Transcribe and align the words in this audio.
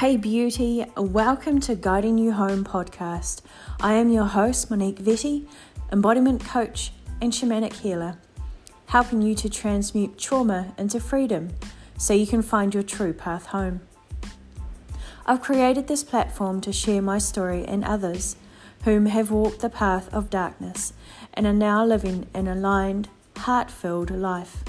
Hey 0.00 0.18
beauty, 0.18 0.84
welcome 0.94 1.58
to 1.60 1.74
Guiding 1.74 2.18
You 2.18 2.32
Home 2.32 2.64
podcast. 2.64 3.40
I 3.80 3.94
am 3.94 4.10
your 4.10 4.26
host, 4.26 4.70
Monique 4.70 4.98
Vette, 4.98 5.48
embodiment 5.90 6.44
coach 6.44 6.92
and 7.22 7.32
shamanic 7.32 7.72
healer, 7.72 8.18
helping 8.88 9.22
you 9.22 9.34
to 9.36 9.48
transmute 9.48 10.18
trauma 10.18 10.74
into 10.76 11.00
freedom 11.00 11.48
so 11.96 12.12
you 12.12 12.26
can 12.26 12.42
find 12.42 12.74
your 12.74 12.82
true 12.82 13.14
path 13.14 13.46
home. 13.46 13.80
I've 15.24 15.40
created 15.40 15.86
this 15.86 16.04
platform 16.04 16.60
to 16.60 16.74
share 16.74 17.00
my 17.00 17.16
story 17.16 17.64
and 17.64 17.82
others 17.82 18.36
whom 18.84 19.06
have 19.06 19.30
walked 19.30 19.60
the 19.60 19.70
path 19.70 20.12
of 20.12 20.28
darkness 20.28 20.92
and 21.32 21.46
are 21.46 21.54
now 21.54 21.86
living 21.86 22.26
an 22.34 22.48
aligned, 22.48 23.08
heart 23.38 23.70
filled 23.70 24.10
life. 24.10 24.62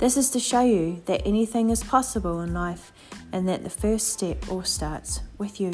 This 0.00 0.16
is 0.16 0.28
to 0.30 0.40
show 0.40 0.62
you 0.62 1.02
that 1.06 1.22
anything 1.24 1.70
is 1.70 1.84
possible 1.84 2.40
in 2.40 2.52
life 2.52 2.90
and 3.32 3.48
that 3.48 3.62
the 3.62 3.70
first 3.70 4.08
step 4.08 4.50
all 4.50 4.64
starts 4.64 5.20
with 5.38 5.60
you. 5.60 5.72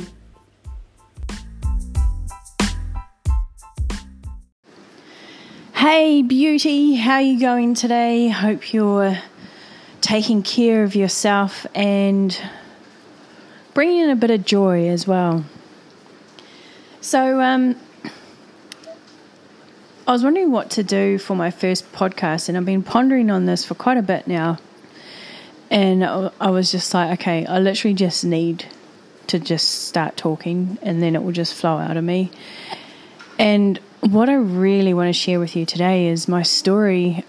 Hey 5.74 6.22
beauty, 6.22 6.96
how 6.96 7.18
you 7.18 7.38
going 7.38 7.74
today? 7.74 8.28
Hope 8.28 8.72
you're 8.72 9.18
taking 10.00 10.42
care 10.42 10.84
of 10.84 10.94
yourself 10.94 11.66
and 11.74 12.38
bringing 13.74 14.00
in 14.00 14.10
a 14.10 14.16
bit 14.16 14.30
of 14.30 14.44
joy 14.44 14.88
as 14.88 15.06
well. 15.06 15.44
So, 17.00 17.40
um, 17.40 17.76
I 20.08 20.12
was 20.12 20.24
wondering 20.24 20.50
what 20.50 20.70
to 20.70 20.82
do 20.82 21.18
for 21.18 21.34
my 21.36 21.50
first 21.50 21.92
podcast, 21.92 22.48
and 22.48 22.56
I've 22.56 22.64
been 22.64 22.82
pondering 22.82 23.30
on 23.30 23.46
this 23.46 23.64
for 23.64 23.74
quite 23.74 23.98
a 23.98 24.02
bit 24.02 24.26
now. 24.26 24.58
And 25.70 26.04
I 26.04 26.50
was 26.50 26.70
just 26.70 26.94
like, 26.94 27.20
okay, 27.20 27.44
I 27.46 27.58
literally 27.58 27.94
just 27.94 28.24
need 28.24 28.66
to 29.26 29.38
just 29.38 29.86
start 29.86 30.16
talking, 30.16 30.78
and 30.82 31.02
then 31.02 31.16
it 31.16 31.22
will 31.22 31.32
just 31.32 31.54
flow 31.54 31.78
out 31.78 31.96
of 31.96 32.04
me. 32.04 32.30
And 33.38 33.78
what 34.00 34.28
I 34.28 34.34
really 34.34 34.94
want 34.94 35.08
to 35.08 35.12
share 35.12 35.40
with 35.40 35.56
you 35.56 35.66
today 35.66 36.06
is 36.06 36.28
my 36.28 36.42
story 36.42 37.24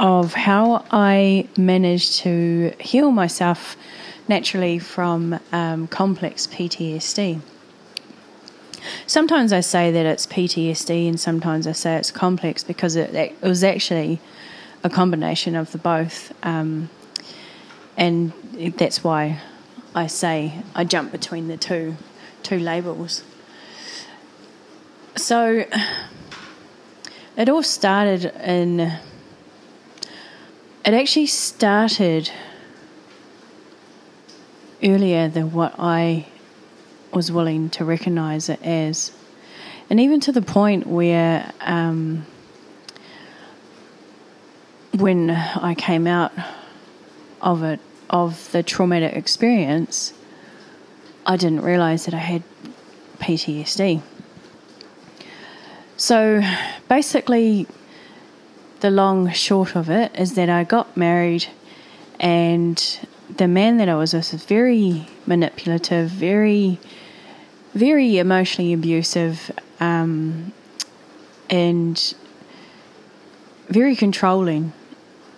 of 0.00 0.34
how 0.34 0.84
I 0.90 1.48
managed 1.56 2.16
to 2.20 2.72
heal 2.80 3.12
myself 3.12 3.76
naturally 4.28 4.78
from 4.78 5.38
um, 5.52 5.86
complex 5.86 6.46
PTSD. 6.46 7.40
Sometimes 9.06 9.52
I 9.52 9.60
say 9.60 9.90
that 9.92 10.04
it's 10.04 10.26
PTSD, 10.26 11.08
and 11.08 11.18
sometimes 11.18 11.66
I 11.66 11.72
say 11.72 11.96
it's 11.96 12.10
complex 12.10 12.64
because 12.64 12.96
it, 12.96 13.14
it 13.14 13.40
was 13.40 13.62
actually 13.62 14.20
a 14.82 14.90
combination 14.90 15.54
of 15.54 15.72
the 15.72 15.78
both. 15.78 16.32
Um, 16.42 16.90
and 17.96 18.32
that's 18.76 19.04
why 19.04 19.40
I 19.94 20.06
say 20.06 20.62
I 20.74 20.84
jump 20.84 21.12
between 21.12 21.48
the 21.48 21.56
two 21.56 21.96
two 22.42 22.58
labels. 22.58 23.22
So 25.16 25.64
it 27.36 27.48
all 27.48 27.62
started 27.62 28.26
in. 28.44 28.80
It 28.80 29.00
actually 30.92 31.26
started 31.26 32.30
earlier 34.82 35.28
than 35.28 35.52
what 35.52 35.74
I 35.78 36.26
was 37.12 37.32
willing 37.32 37.70
to 37.70 37.84
recognize 37.84 38.48
it 38.48 38.60
as. 38.62 39.12
And 39.88 40.00
even 40.00 40.20
to 40.20 40.32
the 40.32 40.42
point 40.42 40.86
where, 40.86 41.52
um, 41.60 42.26
when 44.92 45.30
I 45.30 45.74
came 45.74 46.06
out 46.06 46.32
of 47.44 47.62
it, 47.62 47.78
of 48.10 48.50
the 48.50 48.62
traumatic 48.62 49.14
experience, 49.14 50.14
I 51.26 51.36
didn't 51.36 51.60
realize 51.60 52.06
that 52.06 52.14
I 52.14 52.18
had 52.18 52.42
PTSD. 53.18 54.02
So 55.96 56.42
basically, 56.88 57.68
the 58.80 58.90
long 58.90 59.30
short 59.32 59.76
of 59.76 59.88
it 59.88 60.18
is 60.18 60.34
that 60.34 60.48
I 60.48 60.64
got 60.64 60.96
married, 60.96 61.46
and 62.18 62.76
the 63.36 63.46
man 63.46 63.76
that 63.76 63.88
I 63.88 63.94
was 63.94 64.12
with 64.12 64.32
was 64.32 64.44
very 64.44 65.06
manipulative, 65.26 66.10
very, 66.10 66.78
very 67.74 68.18
emotionally 68.18 68.72
abusive, 68.72 69.50
um, 69.80 70.52
and 71.48 72.14
very 73.68 73.94
controlling, 73.94 74.72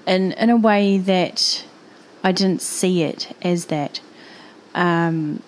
in 0.06 0.32
in 0.32 0.50
a 0.50 0.56
way 0.56 0.98
that 0.98 1.64
I 2.26 2.32
didn't 2.32 2.60
see 2.60 3.04
it 3.04 3.36
as 3.40 3.66
that. 3.66 4.00
Um, 4.74 5.44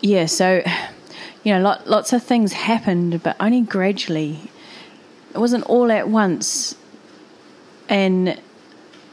yeah, 0.00 0.26
so 0.26 0.62
you 1.42 1.52
know, 1.52 1.60
lot, 1.60 1.88
lots 1.88 2.12
of 2.12 2.22
things 2.22 2.52
happened, 2.52 3.24
but 3.24 3.34
only 3.40 3.62
gradually. 3.62 4.52
It 5.34 5.38
wasn't 5.38 5.64
all 5.64 5.90
at 5.90 6.08
once. 6.08 6.76
And 7.88 8.40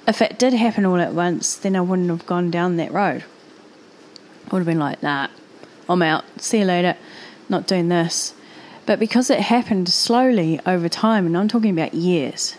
if 0.07 0.21
it 0.21 0.37
did 0.37 0.53
happen 0.53 0.85
all 0.85 0.99
at 0.99 1.13
once, 1.13 1.55
then 1.55 1.75
I 1.75 1.81
wouldn't 1.81 2.11
have 2.11 2.27
gone 2.27 2.51
down 2.51 2.77
that 2.77 2.91
road. 2.91 3.25
I 4.45 4.49
would 4.51 4.59
have 4.59 4.67
been 4.67 4.77
like, 4.77 5.01
nah, 5.01 5.29
I'm 5.89 6.03
out. 6.03 6.25
See 6.39 6.59
you 6.59 6.65
later. 6.65 6.95
Not 7.49 7.65
doing 7.65 7.89
this. 7.89 8.35
But 8.85 8.99
because 8.99 9.31
it 9.31 9.39
happened 9.39 9.89
slowly 9.89 10.59
over 10.67 10.87
time, 10.87 11.25
and 11.25 11.35
I'm 11.35 11.47
talking 11.47 11.71
about 11.71 11.95
years, 11.95 12.55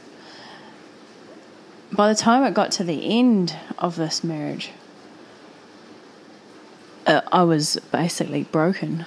by 1.92 2.08
the 2.08 2.14
time 2.14 2.44
it 2.44 2.54
got 2.54 2.70
to 2.72 2.84
the 2.84 3.18
end 3.18 3.56
of 3.78 3.96
this 3.96 4.22
marriage, 4.22 4.70
uh, 7.06 7.22
I 7.32 7.42
was 7.42 7.80
basically 7.90 8.44
broken. 8.44 9.06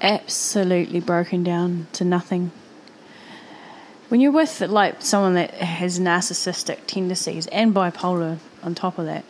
Absolutely 0.00 1.00
broken 1.00 1.42
down 1.42 1.88
to 1.94 2.04
nothing. 2.04 2.52
When 4.08 4.20
you're 4.20 4.32
with 4.32 4.60
like 4.60 5.02
someone 5.02 5.34
that 5.34 5.54
has 5.54 5.98
narcissistic 5.98 6.86
tendencies 6.86 7.48
and 7.48 7.74
bipolar 7.74 8.38
on 8.62 8.74
top 8.76 8.98
of 8.98 9.06
that, 9.06 9.24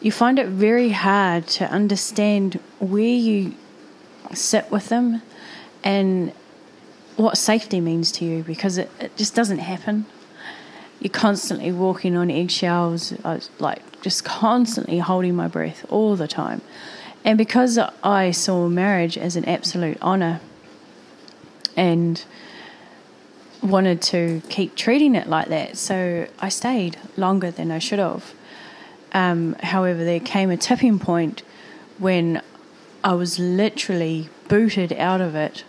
you 0.00 0.12
find 0.12 0.38
it 0.38 0.46
very 0.46 0.90
hard 0.90 1.46
to 1.48 1.64
understand 1.68 2.60
where 2.78 3.02
you 3.02 3.54
sit 4.34 4.70
with 4.70 4.88
them 4.88 5.22
and 5.82 6.32
what 7.16 7.36
safety 7.36 7.80
means 7.80 8.12
to 8.12 8.24
you 8.24 8.42
because 8.44 8.78
it, 8.78 8.90
it 9.00 9.16
just 9.16 9.34
doesn't 9.34 9.58
happen 9.58 10.06
you're 11.02 11.10
constantly 11.10 11.72
walking 11.72 12.16
on 12.16 12.30
eggshells. 12.30 13.12
I 13.24 13.34
was 13.34 13.50
like 13.58 13.82
just 14.02 14.24
constantly 14.24 15.00
holding 15.00 15.34
my 15.34 15.48
breath 15.48 15.84
all 15.88 16.14
the 16.14 16.28
time. 16.28 16.60
And 17.24 17.36
because 17.36 17.76
I 18.04 18.30
saw 18.30 18.68
marriage 18.68 19.18
as 19.18 19.34
an 19.34 19.44
absolute 19.46 20.00
honour 20.00 20.40
and 21.76 22.24
wanted 23.60 24.00
to 24.02 24.42
keep 24.48 24.76
treating 24.76 25.16
it 25.16 25.26
like 25.26 25.48
that, 25.48 25.76
so 25.76 26.28
I 26.38 26.48
stayed 26.48 26.98
longer 27.16 27.50
than 27.50 27.72
I 27.72 27.80
should 27.80 27.98
have. 27.98 28.32
Um, 29.12 29.54
however, 29.60 30.04
there 30.04 30.20
came 30.20 30.50
a 30.50 30.56
tipping 30.56 31.00
point 31.00 31.42
when 31.98 32.42
I 33.02 33.14
was 33.14 33.40
literally 33.40 34.28
booted 34.46 34.92
out 34.92 35.20
of 35.20 35.34
it 35.34 35.64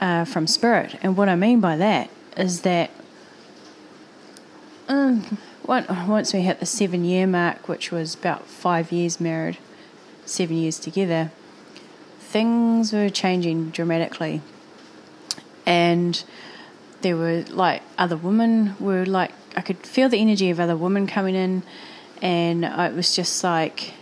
uh, 0.00 0.24
from 0.24 0.48
spirit. 0.48 0.96
And 1.02 1.16
what 1.16 1.28
I 1.28 1.36
mean 1.36 1.60
by 1.60 1.76
that 1.76 2.10
is 2.36 2.62
that 2.62 2.90
um, 4.88 5.38
once 5.66 6.32
we 6.32 6.40
hit 6.40 6.60
the 6.60 6.66
seven 6.66 7.04
year 7.04 7.26
mark, 7.26 7.68
which 7.68 7.90
was 7.90 8.14
about 8.14 8.46
five 8.46 8.92
years 8.92 9.20
married, 9.20 9.58
seven 10.24 10.56
years 10.56 10.78
together, 10.78 11.30
things 12.20 12.92
were 12.92 13.08
changing 13.08 13.70
dramatically. 13.70 14.42
And 15.64 16.22
there 17.02 17.16
were 17.16 17.44
like 17.48 17.82
other 17.98 18.16
women 18.16 18.76
were 18.78 19.04
like, 19.04 19.32
I 19.56 19.60
could 19.60 19.78
feel 19.78 20.08
the 20.08 20.18
energy 20.18 20.50
of 20.50 20.60
other 20.60 20.76
women 20.76 21.06
coming 21.06 21.34
in, 21.34 21.62
and 22.22 22.64
it 22.64 22.94
was 22.94 23.14
just 23.14 23.42
like, 23.42 23.94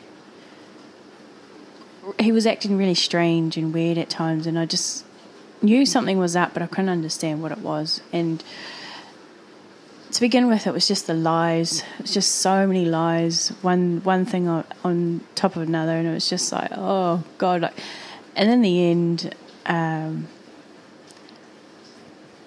he 2.18 2.32
was 2.32 2.46
acting 2.46 2.76
really 2.76 2.94
strange 2.94 3.56
and 3.56 3.72
weird 3.72 3.98
at 3.98 4.10
times, 4.10 4.46
and 4.46 4.58
I 4.58 4.66
just 4.66 5.04
knew 5.62 5.86
something 5.86 6.18
was 6.18 6.36
up, 6.36 6.52
but 6.52 6.62
I 6.62 6.66
couldn't 6.66 6.90
understand 6.90 7.42
what 7.42 7.52
it 7.52 7.58
was. 7.58 8.00
And 8.12 8.42
to 10.14 10.20
begin 10.20 10.46
with, 10.46 10.68
it 10.68 10.72
was 10.72 10.86
just 10.86 11.08
the 11.08 11.14
lies. 11.14 11.82
It 11.98 12.02
was 12.02 12.14
just 12.14 12.36
so 12.36 12.68
many 12.68 12.84
lies, 12.84 13.48
one 13.62 14.00
one 14.04 14.24
thing 14.24 14.46
on, 14.46 14.64
on 14.84 15.20
top 15.34 15.56
of 15.56 15.62
another, 15.62 15.90
and 15.90 16.06
it 16.06 16.12
was 16.12 16.30
just 16.30 16.52
like, 16.52 16.70
oh 16.72 17.24
god. 17.36 17.62
Like, 17.62 17.74
and 18.36 18.48
in 18.48 18.62
the 18.62 18.84
end, 18.84 19.34
um, 19.66 20.28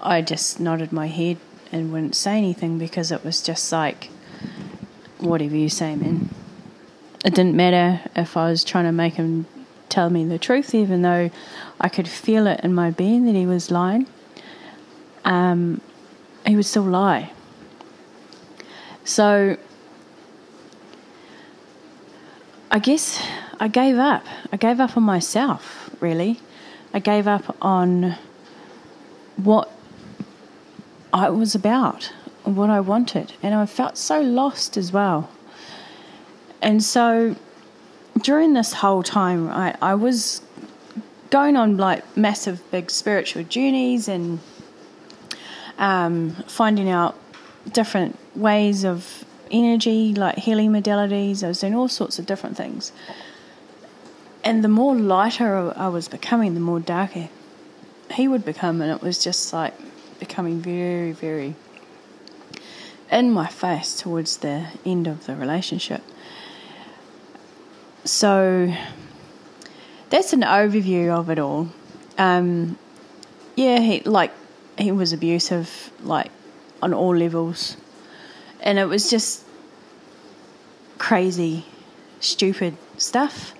I 0.01 0.21
just 0.21 0.61
nodded 0.61 0.93
my 0.93 1.07
head 1.07 1.37
and 1.71 1.91
wouldn't 1.91 2.15
say 2.15 2.37
anything 2.37 2.77
because 2.77 3.11
it 3.11 3.25
was 3.25 3.41
just 3.41 3.69
like, 3.73 4.11
whatever 5.19 5.55
you 5.55 5.67
say, 5.67 5.95
man. 5.97 6.29
It 7.25 7.35
didn't 7.35 7.55
matter 7.55 7.99
if 8.15 8.37
I 8.37 8.49
was 8.49 8.63
trying 8.63 8.85
to 8.85 8.93
make 8.93 9.15
him 9.15 9.45
tell 9.89 10.09
me 10.09 10.23
the 10.23 10.39
truth, 10.39 10.73
even 10.73 11.01
though 11.01 11.29
I 11.81 11.89
could 11.89 12.07
feel 12.07 12.47
it 12.47 12.61
in 12.63 12.73
my 12.73 12.91
being 12.91 13.25
that 13.25 13.35
he 13.35 13.45
was 13.45 13.71
lying. 13.71 14.07
Um, 15.25 15.81
he 16.45 16.55
would 16.55 16.65
still 16.65 16.83
lie. 16.83 17.31
So 19.07 19.55
I 22.69 22.79
guess 22.79 23.25
I 23.57 23.69
gave 23.69 23.97
up. 23.97 24.25
I 24.51 24.57
gave 24.57 24.81
up 24.81 24.97
on 24.97 25.03
myself, 25.03 25.89
really. 26.01 26.41
I 26.93 26.99
gave 26.99 27.25
up 27.25 27.55
on 27.61 28.17
what 29.37 29.71
I 31.13 31.29
was 31.29 31.55
about, 31.55 32.11
what 32.43 32.69
I 32.69 32.81
wanted. 32.81 33.31
And 33.41 33.55
I 33.55 33.65
felt 33.65 33.97
so 33.97 34.19
lost 34.19 34.75
as 34.75 34.91
well. 34.91 35.29
And 36.61 36.83
so 36.83 37.37
during 38.21 38.55
this 38.55 38.73
whole 38.73 39.03
time, 39.03 39.49
I, 39.49 39.73
I 39.81 39.95
was 39.95 40.41
going 41.29 41.55
on 41.55 41.77
like 41.77 42.17
massive, 42.17 42.61
big 42.71 42.91
spiritual 42.91 43.43
journeys 43.43 44.09
and 44.09 44.39
um, 45.77 46.31
finding 46.45 46.89
out 46.89 47.15
different 47.71 48.17
ways 48.35 48.83
of 48.83 49.25
energy, 49.51 50.13
like 50.13 50.37
healing 50.37 50.71
modalities. 50.71 51.43
I 51.43 51.49
was 51.49 51.59
doing 51.59 51.75
all 51.75 51.87
sorts 51.87 52.19
of 52.19 52.25
different 52.25 52.57
things. 52.57 52.91
And 54.43 54.63
the 54.63 54.69
more 54.69 54.95
lighter 54.95 55.73
I 55.77 55.87
was 55.89 56.07
becoming, 56.07 56.53
the 56.53 56.59
more 56.59 56.79
darker 56.79 57.29
he 58.11 58.27
would 58.27 58.45
become. 58.45 58.81
And 58.81 58.91
it 58.91 59.01
was 59.01 59.23
just 59.23 59.53
like 59.53 59.73
becoming 60.19 60.59
very, 60.59 61.11
very 61.11 61.55
in 63.11 63.31
my 63.31 63.47
face 63.47 63.99
towards 63.99 64.37
the 64.37 64.67
end 64.85 65.07
of 65.07 65.25
the 65.25 65.35
relationship. 65.35 66.01
So 68.03 68.73
that's 70.09 70.33
an 70.33 70.41
overview 70.41 71.09
of 71.09 71.29
it 71.29 71.39
all. 71.39 71.69
Um, 72.17 72.77
yeah, 73.55 73.79
he 73.79 74.01
like 74.01 74.31
he 74.77 74.91
was 74.91 75.13
abusive, 75.13 75.91
like 76.03 76.31
on 76.81 76.93
all 76.93 77.15
levels, 77.15 77.77
and 78.61 78.77
it 78.79 78.85
was 78.85 79.09
just 79.09 79.43
crazy, 80.97 81.65
stupid 82.19 82.75
stuff, 82.97 83.53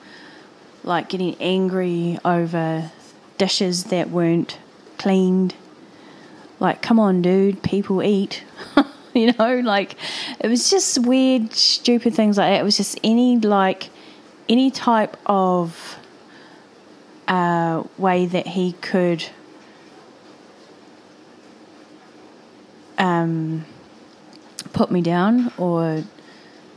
like 0.83 1.09
getting 1.09 1.35
angry 1.39 2.17
over 2.25 2.91
dishes 3.37 3.85
that 3.85 4.09
weren't 4.09 4.57
cleaned. 4.97 5.53
Like, 6.59 6.81
come 6.81 6.99
on, 6.99 7.21
dude, 7.21 7.61
people 7.61 8.01
eat. 8.01 8.43
you 9.13 9.33
know, 9.33 9.59
like 9.59 9.95
it 10.39 10.47
was 10.47 10.69
just 10.69 10.99
weird, 11.05 11.53
stupid 11.53 12.13
things 12.13 12.37
like 12.37 12.51
that. 12.51 12.59
It 12.59 12.63
was 12.63 12.77
just 12.77 12.99
any 13.03 13.37
like 13.37 13.89
any 14.49 14.71
type 14.71 15.17
of 15.25 15.97
uh, 17.27 17.83
way 17.97 18.25
that 18.25 18.47
he 18.47 18.73
could 18.73 19.25
um, 22.97 23.65
put 24.73 24.91
me 24.91 25.01
down 25.01 25.51
or 25.57 26.03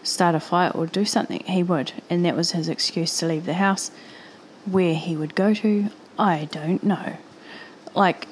start 0.02 0.34
a 0.34 0.40
fight 0.40 0.74
or 0.74 0.86
do 0.86 1.04
something, 1.04 1.40
he 1.44 1.62
would. 1.62 1.92
And 2.08 2.24
that 2.24 2.36
was 2.36 2.52
his 2.52 2.68
excuse 2.68 3.18
to 3.18 3.26
leave 3.26 3.46
the 3.46 3.54
house. 3.54 3.90
Where 4.66 4.94
he 4.94 5.16
would 5.16 5.34
go 5.34 5.54
to, 5.54 5.86
I 6.18 6.48
don't 6.50 6.84
know. 6.84 7.16
Like, 7.94 8.28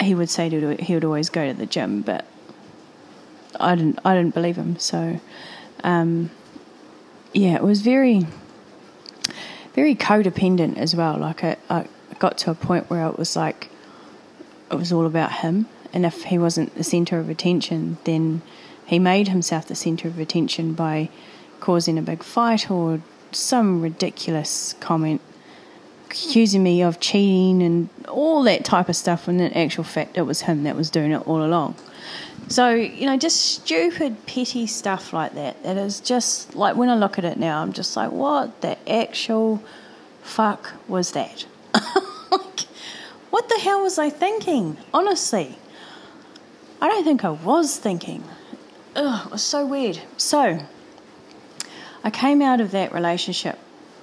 he 0.00 0.14
would 0.14 0.30
say 0.30 0.48
to, 0.50 0.76
he 0.76 0.94
would 0.94 1.04
always 1.04 1.30
go 1.30 1.46
to 1.46 1.54
the 1.54 1.66
gym, 1.66 2.02
but 2.02 2.24
I 3.58 3.74
didn't 3.74 3.98
I 4.04 4.14
didn't 4.14 4.34
believe 4.34 4.56
him. 4.56 4.78
So, 4.78 5.20
um, 5.82 6.30
yeah, 7.32 7.54
it 7.54 7.62
was 7.62 7.80
very 7.80 8.26
very 9.74 9.94
codependent 9.94 10.76
as 10.76 10.94
well. 10.94 11.16
Like 11.18 11.44
I, 11.44 11.56
I 11.70 11.86
got 12.18 12.38
to 12.38 12.50
a 12.50 12.54
point 12.54 12.90
where 12.90 13.06
it 13.06 13.18
was 13.18 13.36
like 13.36 13.70
it 14.70 14.74
was 14.74 14.92
all 14.92 15.06
about 15.06 15.32
him, 15.32 15.66
and 15.92 16.04
if 16.04 16.24
he 16.24 16.38
wasn't 16.38 16.74
the 16.74 16.84
center 16.84 17.18
of 17.18 17.28
attention, 17.28 17.98
then 18.04 18.42
he 18.86 18.98
made 18.98 19.28
himself 19.28 19.66
the 19.66 19.74
center 19.74 20.08
of 20.08 20.18
attention 20.18 20.74
by 20.74 21.08
causing 21.60 21.98
a 21.98 22.02
big 22.02 22.22
fight 22.22 22.70
or 22.70 23.00
some 23.32 23.82
ridiculous 23.82 24.74
comment 24.80 25.20
accusing 26.06 26.62
me 26.62 26.82
of 26.82 26.98
cheating 27.00 27.62
and 27.62 27.88
all 28.08 28.42
that 28.42 28.64
type 28.64 28.88
of 28.88 28.96
stuff 28.96 29.26
when 29.26 29.38
in 29.40 29.52
actual 29.52 29.84
fact 29.84 30.16
it 30.16 30.22
was 30.22 30.42
him 30.42 30.62
that 30.62 30.74
was 30.74 30.88
doing 30.88 31.12
it 31.12 31.26
all 31.26 31.44
along. 31.44 31.74
So, 32.48 32.70
you 32.70 33.04
know, 33.04 33.18
just 33.18 33.42
stupid, 33.42 34.26
petty 34.26 34.66
stuff 34.66 35.12
like 35.12 35.34
that. 35.34 35.62
That 35.64 35.76
is 35.76 36.00
just 36.00 36.54
like 36.56 36.76
when 36.76 36.88
I 36.88 36.94
look 36.94 37.18
at 37.18 37.24
it 37.26 37.38
now, 37.38 37.60
I'm 37.60 37.74
just 37.74 37.94
like, 37.94 38.10
what 38.10 38.62
the 38.62 38.78
actual 38.90 39.62
fuck 40.22 40.72
was 40.88 41.12
that? 41.12 41.44
like, 41.74 42.60
what 43.28 43.50
the 43.50 43.58
hell 43.58 43.82
was 43.82 43.98
I 43.98 44.08
thinking? 44.08 44.78
Honestly, 44.94 45.58
I 46.80 46.88
don't 46.88 47.04
think 47.04 47.24
I 47.24 47.30
was 47.30 47.76
thinking. 47.76 48.24
Ugh, 48.94 49.26
it 49.26 49.32
was 49.32 49.42
so 49.42 49.66
weird. 49.66 50.00
So, 50.16 50.60
I 52.04 52.10
came 52.10 52.40
out 52.40 52.60
of 52.60 52.70
that 52.70 52.92
relationship 52.92 53.58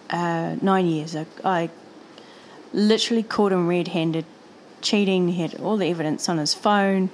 uh, 0.10 0.56
nine 0.62 0.86
years. 0.86 1.16
I, 1.16 1.26
I 1.44 1.70
literally 2.74 3.24
caught 3.24 3.52
him 3.52 3.68
red 3.68 3.90
handed 3.90 4.26
cheating. 4.82 5.30
He 5.30 5.42
had 5.42 5.60
all 5.62 5.78
the 5.78 5.88
evidence 5.88 6.30
on 6.30 6.38
his 6.38 6.54
phone. 6.54 7.10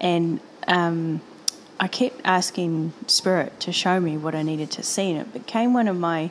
And 0.00 0.40
um, 0.66 1.20
I 1.78 1.88
kept 1.88 2.20
asking 2.24 2.92
Spirit 3.06 3.58
to 3.60 3.72
show 3.72 4.00
me 4.00 4.16
what 4.16 4.34
I 4.34 4.42
needed 4.42 4.70
to 4.72 4.82
see, 4.82 5.10
and 5.10 5.20
it 5.20 5.32
became 5.32 5.72
one 5.72 5.88
of 5.88 5.96
my 5.96 6.30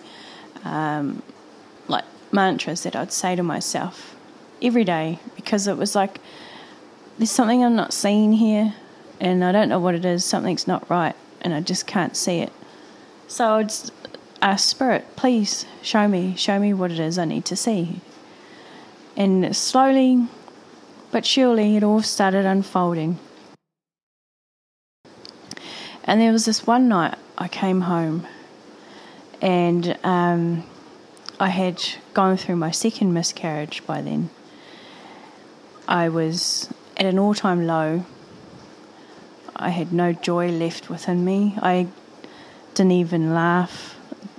um, 0.64 1.22
like 1.88 2.06
mantras 2.32 2.84
that 2.84 2.96
I'd 2.96 3.12
say 3.12 3.36
to 3.36 3.44
myself 3.44 4.16
every 4.62 4.84
day 4.84 5.20
because 5.36 5.68
it 5.68 5.78
was 5.78 5.96
like 5.96 6.20
there's 7.20 7.30
something 7.30 7.64
I'm 7.64 7.76
not 7.76 7.94
seeing 7.94 8.34
here, 8.34 8.74
and 9.20 9.44
I 9.44 9.52
don't 9.52 9.70
know 9.70 9.80
what 9.80 9.94
it 9.94 10.04
is. 10.04 10.26
Something's 10.26 10.68
not 10.68 10.90
right, 10.90 11.16
and 11.42 11.54
I 11.54 11.62
just 11.62 11.86
can't 11.86 12.18
see 12.18 12.40
it. 12.40 12.52
So 13.28 13.58
I'd 13.58 13.72
ask 14.42 14.68
Spirit, 14.68 15.06
please 15.16 15.68
show 15.84 16.08
me, 16.08 16.36
show 16.36 16.58
me 16.58 16.74
what 16.74 16.92
it 16.92 17.00
is 17.00 17.20
I 17.20 17.26
need 17.26 17.46
to 17.46 17.56
see. 17.56 18.02
And 19.16 19.56
slowly 19.56 20.28
but 21.12 21.26
surely 21.26 21.76
it 21.76 21.84
all 21.84 22.02
started 22.02 22.46
unfolding. 22.46 23.20
And 26.04 26.22
there 26.22 26.32
was 26.32 26.46
this 26.46 26.66
one 26.66 26.88
night 26.88 27.16
I 27.38 27.48
came 27.48 27.82
home 27.82 28.28
and 29.42 29.98
um, 30.04 30.64
I 31.40 31.50
had 31.50 31.82
gone 32.14 32.38
through 32.38 32.58
my 32.58 32.72
second 32.72 33.14
miscarriage 33.14 33.86
by 33.86 34.02
then. 34.02 34.30
I 35.88 36.10
was 36.10 36.72
at 37.00 37.06
an 37.06 37.18
all 37.18 37.34
time 37.34 37.66
low. 37.66 38.06
I 39.56 39.70
had 39.70 39.92
no 39.92 40.14
joy 40.14 40.50
left 40.50 40.90
within 40.90 41.26
me. 41.26 41.58
I 41.62 41.88
didn't 42.76 42.92
even 42.92 43.34
laugh. 43.34 43.96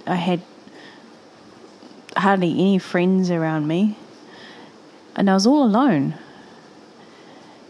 I 0.07 0.15
had 0.15 0.43
hardly 2.17 2.53
any 2.53 2.79
friends 2.79 3.31
around 3.31 3.67
me. 3.67 3.97
And 5.17 5.29
I 5.29 5.35
was 5.35 5.47
all 5.47 5.65
alone. 5.65 6.15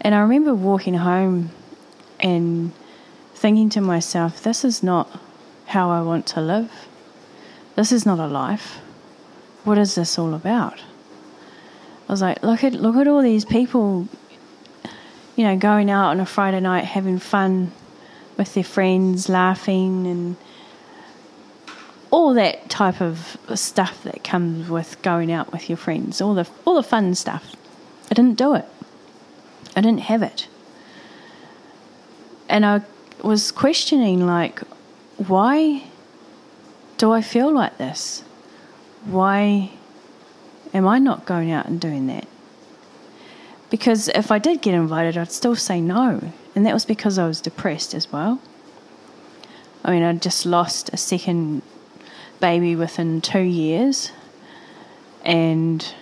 And 0.00 0.14
I 0.14 0.20
remember 0.20 0.54
walking 0.54 0.94
home 0.94 1.50
and 2.18 2.72
thinking 3.34 3.70
to 3.70 3.80
myself, 3.80 4.42
this 4.42 4.64
is 4.64 4.82
not 4.82 5.08
how 5.66 5.90
I 5.90 6.02
want 6.02 6.26
to 6.28 6.40
live. 6.40 6.70
This 7.76 7.92
is 7.92 8.04
not 8.04 8.18
a 8.18 8.26
life. 8.26 8.80
What 9.64 9.78
is 9.78 9.94
this 9.94 10.18
all 10.18 10.34
about? 10.34 10.80
I 12.08 12.12
was 12.12 12.22
like, 12.22 12.42
look 12.42 12.64
at 12.64 12.72
look 12.72 12.96
at 12.96 13.06
all 13.06 13.22
these 13.22 13.44
people, 13.44 14.08
you 15.40 15.46
know, 15.46 15.56
going 15.56 15.90
out 15.90 16.10
on 16.10 16.20
a 16.20 16.26
Friday 16.26 16.60
night 16.60 16.84
having 16.84 17.18
fun 17.18 17.72
with 18.36 18.52
their 18.52 18.62
friends, 18.62 19.26
laughing 19.26 20.06
and 20.06 20.36
all 22.10 22.34
that 22.34 22.68
type 22.68 23.00
of 23.00 23.38
stuff 23.54 24.02
that 24.02 24.22
comes 24.22 24.68
with 24.68 25.00
going 25.00 25.32
out 25.32 25.50
with 25.50 25.70
your 25.70 25.78
friends, 25.78 26.20
all 26.20 26.34
the 26.34 26.46
all 26.66 26.74
the 26.74 26.82
fun 26.82 27.14
stuff. 27.14 27.56
I 28.10 28.14
didn't 28.14 28.36
do 28.36 28.54
it. 28.54 28.66
I 29.74 29.80
didn't 29.80 30.00
have 30.00 30.22
it. 30.22 30.46
And 32.50 32.66
I 32.66 32.82
was 33.22 33.50
questioning, 33.50 34.26
like, 34.26 34.60
why 35.16 35.84
do 36.98 37.12
I 37.12 37.22
feel 37.22 37.50
like 37.50 37.78
this? 37.78 38.24
Why 39.06 39.70
am 40.74 40.86
I 40.86 40.98
not 40.98 41.24
going 41.24 41.50
out 41.50 41.64
and 41.64 41.80
doing 41.80 42.08
that? 42.08 42.26
Because 43.70 44.08
if 44.08 44.30
I 44.32 44.38
did 44.38 44.60
get 44.62 44.74
invited, 44.74 45.16
I'd 45.16 45.32
still 45.32 45.56
say 45.56 45.80
no. 45.80 46.32
And 46.54 46.66
that 46.66 46.74
was 46.74 46.84
because 46.84 47.18
I 47.18 47.26
was 47.26 47.40
depressed 47.40 47.94
as 47.94 48.12
well. 48.12 48.40
I 49.84 49.92
mean, 49.92 50.02
I'd 50.02 50.20
just 50.20 50.44
lost 50.44 50.90
a 50.92 50.96
second 50.96 51.62
baby 52.40 52.74
within 52.74 53.20
two 53.20 53.40
years, 53.40 54.12
and 55.24 55.94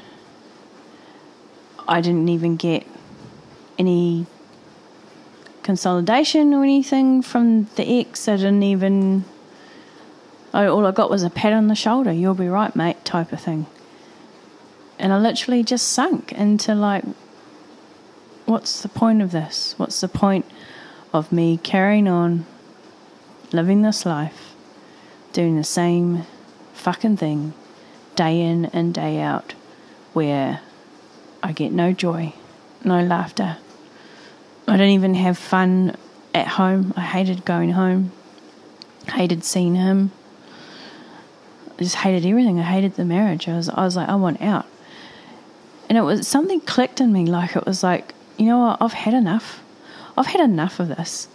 I 1.86 2.00
didn't 2.00 2.28
even 2.28 2.56
get 2.56 2.86
any 3.78 4.26
consolidation 5.62 6.54
or 6.54 6.64
anything 6.64 7.22
from 7.22 7.64
the 7.76 8.00
ex. 8.00 8.26
I 8.26 8.36
didn't 8.36 8.62
even. 8.62 9.24
I, 10.52 10.66
all 10.66 10.86
I 10.86 10.92
got 10.92 11.10
was 11.10 11.22
a 11.22 11.30
pat 11.30 11.52
on 11.52 11.68
the 11.68 11.74
shoulder. 11.74 12.10
You'll 12.10 12.34
be 12.34 12.48
right, 12.48 12.74
mate, 12.74 13.04
type 13.04 13.32
of 13.32 13.40
thing. 13.40 13.66
And 14.98 15.12
I 15.12 15.18
literally 15.18 15.62
just 15.62 15.88
sunk 15.88 16.32
into 16.32 16.74
like, 16.74 17.04
what's 18.48 18.80
the 18.80 18.88
point 18.88 19.20
of 19.20 19.30
this? 19.30 19.74
What's 19.76 20.00
the 20.00 20.08
point 20.08 20.46
of 21.12 21.30
me 21.30 21.58
carrying 21.58 22.08
on, 22.08 22.46
living 23.52 23.82
this 23.82 24.06
life, 24.06 24.54
doing 25.32 25.56
the 25.56 25.64
same 25.64 26.24
fucking 26.72 27.18
thing 27.18 27.52
day 28.16 28.40
in 28.40 28.64
and 28.66 28.94
day 28.94 29.20
out 29.20 29.54
where 30.14 30.60
I 31.42 31.52
get 31.52 31.72
no 31.72 31.92
joy, 31.92 32.32
no 32.82 33.02
laughter. 33.02 33.58
I 34.66 34.76
don't 34.76 34.88
even 34.88 35.14
have 35.14 35.36
fun 35.36 35.96
at 36.34 36.46
home. 36.46 36.94
I 36.96 37.02
hated 37.02 37.44
going 37.44 37.72
home, 37.72 38.12
hated 39.12 39.44
seeing 39.44 39.74
him. 39.74 40.10
I 41.78 41.82
just 41.82 41.96
hated 41.96 42.26
everything. 42.26 42.58
I 42.58 42.62
hated 42.62 42.94
the 42.94 43.04
marriage. 43.04 43.46
I 43.46 43.56
was, 43.56 43.68
I 43.68 43.84
was 43.84 43.94
like, 43.94 44.08
I 44.08 44.14
want 44.14 44.40
out. 44.40 44.66
And 45.88 45.96
it 45.96 46.02
was 46.02 46.26
something 46.26 46.60
clicked 46.60 47.00
in 47.00 47.12
me. 47.12 47.26
Like 47.26 47.54
it 47.54 47.66
was 47.66 47.82
like, 47.82 48.14
you 48.38 48.46
know 48.46 48.58
what? 48.58 48.78
I've 48.80 48.92
had 48.92 49.14
enough. 49.14 49.62
I've 50.16 50.26
had 50.26 50.40
enough 50.40 50.80
of 50.80 50.88
this. 50.88 51.28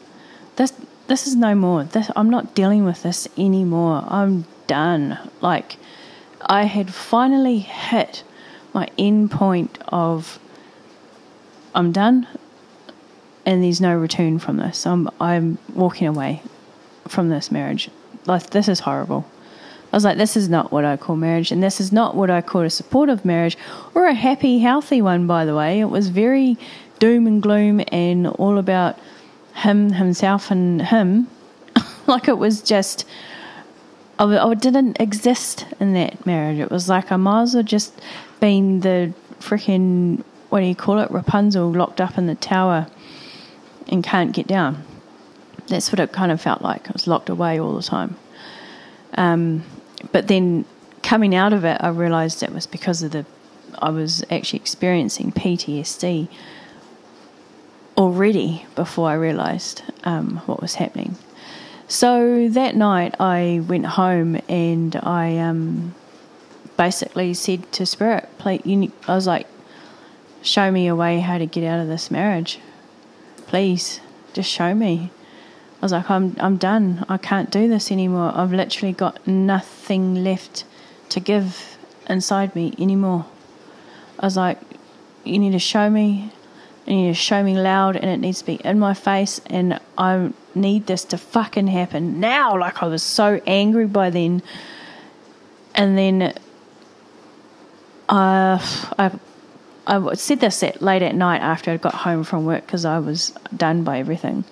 This, 0.55 0.74
this 1.07 1.27
is 1.27 1.36
no 1.36 1.55
more. 1.55 1.83
This, 1.83 2.10
I'm 2.15 2.29
not 2.29 2.55
dealing 2.55 2.86
with 2.86 3.03
this 3.03 3.27
anymore. 3.38 4.03
I'm 4.07 4.45
done. 4.67 5.17
Like 5.41 5.77
I 6.41 6.63
had 6.63 6.93
finally 6.93 7.60
hit 7.60 8.24
my 8.74 8.88
end 8.98 9.31
point 9.31 9.77
of 9.88 10.39
I'm 11.75 11.91
done 11.91 12.27
and 13.45 13.63
there's 13.63 13.81
no 13.81 13.95
return 13.95 14.39
from 14.39 14.57
this. 14.57 14.86
I'm 14.86 15.10
I'm 15.19 15.57
walking 15.74 16.07
away 16.07 16.41
from 17.07 17.29
this 17.29 17.51
marriage. 17.51 17.89
Like 18.25 18.50
this 18.51 18.67
is 18.67 18.79
horrible. 18.79 19.25
I 19.91 19.95
was 19.95 20.03
like, 20.03 20.17
this 20.17 20.36
is 20.36 20.50
not 20.50 20.72
what 20.72 20.86
I 20.86 20.98
call 20.98 21.15
marriage, 21.15 21.51
and 21.51 21.62
this 21.62 21.79
is 21.79 21.91
not 21.91 22.15
what 22.15 22.31
I 22.31 22.41
call 22.41 22.62
a 22.62 22.69
supportive 22.72 23.24
marriage 23.24 23.55
or 23.93 24.07
a 24.07 24.13
happy, 24.15 24.57
healthy 24.57 25.03
one, 25.03 25.27
by 25.27 25.45
the 25.45 25.55
way. 25.55 25.79
It 25.79 25.86
was 25.86 26.10
very 26.10 26.57
doom 27.03 27.27
and 27.27 27.43
gloom 27.43 27.81
and 27.89 28.27
all 28.27 28.57
about 28.57 28.98
him, 29.55 29.91
himself, 29.91 30.50
and 30.50 30.81
him. 30.81 31.27
like 32.07 32.29
it 32.29 32.38
was 32.38 32.62
just, 32.62 33.05
I, 34.17 34.24
I 34.24 34.53
didn't 34.53 35.01
exist 35.01 35.65
in 35.81 35.91
that 35.95 36.25
marriage. 36.25 36.60
It 36.60 36.72
was 36.72 36.88
like 36.88 37.12
I 37.12 37.17
might 37.17 37.41
as 37.41 37.55
well 37.55 37.63
just 37.63 38.00
been 38.39 38.79
the 38.79 39.13
freaking, 39.41 40.24
what 40.48 40.62
do 40.62 40.65
you 40.65 40.75
call 40.75 41.00
it, 41.00 41.12
Rapunzel 41.12 41.74
locked 41.74 42.00
up 42.00 42.17
in 42.17 42.27
the 42.27 42.36
tower 42.36 42.88
and 43.89 44.01
can't 44.01 44.31
get 44.31 44.48
down. 44.48 44.81
That's 45.67 45.91
what 45.91 46.00
it 46.00 46.13
kind 46.13 46.31
of 46.31 46.39
felt 46.39 46.62
like. 46.62 46.88
I 46.88 46.93
was 46.93 47.05
locked 47.05 47.27
away 47.27 47.60
all 47.60 47.75
the 47.75 47.83
time. 47.83 48.15
Um, 49.15 49.65
but 50.13 50.29
then 50.29 50.63
coming 51.01 51.36
out 51.36 51.51
of 51.51 51.65
it, 51.65 51.75
I 51.81 51.89
realised 51.89 52.43
it 52.43 52.53
was 52.53 52.65
because 52.65 53.03
of 53.03 53.12
the 53.12 53.25
I 53.79 53.89
was 53.89 54.24
actually 54.29 54.60
experiencing 54.60 55.33
PTSD 55.33 56.29
already 57.97 58.65
before 58.75 59.09
I 59.09 59.13
realised 59.13 59.83
um, 60.03 60.38
what 60.45 60.62
was 60.62 60.75
happening. 60.75 61.15
So 61.88 62.47
that 62.50 62.75
night, 62.75 63.15
I 63.19 63.62
went 63.67 63.85
home 63.85 64.39
and 64.47 64.95
I 64.95 65.38
um, 65.38 65.93
basically 66.77 67.33
said 67.33 67.71
to 67.73 67.85
Spirit. 67.85 68.27
I 68.45 68.89
was 69.07 69.27
like, 69.27 69.47
"Show 70.41 70.71
me 70.71 70.88
a 70.88 70.95
way 70.95 71.19
how 71.19 71.38
to 71.38 71.45
get 71.45 71.63
out 71.63 71.79
of 71.79 71.88
this 71.88 72.09
marriage, 72.09 72.59
please. 73.47 74.00
Just 74.33 74.50
show 74.50 74.73
me." 74.73 75.12
I 75.83 75.85
was 75.85 75.91
like, 75.91 76.09
I'm, 76.09 76.38
I'm 76.39 76.55
done. 76.55 77.05
I 77.09 77.17
can't 77.17 77.51
do 77.51 77.67
this 77.67 77.91
anymore. 77.91 78.31
I've 78.33 78.53
literally 78.53 78.93
got 78.93 79.27
nothing 79.27 80.23
left 80.23 80.63
to 81.09 81.19
give 81.19 81.77
inside 82.09 82.55
me 82.55 82.73
anymore. 82.79 83.25
I 84.17 84.25
was 84.25 84.38
like, 84.38 84.59
you 85.25 85.38
need 85.38 85.51
to 85.51 85.59
show 85.59 85.89
me. 85.89 86.31
And 86.85 86.99
you 86.99 87.07
need 87.07 87.17
show 87.17 87.41
me 87.43 87.57
loud, 87.57 87.95
and 87.95 88.09
it 88.09 88.17
needs 88.17 88.39
to 88.39 88.45
be 88.45 88.55
in 88.55 88.77
my 88.79 88.93
face. 88.93 89.39
And 89.45 89.79
I 89.97 90.33
need 90.53 90.87
this 90.87 91.05
to 91.05 91.17
fucking 91.17 91.67
happen 91.67 92.19
now. 92.19 92.57
Like 92.57 92.83
I 92.83 92.87
was 92.87 93.03
so 93.03 93.41
angry 93.47 93.87
by 93.87 94.09
then. 94.09 94.41
And 95.75 95.97
then 95.97 96.33
uh, 98.09 98.59
I 98.99 99.11
I 99.85 100.13
said 100.13 100.39
this 100.39 100.63
at, 100.63 100.81
late 100.81 101.01
at 101.01 101.13
night 101.13 101.41
after 101.41 101.71
I 101.71 101.77
got 101.77 101.93
home 101.93 102.23
from 102.23 102.45
work 102.45 102.65
because 102.65 102.85
I 102.85 102.99
was 102.99 103.33
done 103.55 103.83
by 103.83 103.99
everything. 103.99 104.45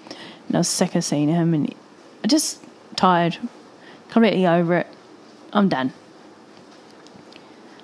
And 0.48 0.56
I 0.56 0.60
was 0.60 0.68
sick 0.68 0.96
of 0.96 1.04
seeing 1.04 1.30
him 1.30 1.54
and 1.54 1.74
I 2.24 2.28
just 2.28 2.62
tired, 2.98 3.38
completely 4.10 4.46
over 4.46 4.78
it. 4.78 4.88
I'm 5.54 5.70
done. 5.70 5.94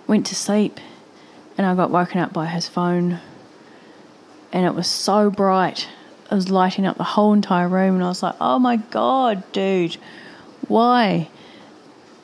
Went 0.07 0.25
to 0.27 0.35
sleep 0.35 0.79
and 1.57 1.65
I 1.65 1.73
got 1.75 1.89
woken 1.89 2.19
up 2.19 2.33
by 2.33 2.47
his 2.47 2.67
phone 2.67 3.19
and 4.57 4.65
it 4.65 4.73
was 4.73 4.87
so 4.87 5.29
bright. 5.29 5.87
It 6.31 6.33
was 6.33 6.49
lighting 6.49 6.87
up 6.87 6.97
the 6.97 7.03
whole 7.03 7.31
entire 7.31 7.69
room 7.69 7.93
and 7.93 8.03
I 8.03 8.07
was 8.07 8.23
like, 8.23 8.33
oh 8.41 8.57
my 8.57 8.77
god, 8.77 9.43
dude, 9.51 9.97
why? 10.67 11.29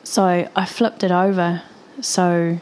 So 0.02 0.48
I 0.56 0.64
flipped 0.64 1.04
it 1.04 1.12
over 1.12 1.62
so 2.00 2.58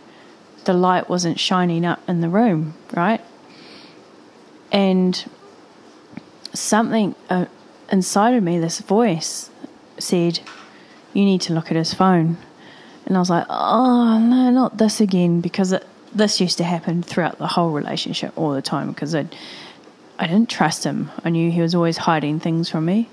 the 0.65 0.75
light 0.75 1.09
wasn't 1.09 1.41
shining 1.41 1.87
up 1.87 2.07
in 2.07 2.21
the 2.21 2.29
room, 2.29 2.75
right? 2.93 3.23
And 4.71 5.25
something, 6.53 7.15
uh, 7.31 7.47
inside 7.91 8.35
of 8.35 8.43
me, 8.43 8.59
this 8.59 8.81
voice 8.81 9.49
said, 9.99 10.41
You 11.15 11.25
need 11.25 11.41
to 11.43 11.55
look 11.55 11.71
at 11.71 11.79
his 11.79 11.95
phone. 11.95 12.37
And 13.07 13.17
I 13.17 13.21
was 13.21 13.31
like, 13.31 13.47
Oh, 13.49 14.19
no, 14.19 14.51
not 14.51 14.77
this 14.77 15.01
again, 15.01 15.41
because 15.41 15.73
it, 15.73 15.87
this 16.15 16.43
used 16.43 16.59
to 16.59 16.65
happen 16.65 17.03
throughout 17.03 17.39
the 17.39 17.47
whole 17.47 17.71
relationship 17.71 18.33
all 18.37 18.53
the 18.53 18.61
time 18.61 18.91
because 18.91 19.15
I, 19.15 19.27
I 20.19 20.27
didn't 20.27 20.49
trust 20.49 20.85
him. 20.85 21.11
I 21.25 21.31
knew 21.31 21.51
he 21.51 21.61
was 21.61 21.75
always 21.75 21.97
hiding 21.97 22.41
things 22.41 22.69
from 22.69 22.85
me. 22.85 23.09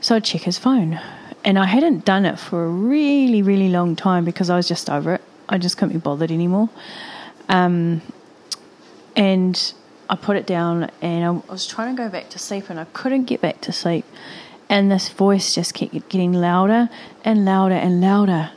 So 0.00 0.14
I'd 0.14 0.24
check 0.24 0.42
his 0.42 0.58
phone. 0.58 1.00
And 1.44 1.58
I 1.58 1.66
hadn't 1.66 2.04
done 2.04 2.26
it 2.26 2.38
for 2.38 2.64
a 2.64 2.68
really, 2.68 3.42
really 3.42 3.68
long 3.68 3.96
time 3.96 4.24
because 4.24 4.50
I 4.50 4.56
was 4.56 4.68
just 4.68 4.90
over 4.90 5.14
it. 5.14 5.22
I 5.48 5.58
just 5.58 5.76
couldn't 5.76 5.94
be 5.94 6.00
bothered 6.00 6.30
anymore. 6.30 6.68
Um, 7.48 8.02
and 9.16 9.72
I 10.10 10.16
put 10.16 10.36
it 10.36 10.46
down 10.46 10.90
and 11.00 11.24
I 11.24 11.50
was 11.50 11.66
trying 11.66 11.96
to 11.96 12.02
go 12.02 12.08
back 12.08 12.28
to 12.30 12.38
sleep 12.38 12.70
and 12.70 12.78
I 12.78 12.84
couldn't 12.92 13.24
get 13.24 13.40
back 13.40 13.60
to 13.62 13.72
sleep. 13.72 14.04
And 14.68 14.90
this 14.92 15.08
voice 15.08 15.54
just 15.54 15.74
kept 15.74 15.92
getting 16.08 16.34
louder 16.34 16.90
and 17.24 17.44
louder 17.44 17.74
and 17.74 18.00
louder. 18.00 18.50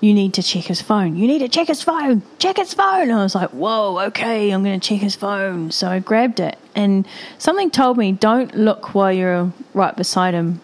You 0.00 0.14
need 0.14 0.34
to 0.34 0.42
check 0.42 0.64
his 0.64 0.80
phone. 0.80 1.16
You 1.16 1.26
need 1.26 1.40
to 1.40 1.48
check 1.48 1.68
his 1.68 1.82
phone. 1.82 2.22
Check 2.38 2.56
his 2.56 2.74
phone. 2.74 3.02
And 3.02 3.12
I 3.12 3.22
was 3.22 3.34
like, 3.34 3.50
whoa, 3.50 3.98
okay, 4.06 4.50
I'm 4.50 4.64
going 4.64 4.78
to 4.78 4.88
check 4.88 5.00
his 5.00 5.14
phone. 5.14 5.70
So 5.70 5.88
I 5.88 5.98
grabbed 5.98 6.40
it 6.40 6.58
and 6.74 7.06
something 7.38 7.70
told 7.70 7.96
me 7.96 8.12
don't 8.12 8.54
look 8.54 8.94
while 8.94 9.12
you're 9.12 9.52
right 9.72 9.96
beside 9.96 10.34
him. 10.34 10.60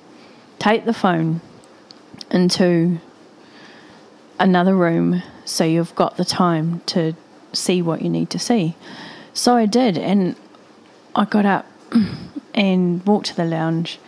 Take 0.58 0.84
the 0.84 0.92
phone 0.92 1.40
into 2.30 3.00
another 4.38 4.74
room 4.74 5.22
so 5.44 5.64
you've 5.64 5.94
got 5.94 6.16
the 6.16 6.24
time 6.24 6.80
to 6.86 7.14
see 7.52 7.82
what 7.82 8.02
you 8.02 8.08
need 8.08 8.30
to 8.30 8.38
see. 8.38 8.76
So 9.32 9.54
I 9.56 9.66
did, 9.66 9.96
and 9.96 10.36
I 11.14 11.24
got 11.24 11.46
up 11.46 11.66
and 12.54 13.04
walked 13.06 13.26
to 13.26 13.36
the 13.36 13.44
lounge. 13.44 13.98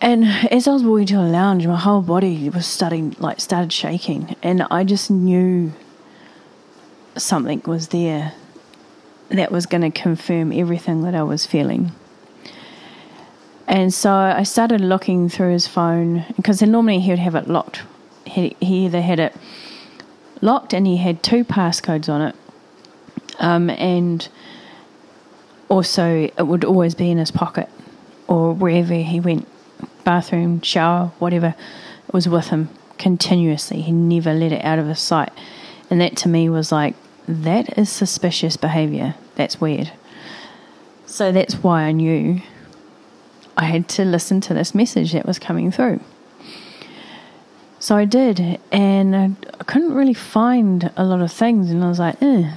And 0.00 0.24
as 0.50 0.68
I 0.68 0.72
was 0.72 0.84
walking 0.84 1.06
to 1.06 1.16
the 1.16 1.22
lounge, 1.22 1.66
my 1.66 1.76
whole 1.76 2.02
body 2.02 2.48
was 2.50 2.66
starting, 2.66 3.16
like, 3.18 3.40
started 3.40 3.72
shaking, 3.72 4.36
and 4.42 4.62
I 4.70 4.84
just 4.84 5.10
knew 5.10 5.72
something 7.16 7.62
was 7.66 7.88
there 7.88 8.34
that 9.30 9.52
was 9.52 9.66
going 9.66 9.82
to 9.82 9.90
confirm 9.90 10.52
everything 10.52 11.02
that 11.02 11.14
I 11.14 11.22
was 11.22 11.46
feeling. 11.46 11.92
And 13.66 13.92
so 13.92 14.12
I 14.12 14.44
started 14.44 14.80
looking 14.80 15.28
through 15.28 15.52
his 15.52 15.66
phone 15.66 16.24
because 16.36 16.62
normally 16.62 17.00
he 17.00 17.10
would 17.10 17.18
have 17.18 17.34
it 17.34 17.48
locked. 17.48 17.82
He, 18.24 18.56
he 18.60 18.86
either 18.86 19.02
had 19.02 19.20
it 19.20 19.36
locked 20.40 20.72
and 20.72 20.86
he 20.86 20.96
had 20.96 21.22
two 21.22 21.44
passcodes 21.44 22.08
on 22.08 22.22
it 22.22 22.34
um, 23.38 23.70
and 23.70 24.28
also, 25.68 26.30
it 26.36 26.46
would 26.46 26.64
always 26.64 26.94
be 26.94 27.10
in 27.10 27.18
his 27.18 27.30
pocket 27.30 27.68
or 28.26 28.52
wherever 28.52 28.94
he 28.94 29.20
went 29.20 29.46
bathroom, 30.04 30.60
shower, 30.62 31.12
whatever 31.18 31.54
it 32.06 32.14
was 32.14 32.28
with 32.28 32.48
him 32.48 32.68
continuously. 32.98 33.82
He 33.82 33.92
never 33.92 34.32
let 34.32 34.52
it 34.52 34.64
out 34.64 34.78
of 34.78 34.86
his 34.86 34.98
sight. 34.98 35.32
And 35.90 36.00
that 36.00 36.16
to 36.18 36.28
me 36.28 36.48
was 36.48 36.72
like, 36.72 36.94
that 37.28 37.78
is 37.78 37.90
suspicious 37.90 38.56
behavior. 38.56 39.14
That's 39.36 39.60
weird. 39.60 39.92
So 41.06 41.30
that's 41.30 41.62
why 41.62 41.82
I 41.82 41.92
knew 41.92 42.40
I 43.56 43.64
had 43.64 43.88
to 43.90 44.04
listen 44.04 44.40
to 44.42 44.54
this 44.54 44.74
message 44.74 45.12
that 45.12 45.26
was 45.26 45.38
coming 45.38 45.70
through. 45.70 46.00
So 47.80 47.96
I 47.96 48.06
did, 48.06 48.58
and 48.72 49.14
I 49.14 49.64
couldn't 49.64 49.94
really 49.94 50.14
find 50.14 50.90
a 50.96 51.04
lot 51.04 51.20
of 51.20 51.32
things, 51.32 51.70
and 51.70 51.84
I 51.84 51.88
was 51.88 51.98
like, 51.98 52.20
eh, 52.20 52.54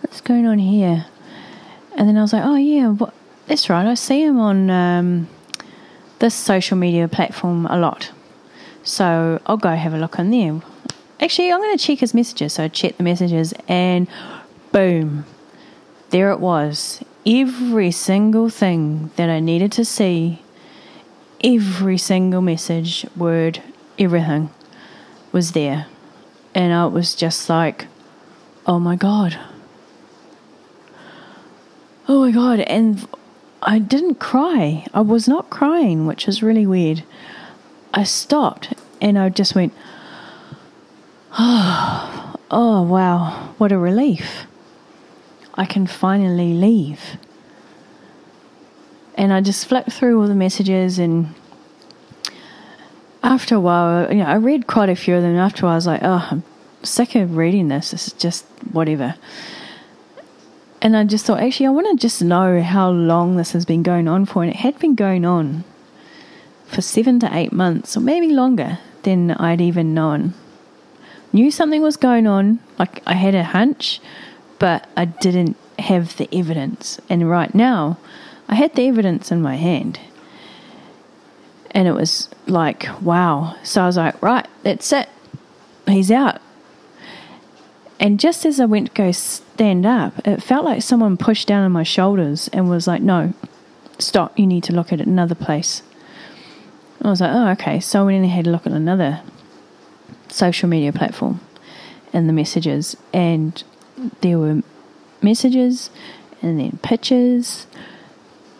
what's 0.00 0.20
going 0.20 0.46
on 0.46 0.58
here? 0.58 1.06
And 1.96 2.08
then 2.08 2.16
I 2.16 2.22
was 2.22 2.32
like, 2.32 2.44
oh, 2.44 2.54
yeah, 2.54 2.88
what? 2.90 3.12
that's 3.48 3.68
right. 3.68 3.86
I 3.86 3.94
see 3.94 4.22
him 4.22 4.38
on 4.38 4.70
um, 4.70 5.28
this 6.20 6.34
social 6.34 6.76
media 6.76 7.08
platform 7.08 7.66
a 7.66 7.78
lot. 7.78 8.12
So 8.84 9.40
I'll 9.46 9.56
go 9.56 9.74
have 9.74 9.94
a 9.94 9.98
look 9.98 10.18
on 10.18 10.30
there. 10.30 10.60
Actually, 11.20 11.52
I'm 11.52 11.60
going 11.60 11.76
to 11.76 11.82
check 11.82 11.98
his 11.98 12.14
messages. 12.14 12.54
So 12.54 12.64
I 12.64 12.68
checked 12.68 12.98
the 12.98 13.04
messages, 13.04 13.52
and 13.66 14.06
boom, 14.72 15.24
there 16.10 16.30
it 16.30 16.40
was. 16.40 17.02
Every 17.26 17.90
single 17.90 18.48
thing 18.48 19.10
that 19.16 19.28
I 19.28 19.40
needed 19.40 19.72
to 19.72 19.84
see, 19.84 20.42
every 21.42 21.98
single 21.98 22.40
message, 22.40 23.04
word, 23.16 23.62
everything 23.98 24.50
was 25.32 25.52
there. 25.52 25.86
And 26.54 26.72
I 26.72 26.86
was 26.86 27.14
just 27.14 27.48
like, 27.48 27.86
oh 28.66 28.78
my 28.78 28.96
God. 28.96 29.38
Oh 32.08 32.20
my 32.20 32.30
God. 32.30 32.60
And 32.60 33.06
I 33.60 33.78
didn't 33.78 34.16
cry. 34.16 34.86
I 34.94 35.00
was 35.00 35.28
not 35.28 35.50
crying, 35.50 36.06
which 36.06 36.26
is 36.26 36.42
really 36.42 36.66
weird. 36.66 37.02
I 37.92 38.04
stopped 38.04 38.72
and 39.00 39.18
I 39.18 39.28
just 39.28 39.54
went, 39.54 39.74
oh, 41.38 42.34
oh 42.50 42.82
wow, 42.82 43.54
what 43.58 43.72
a 43.72 43.78
relief. 43.78 44.46
I 45.54 45.64
can 45.64 45.86
finally 45.86 46.54
leave. 46.54 47.16
And 49.16 49.32
I 49.32 49.40
just 49.40 49.66
flipped 49.66 49.92
through 49.92 50.20
all 50.20 50.28
the 50.28 50.34
messages 50.34 50.98
and 50.98 51.34
after 53.22 53.56
a 53.56 53.60
while, 53.60 54.10
you 54.10 54.18
know, 54.18 54.24
I 54.24 54.36
read 54.36 54.66
quite 54.66 54.88
a 54.88 54.96
few 54.96 55.16
of 55.16 55.22
them. 55.22 55.36
After 55.36 55.62
a 55.62 55.66
while, 55.66 55.72
I 55.72 55.76
was 55.76 55.86
like, 55.86 56.00
oh, 56.02 56.28
I'm 56.30 56.42
sick 56.82 57.14
of 57.14 57.36
reading 57.36 57.68
this. 57.68 57.90
This 57.90 58.08
is 58.08 58.12
just 58.14 58.44
whatever. 58.72 59.16
And 60.80 60.96
I 60.96 61.04
just 61.04 61.26
thought, 61.26 61.40
actually, 61.40 61.66
I 61.66 61.70
want 61.70 61.88
to 61.98 62.00
just 62.00 62.22
know 62.22 62.62
how 62.62 62.90
long 62.90 63.36
this 63.36 63.52
has 63.52 63.64
been 63.64 63.82
going 63.82 64.06
on 64.06 64.24
for. 64.24 64.42
And 64.42 64.52
it 64.52 64.56
had 64.56 64.78
been 64.78 64.94
going 64.94 65.24
on 65.24 65.64
for 66.66 66.80
seven 66.80 67.18
to 67.20 67.28
eight 67.36 67.52
months, 67.52 67.96
or 67.96 68.00
maybe 68.00 68.28
longer 68.28 68.78
than 69.02 69.32
I'd 69.32 69.60
even 69.60 69.94
known. 69.94 70.34
Knew 71.32 71.50
something 71.50 71.82
was 71.82 71.96
going 71.96 72.26
on, 72.26 72.60
like 72.78 73.02
I 73.06 73.14
had 73.14 73.34
a 73.34 73.44
hunch, 73.44 74.00
but 74.58 74.88
I 74.96 75.04
didn't 75.04 75.56
have 75.78 76.16
the 76.16 76.28
evidence. 76.32 77.00
And 77.08 77.28
right 77.28 77.54
now, 77.54 77.98
I 78.48 78.54
had 78.54 78.74
the 78.74 78.88
evidence 78.88 79.30
in 79.30 79.42
my 79.42 79.56
hand. 79.56 80.00
And 81.70 81.86
it 81.86 81.92
was 81.92 82.28
like, 82.46 82.88
wow. 83.02 83.56
So 83.62 83.82
I 83.82 83.86
was 83.86 83.96
like, 83.96 84.20
right, 84.22 84.46
that's 84.62 84.92
it. 84.92 85.08
He's 85.86 86.10
out. 86.10 86.40
And 88.00 88.20
just 88.20 88.46
as 88.46 88.60
I 88.60 88.64
went 88.64 88.88
to 88.88 88.94
go 88.94 89.12
stand 89.12 89.84
up, 89.84 90.26
it 90.26 90.42
felt 90.42 90.64
like 90.64 90.82
someone 90.82 91.16
pushed 91.16 91.48
down 91.48 91.64
on 91.64 91.72
my 91.72 91.82
shoulders 91.82 92.48
and 92.52 92.70
was 92.70 92.86
like, 92.86 93.02
no, 93.02 93.34
stop, 93.98 94.38
you 94.38 94.46
need 94.46 94.64
to 94.64 94.72
look 94.72 94.92
at 94.92 95.00
another 95.00 95.34
place. 95.34 95.82
I 97.02 97.10
was 97.10 97.20
like, 97.20 97.32
oh, 97.32 97.48
okay. 97.50 97.80
So 97.80 98.00
I 98.00 98.04
went 98.04 98.22
and 98.22 98.26
had 98.26 98.46
a 98.46 98.50
look 98.50 98.66
at 98.66 98.72
another 98.72 99.20
social 100.28 100.68
media 100.68 100.92
platform 100.92 101.40
and 102.12 102.28
the 102.28 102.32
messages. 102.32 102.96
And 103.12 103.62
there 104.20 104.38
were 104.38 104.62
messages 105.22 105.90
and 106.42 106.58
then 106.58 106.78
pictures 106.82 107.66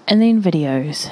and 0.06 0.20
then 0.20 0.42
videos. 0.42 1.10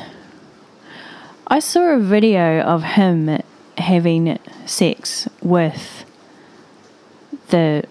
I 1.47 1.61
saw 1.61 1.95
a 1.95 1.99
video 2.01 2.61
of 2.61 2.83
him 2.83 3.41
having 3.79 4.39
sex 4.65 5.29
with 5.43 6.05
the 7.51 7.85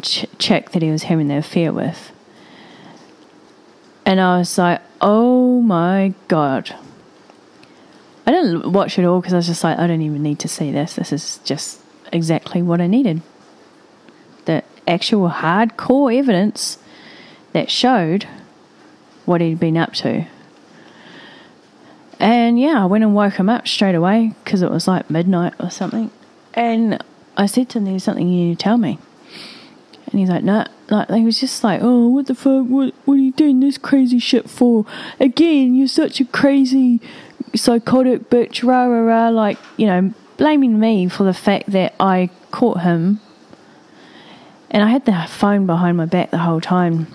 ch- 0.00 0.26
chick 0.38 0.70
that 0.70 0.82
he 0.82 0.90
was 0.90 1.04
having 1.04 1.28
the 1.28 1.36
affair 1.36 1.72
with. 1.72 2.12
And 4.06 4.20
I 4.20 4.38
was 4.38 4.56
like, 4.56 4.80
oh 5.00 5.60
my 5.60 6.14
god. 6.28 6.74
I 8.26 8.30
didn't 8.30 8.72
watch 8.72 8.98
it 8.98 9.04
all 9.04 9.20
because 9.20 9.34
I 9.34 9.36
was 9.36 9.46
just 9.46 9.64
like, 9.64 9.78
I 9.78 9.86
don't 9.86 10.02
even 10.02 10.22
need 10.22 10.38
to 10.40 10.48
see 10.48 10.70
this. 10.70 10.94
This 10.94 11.12
is 11.12 11.38
just 11.44 11.81
exactly 12.12 12.62
what 12.62 12.80
I 12.80 12.86
needed. 12.86 13.22
The 14.44 14.62
actual 14.86 15.30
hardcore 15.30 16.16
evidence 16.16 16.78
that 17.52 17.70
showed 17.70 18.26
what 19.24 19.40
he'd 19.40 19.60
been 19.60 19.76
up 19.76 19.92
to. 19.94 20.26
And 22.18 22.58
yeah, 22.58 22.82
I 22.82 22.86
went 22.86 23.02
and 23.02 23.14
woke 23.14 23.34
him 23.34 23.48
up 23.48 23.66
straight 23.66 23.94
away 23.94 24.34
because 24.44 24.62
it 24.62 24.70
was 24.70 24.86
like 24.86 25.10
midnight 25.10 25.54
or 25.58 25.70
something. 25.70 26.10
And 26.54 27.02
I 27.36 27.46
said 27.46 27.68
to 27.70 27.78
him, 27.78 27.84
There's 27.86 28.04
something 28.04 28.28
you 28.28 28.48
need 28.48 28.58
to 28.58 28.62
tell 28.62 28.78
me. 28.78 28.98
And 30.06 30.20
he's 30.20 30.28
like, 30.28 30.44
No, 30.44 30.66
like, 30.88 31.10
he 31.10 31.24
was 31.24 31.40
just 31.40 31.64
like, 31.64 31.80
Oh, 31.82 32.08
what 32.08 32.26
the 32.26 32.34
fuck? 32.34 32.66
What, 32.66 32.94
what 33.04 33.14
are 33.14 33.22
you 33.22 33.32
doing 33.32 33.60
this 33.60 33.78
crazy 33.78 34.18
shit 34.18 34.48
for? 34.48 34.86
Again, 35.18 35.74
you're 35.74 35.88
such 35.88 36.20
a 36.20 36.24
crazy, 36.24 37.00
psychotic 37.56 38.30
bitch, 38.30 38.66
rah, 38.66 38.84
rah, 38.84 39.00
rah. 39.00 39.28
Like, 39.30 39.58
you 39.76 39.86
know, 39.86 40.14
blaming 40.36 40.78
me 40.78 41.08
for 41.08 41.24
the 41.24 41.34
fact 41.34 41.70
that 41.70 41.94
I 42.00 42.30
caught 42.50 42.80
him. 42.80 43.20
And 44.70 44.82
I 44.82 44.88
had 44.88 45.04
the 45.04 45.26
phone 45.28 45.66
behind 45.66 45.96
my 45.96 46.06
back 46.06 46.30
the 46.30 46.38
whole 46.38 46.60
time. 46.60 47.06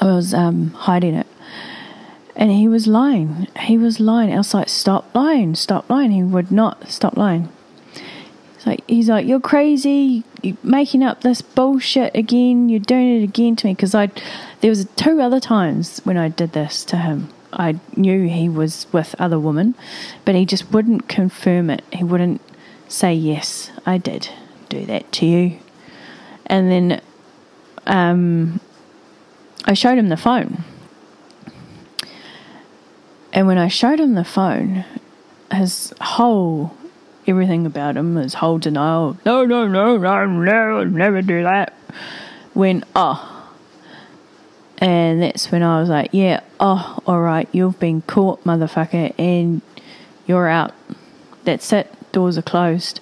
I 0.00 0.06
was 0.06 0.34
um, 0.34 0.70
hiding 0.70 1.14
it. 1.14 1.26
And 2.34 2.50
he 2.50 2.66
was 2.66 2.86
lying. 2.86 3.46
He 3.60 3.76
was 3.76 4.00
lying. 4.00 4.32
I 4.32 4.38
was 4.38 4.54
like, 4.54 4.68
stop 4.68 5.14
lying, 5.14 5.54
stop 5.54 5.88
lying. 5.88 6.10
He 6.10 6.22
would 6.22 6.50
not 6.50 6.88
stop 6.88 7.16
lying. 7.16 7.50
He's 8.56 8.66
like, 8.66 8.80
he's 8.88 9.08
like, 9.08 9.26
you're 9.26 9.40
crazy. 9.40 10.24
You're 10.42 10.56
making 10.62 11.02
up 11.02 11.20
this 11.20 11.42
bullshit 11.42 12.16
again. 12.16 12.68
You're 12.68 12.80
doing 12.80 13.20
it 13.20 13.24
again 13.24 13.54
to 13.56 13.66
me. 13.66 13.74
Because 13.74 13.94
I, 13.94 14.10
there 14.60 14.70
was 14.70 14.86
two 14.96 15.20
other 15.20 15.40
times 15.40 16.00
when 16.04 16.16
I 16.16 16.28
did 16.28 16.52
this 16.52 16.84
to 16.86 16.96
him. 16.96 17.28
I 17.52 17.78
knew 17.96 18.28
he 18.28 18.48
was 18.48 18.86
with 18.92 19.14
other 19.18 19.38
women, 19.38 19.74
but 20.24 20.34
he 20.34 20.46
just 20.46 20.72
wouldn't 20.72 21.08
confirm 21.08 21.70
it. 21.70 21.82
He 21.92 22.04
wouldn't 22.04 22.40
say 22.88 23.14
yes. 23.14 23.70
I 23.86 23.98
did 23.98 24.28
do 24.68 24.84
that 24.86 25.10
to 25.12 25.26
you. 25.26 25.58
And 26.46 26.70
then, 26.70 27.00
um, 27.86 28.60
I 29.64 29.74
showed 29.74 29.98
him 29.98 30.08
the 30.08 30.16
phone 30.16 30.64
and 33.32 33.46
when 33.46 33.58
I 33.58 33.68
showed 33.68 33.98
him 33.98 34.14
the 34.14 34.24
phone, 34.24 34.84
his 35.50 35.94
whole 36.00 36.76
everything 37.26 37.66
about 37.66 37.96
him, 37.96 38.16
his 38.16 38.34
whole 38.34 38.58
denial, 38.58 39.16
no, 39.24 39.44
no, 39.44 39.66
no, 39.66 39.96
no, 39.96 40.26
no, 40.26 40.80
I'd 40.80 40.92
never 40.92 41.22
do 41.22 41.42
that, 41.44 41.72
went, 42.54 42.84
oh. 42.94 43.28
And 44.82 45.22
that's 45.22 45.52
when 45.52 45.62
I 45.62 45.78
was 45.78 45.88
like, 45.88 46.10
yeah, 46.10 46.40
oh, 46.58 46.98
alright, 47.06 47.48
you've 47.52 47.78
been 47.78 48.02
caught, 48.02 48.42
motherfucker, 48.42 49.14
and 49.16 49.62
you're 50.26 50.48
out. 50.48 50.74
That's 51.44 51.72
it, 51.72 51.88
doors 52.10 52.36
are 52.36 52.42
closed. 52.42 52.98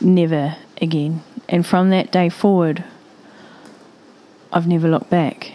Never 0.00 0.56
again. 0.80 1.24
And 1.48 1.66
from 1.66 1.90
that 1.90 2.12
day 2.12 2.28
forward, 2.28 2.84
I've 4.52 4.68
never 4.68 4.88
looked 4.88 5.10
back. 5.10 5.50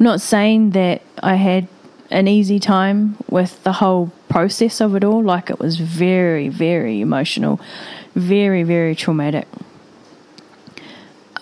I'm 0.00 0.04
not 0.04 0.22
saying 0.22 0.70
that 0.70 1.02
I 1.22 1.34
had 1.34 1.68
an 2.10 2.26
easy 2.26 2.58
time 2.58 3.18
with 3.28 3.62
the 3.62 3.72
whole 3.74 4.10
process 4.30 4.80
of 4.80 4.96
it 4.96 5.04
all. 5.04 5.22
Like 5.22 5.50
it 5.50 5.60
was 5.60 5.76
very, 5.76 6.48
very 6.48 7.02
emotional, 7.02 7.60
very, 8.14 8.62
very 8.62 8.94
traumatic. 8.94 9.46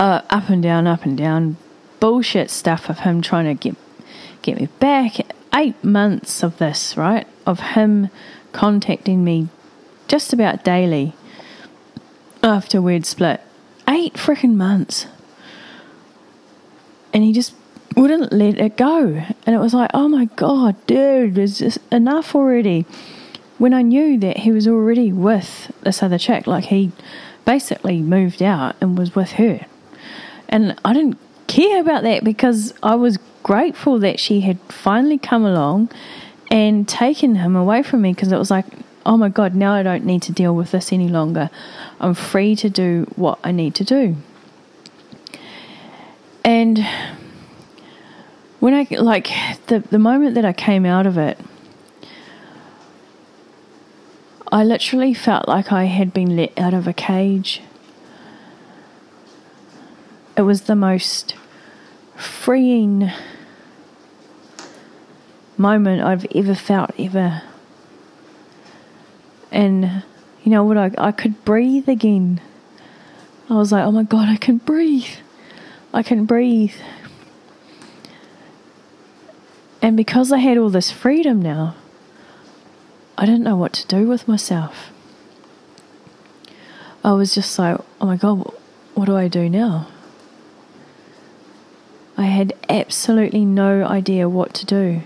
Uh, 0.01 0.23
up 0.31 0.49
and 0.49 0.61
down, 0.61 0.89
up 0.89 1.05
and 1.05 1.17
down, 1.17 1.57
bullshit 2.03 2.51
stuff 2.51 2.91
of 2.91 2.99
him 2.99 3.23
trying 3.23 3.45
to 3.45 3.55
get 3.55 3.77
get 4.43 4.59
me 4.59 4.67
back. 4.81 5.19
Eight 5.55 5.85
months 5.85 6.43
of 6.43 6.59
this, 6.59 6.97
right? 6.97 7.29
Of 7.47 7.61
him 7.61 8.11
contacting 8.51 9.23
me 9.23 9.49
just 10.09 10.33
about 10.33 10.65
daily 10.65 11.15
after 12.43 12.83
we'd 12.83 13.07
split. 13.07 13.41
Eight 13.89 14.15
freaking 14.15 14.57
months. 14.57 15.07
And 17.15 17.23
he 17.23 17.33
just 17.33 17.55
wouldn't 17.95 18.33
let 18.33 18.59
it 18.59 18.77
go. 18.77 19.23
And 19.47 19.55
it 19.55 19.61
was 19.61 19.73
like, 19.73 19.93
oh 19.95 20.09
my 20.09 20.25
God, 20.25 20.75
dude, 20.89 21.39
it's 21.39 21.59
just 21.59 21.79
enough 21.93 22.35
already. 22.35 22.85
When 23.59 23.73
I 23.73 23.83
knew 23.83 24.19
that 24.19 24.39
he 24.39 24.51
was 24.51 24.67
already 24.67 25.13
with 25.13 25.71
this 25.83 26.03
other 26.03 26.19
chick, 26.19 26.49
like 26.49 26.65
he 26.65 26.91
basically 27.45 28.01
moved 28.01 28.43
out 28.43 28.75
and 28.81 28.99
was 28.99 29.15
with 29.15 29.33
her. 29.33 29.67
And 30.49 30.77
I 30.85 30.95
didn't 30.95 31.19
care 31.47 31.81
about 31.81 32.03
that 32.03 32.25
because 32.25 32.75
I 32.83 32.95
was 32.95 33.19
grateful 33.43 33.99
that 34.01 34.21
she 34.21 34.41
had 34.41 34.59
finally 34.69 35.19
come 35.19 35.45
along 35.45 35.91
and 36.51 36.87
taken 36.87 37.37
him 37.37 37.57
away 37.57 37.83
from 37.83 38.03
me 38.03 38.13
because 38.13 38.31
it 38.31 38.39
was 38.39 38.51
like, 38.51 38.67
oh 39.05 39.17
my 39.17 39.29
God, 39.29 39.55
now 39.55 39.73
I 39.73 39.83
don't 39.83 40.05
need 40.05 40.23
to 40.23 40.33
deal 40.33 40.55
with 40.55 40.71
this 40.71 40.93
any 40.93 41.09
longer. 41.09 41.51
I'm 42.01 42.15
free 42.15 42.55
to 42.57 42.71
do 42.71 43.07
what 43.17 43.39
I 43.43 43.53
need 43.53 43.75
to 43.77 43.85
do. 43.85 44.17
And 46.45 46.87
when 48.61 48.75
I 48.75 48.87
like 48.91 49.31
the 49.67 49.81
the 49.81 49.99
moment 49.99 50.35
that 50.35 50.45
I 50.45 50.53
came 50.53 50.85
out 50.85 51.07
of 51.07 51.17
it, 51.19 51.39
I 54.51 54.65
literally 54.65 55.15
felt 55.15 55.49
like 55.49 55.73
I 55.73 55.85
had 55.85 56.13
been 56.13 56.37
let 56.37 56.57
out 56.59 56.75
of 56.75 56.87
a 56.87 56.93
cage. 56.93 57.63
It 60.37 60.43
was 60.43 60.63
the 60.63 60.77
most 60.77 61.35
freeing 62.17 63.11
moment 65.57 66.03
I've 66.03 66.27
ever 66.35 66.55
felt 66.55 66.91
ever. 66.99 67.43
And 69.51 70.03
you 70.43 70.51
know 70.51 70.65
what 70.65 70.79
I 70.79 70.91
I 70.97 71.13
could 71.13 71.45
breathe 71.45 71.89
again. 71.89 72.41
I 73.51 73.55
was 73.55 73.73
like, 73.73 73.85
"Oh 73.85 73.93
my 73.93 74.05
god, 74.05 74.29
I 74.29 74.37
can 74.37 74.59
breathe. 74.59 75.17
I 75.93 76.03
can 76.03 76.25
breathe." 76.25 76.75
And 79.83 79.97
because 79.97 80.31
I 80.31 80.39
had 80.39 80.57
all 80.57 80.71
this 80.71 80.93
freedom 80.93 81.43
now, 81.43 81.75
I 83.19 83.27
didn't 83.27 83.43
know 83.43 83.57
what 83.57 83.73
to 83.75 83.87
do 83.89 84.07
with 84.07 84.29
myself. 84.29 84.91
I 87.05 87.13
was 87.13 87.35
just 87.35 87.59
like, 87.59 87.79
oh 88.01 88.07
my 88.07 88.17
God, 88.17 88.53
what 88.95 89.07
do 89.07 89.17
I 89.17 89.27
do 89.27 89.49
now? 89.49 89.89
I 92.23 92.27
had 92.27 92.53
absolutely 92.69 93.45
no 93.45 93.85
idea 93.85 94.29
what 94.29 94.55
to 94.55 94.65
do. 94.65 95.03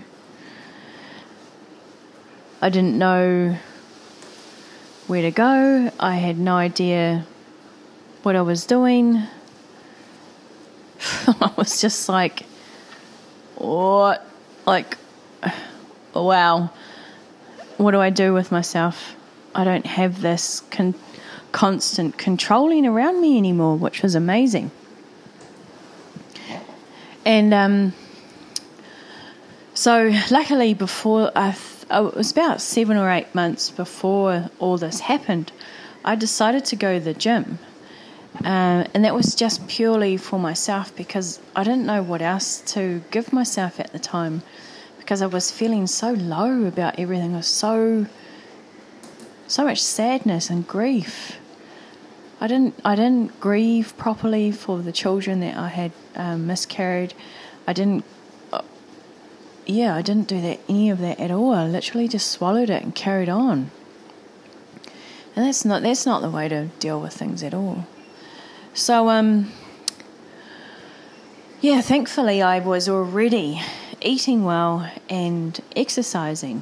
I 2.61 2.69
didn't 2.69 2.95
know 2.95 3.57
where 5.07 5.23
to 5.23 5.31
go. 5.31 5.91
I 5.99 6.15
had 6.17 6.37
no 6.37 6.53
idea 6.53 7.25
what 8.21 8.35
I 8.35 8.43
was 8.43 8.67
doing. 8.67 9.23
I 11.27 11.51
was 11.57 11.81
just 11.81 12.07
like, 12.07 12.43
what? 13.55 14.23
Like, 14.67 14.99
wow. 16.13 16.69
What 17.77 17.93
do 17.93 17.99
I 17.99 18.11
do 18.11 18.31
with 18.31 18.51
myself? 18.51 19.15
I 19.55 19.63
don't 19.63 19.87
have 19.87 20.21
this 20.21 20.61
con- 20.69 20.93
constant 21.51 22.19
controlling 22.19 22.85
around 22.85 23.19
me 23.19 23.39
anymore, 23.39 23.75
which 23.75 24.03
was 24.03 24.13
amazing. 24.13 24.69
And 27.27 27.53
um, 27.53 27.93
so, 29.73 30.13
luckily, 30.31 30.73
before 30.73 31.29
I, 31.35 31.51
th- 31.51 31.85
it 31.91 32.15
was 32.15 32.31
about 32.31 32.61
seven 32.61 32.95
or 32.95 33.11
eight 33.11 33.35
months 33.35 33.69
before 33.69 34.49
all 34.59 34.77
this 34.77 35.01
happened, 35.01 35.51
I 36.05 36.15
decided 36.15 36.63
to 36.63 36.77
go 36.77 36.97
to 36.97 37.03
the 37.03 37.13
gym. 37.13 37.59
Uh, 38.45 38.85
and 38.93 39.03
that 39.03 39.13
was 39.13 39.35
just 39.35 39.67
purely 39.67 40.15
for 40.15 40.39
myself 40.39 40.95
because 40.95 41.41
I 41.53 41.65
didn't 41.65 41.85
know 41.85 42.01
what 42.01 42.21
else 42.21 42.61
to 42.73 43.03
give 43.11 43.33
myself 43.33 43.77
at 43.77 43.91
the 43.91 43.99
time 43.99 44.41
because 44.97 45.21
I 45.21 45.25
was 45.25 45.51
feeling 45.51 45.85
so 45.85 46.11
low 46.13 46.63
about 46.63 46.97
everything. 46.97 47.33
I 47.33 47.37
was 47.37 47.47
so 47.47 48.05
so 49.47 49.65
much 49.65 49.83
sadness 49.83 50.49
and 50.49 50.65
grief. 50.65 51.39
I 52.39 52.47
didn't 52.47 52.79
I 52.85 52.95
didn't 52.95 53.39
grieve 53.39 53.97
properly 53.97 54.51
for 54.51 54.79
the 54.79 54.91
children 54.91 55.39
that 55.39 55.57
I 55.57 55.69
had 55.69 55.91
um, 56.15 56.47
miscarried. 56.47 57.13
I 57.65 57.73
didn't. 57.73 58.05
Uh, 58.53 58.61
yeah, 59.65 59.95
I 59.95 60.01
didn't 60.01 60.27
do 60.27 60.39
that 60.41 60.59
any 60.69 60.89
of 60.89 60.99
that 60.99 61.19
at 61.19 61.31
all. 61.31 61.53
I 61.53 61.65
literally 61.65 62.07
just 62.07 62.29
swallowed 62.31 62.69
it 62.69 62.83
and 62.83 62.93
carried 62.93 63.29
on. 63.29 63.71
And 65.35 65.45
that's 65.45 65.65
not 65.65 65.81
that's 65.81 66.05
not 66.05 66.21
the 66.21 66.29
way 66.29 66.47
to 66.47 66.67
deal 66.79 67.01
with 67.01 67.13
things 67.13 67.41
at 67.43 67.53
all. 67.53 67.87
So 68.73 69.09
um. 69.09 69.51
Yeah, 71.59 71.81
thankfully 71.81 72.39
I 72.43 72.59
was 72.59 72.87
already 72.87 73.59
eating 73.99 74.45
well 74.45 74.91
and 75.09 75.59
exercising. 75.75 76.61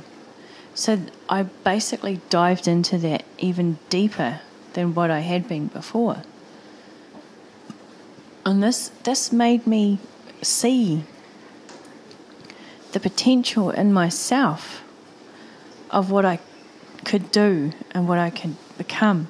So 0.73 0.99
I 1.27 1.43
basically 1.43 2.21
dived 2.29 2.65
into 2.65 2.97
that 2.99 3.25
even 3.37 3.77
deeper 3.89 4.39
than 4.75 4.93
what 4.93 5.09
I 5.09 5.21
had 5.21 5.47
been 5.47 5.67
before. 5.67 6.21
And 8.45 8.61
this 8.61 8.89
this 9.03 9.31
made 9.31 9.65
me 9.65 9.97
see 10.43 11.03
the 12.91 12.99
potential 12.99 13.71
in 13.71 13.91
myself 13.91 14.83
of 15.89 16.11
what 16.11 16.25
I 16.25 16.39
could 17.03 17.31
do 17.31 17.71
and 17.91 18.07
what 18.07 18.19
I 18.19 18.29
could 18.29 18.55
become. 18.77 19.27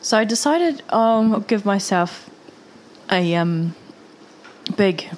So 0.00 0.18
I 0.18 0.24
decided 0.24 0.82
um, 0.90 1.32
I'll 1.32 1.40
give 1.40 1.64
myself 1.64 2.28
a 3.10 3.34
um, 3.34 3.74
big 4.76 5.08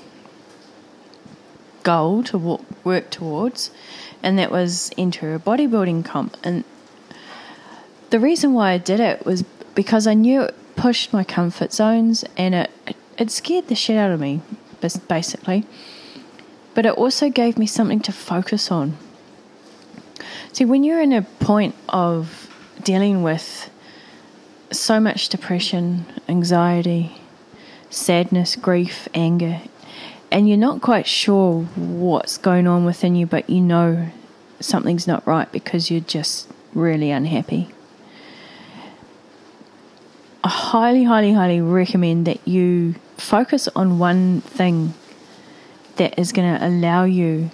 goal 1.82 2.22
to 2.24 2.58
work 2.84 3.10
towards, 3.10 3.70
and 4.22 4.38
that 4.38 4.50
was 4.50 4.90
enter 4.96 5.34
a 5.34 5.38
bodybuilding 5.38 6.04
comp. 6.04 6.36
And 6.44 6.64
the 8.14 8.20
reason 8.20 8.52
why 8.52 8.70
I 8.70 8.78
did 8.78 9.00
it 9.00 9.26
was 9.26 9.42
because 9.74 10.06
I 10.06 10.14
knew 10.14 10.42
it 10.42 10.54
pushed 10.76 11.12
my 11.12 11.24
comfort 11.24 11.72
zones 11.72 12.24
and 12.36 12.54
it, 12.54 12.70
it 13.18 13.28
scared 13.28 13.66
the 13.66 13.74
shit 13.74 13.96
out 13.96 14.12
of 14.12 14.20
me, 14.20 14.40
basically. 15.08 15.66
But 16.74 16.86
it 16.86 16.92
also 16.92 17.28
gave 17.28 17.58
me 17.58 17.66
something 17.66 17.98
to 18.02 18.12
focus 18.12 18.70
on. 18.70 18.96
See, 20.52 20.64
when 20.64 20.84
you're 20.84 21.00
in 21.00 21.12
a 21.12 21.22
point 21.22 21.74
of 21.88 22.48
dealing 22.84 23.24
with 23.24 23.68
so 24.70 25.00
much 25.00 25.28
depression, 25.28 26.06
anxiety, 26.28 27.20
sadness, 27.90 28.54
grief, 28.54 29.08
anger, 29.12 29.60
and 30.30 30.48
you're 30.48 30.56
not 30.56 30.80
quite 30.80 31.08
sure 31.08 31.62
what's 31.74 32.38
going 32.38 32.68
on 32.68 32.84
within 32.84 33.16
you, 33.16 33.26
but 33.26 33.50
you 33.50 33.60
know 33.60 34.08
something's 34.60 35.08
not 35.08 35.26
right 35.26 35.50
because 35.50 35.90
you're 35.90 36.00
just 36.00 36.48
really 36.74 37.10
unhappy. 37.10 37.73
I 40.44 40.48
highly, 40.48 41.04
highly, 41.04 41.32
highly 41.32 41.62
recommend 41.62 42.26
that 42.26 42.46
you 42.46 42.96
focus 43.16 43.66
on 43.74 43.98
one 43.98 44.42
thing 44.42 44.92
that 45.96 46.18
is 46.18 46.32
going 46.32 46.58
to 46.58 46.66
allow 46.66 47.04
you 47.04 47.50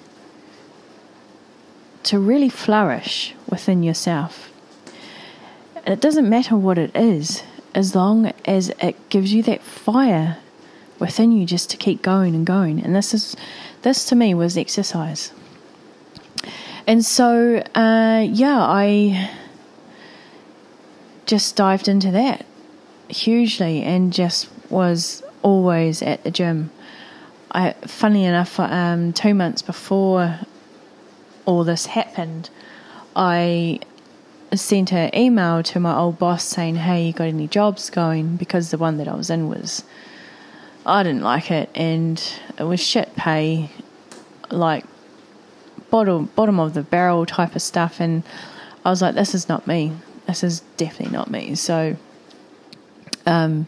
to 2.03 2.19
really 2.19 2.49
flourish 2.49 3.33
within 3.49 3.85
yourself. 3.85 4.51
And 5.77 5.91
it 5.91 6.01
doesn't 6.01 6.29
matter 6.29 6.57
what 6.57 6.79
it 6.79 6.91
is, 6.97 7.45
as 7.77 7.95
long 7.95 8.33
as 8.45 8.71
it 8.81 9.09
gives 9.09 9.33
you 9.33 9.45
that 9.45 9.63
fire 9.63 10.39
within 10.99 11.31
you 11.31 11.47
just 11.47 11.71
to 11.71 11.77
keep 11.77 12.03
going 12.03 12.35
and 12.35 12.45
going. 12.45 12.85
And 12.85 12.97
this 12.97 13.15
is, 13.15 13.37
this 13.83 14.05
to 14.07 14.17
me 14.17 14.35
was 14.35 14.57
exercise. 14.57 15.31
And 16.89 17.05
so, 17.05 17.63
uh, 17.73 18.27
yeah, 18.29 18.59
I 18.59 19.31
just 21.27 21.55
dived 21.55 21.87
into 21.87 22.11
that 22.11 22.45
hugely 23.11 23.83
and 23.83 24.13
just 24.13 24.49
was 24.71 25.23
always 25.43 26.03
at 26.03 26.25
the 26.25 26.31
gym. 26.31 26.71
I, 27.53 27.73
funny 27.87 28.25
enough, 28.25 28.61
um, 28.61 29.13
two 29.13 29.35
months 29.35 29.63
before 29.63 30.39
all 31.47 31.65
this 31.65 31.87
happened, 31.87 32.51
I 33.17 33.81
sent 34.55 34.93
an 34.93 35.15
email 35.17 35.63
to 35.63 35.81
my 35.81 35.97
old 35.97 36.19
boss 36.19 36.45
saying, 36.45 36.77
"Hey, 36.77 37.07
you 37.07 37.13
got 37.13 37.29
any 37.29 37.49
jobs 37.49 37.91
going?" 37.91 38.37
Because 38.37 38.71
the 38.71 38.79
one 38.79 38.99
that 38.99 39.09
I 39.09 39.15
was 39.15 39.31
in 39.31 39.49
was, 39.49 39.85
I 40.87 41.03
didn't 41.03 41.23
like 41.23 41.51
it, 41.51 41.71
and 41.75 42.23
it 42.59 42.65
was 42.65 42.81
shit 42.81 43.17
pay, 43.17 43.71
like 44.51 44.85
bottom 45.91 46.31
bottom 46.37 46.61
of 46.61 46.75
the 46.75 46.83
barrel 46.83 47.27
type 47.27 47.57
of 47.57 47.63
stuff, 47.63 48.01
and 48.01 48.23
I 48.85 48.91
was 48.91 49.03
like, 49.03 49.15
"This 49.15 49.35
is 49.35 49.49
not 49.49 49.67
me. 49.67 49.93
This 50.27 50.45
is 50.45 50.61
definitely 50.77 51.13
not 51.17 51.31
me." 51.31 51.55
So 51.57 51.97
um, 53.27 53.67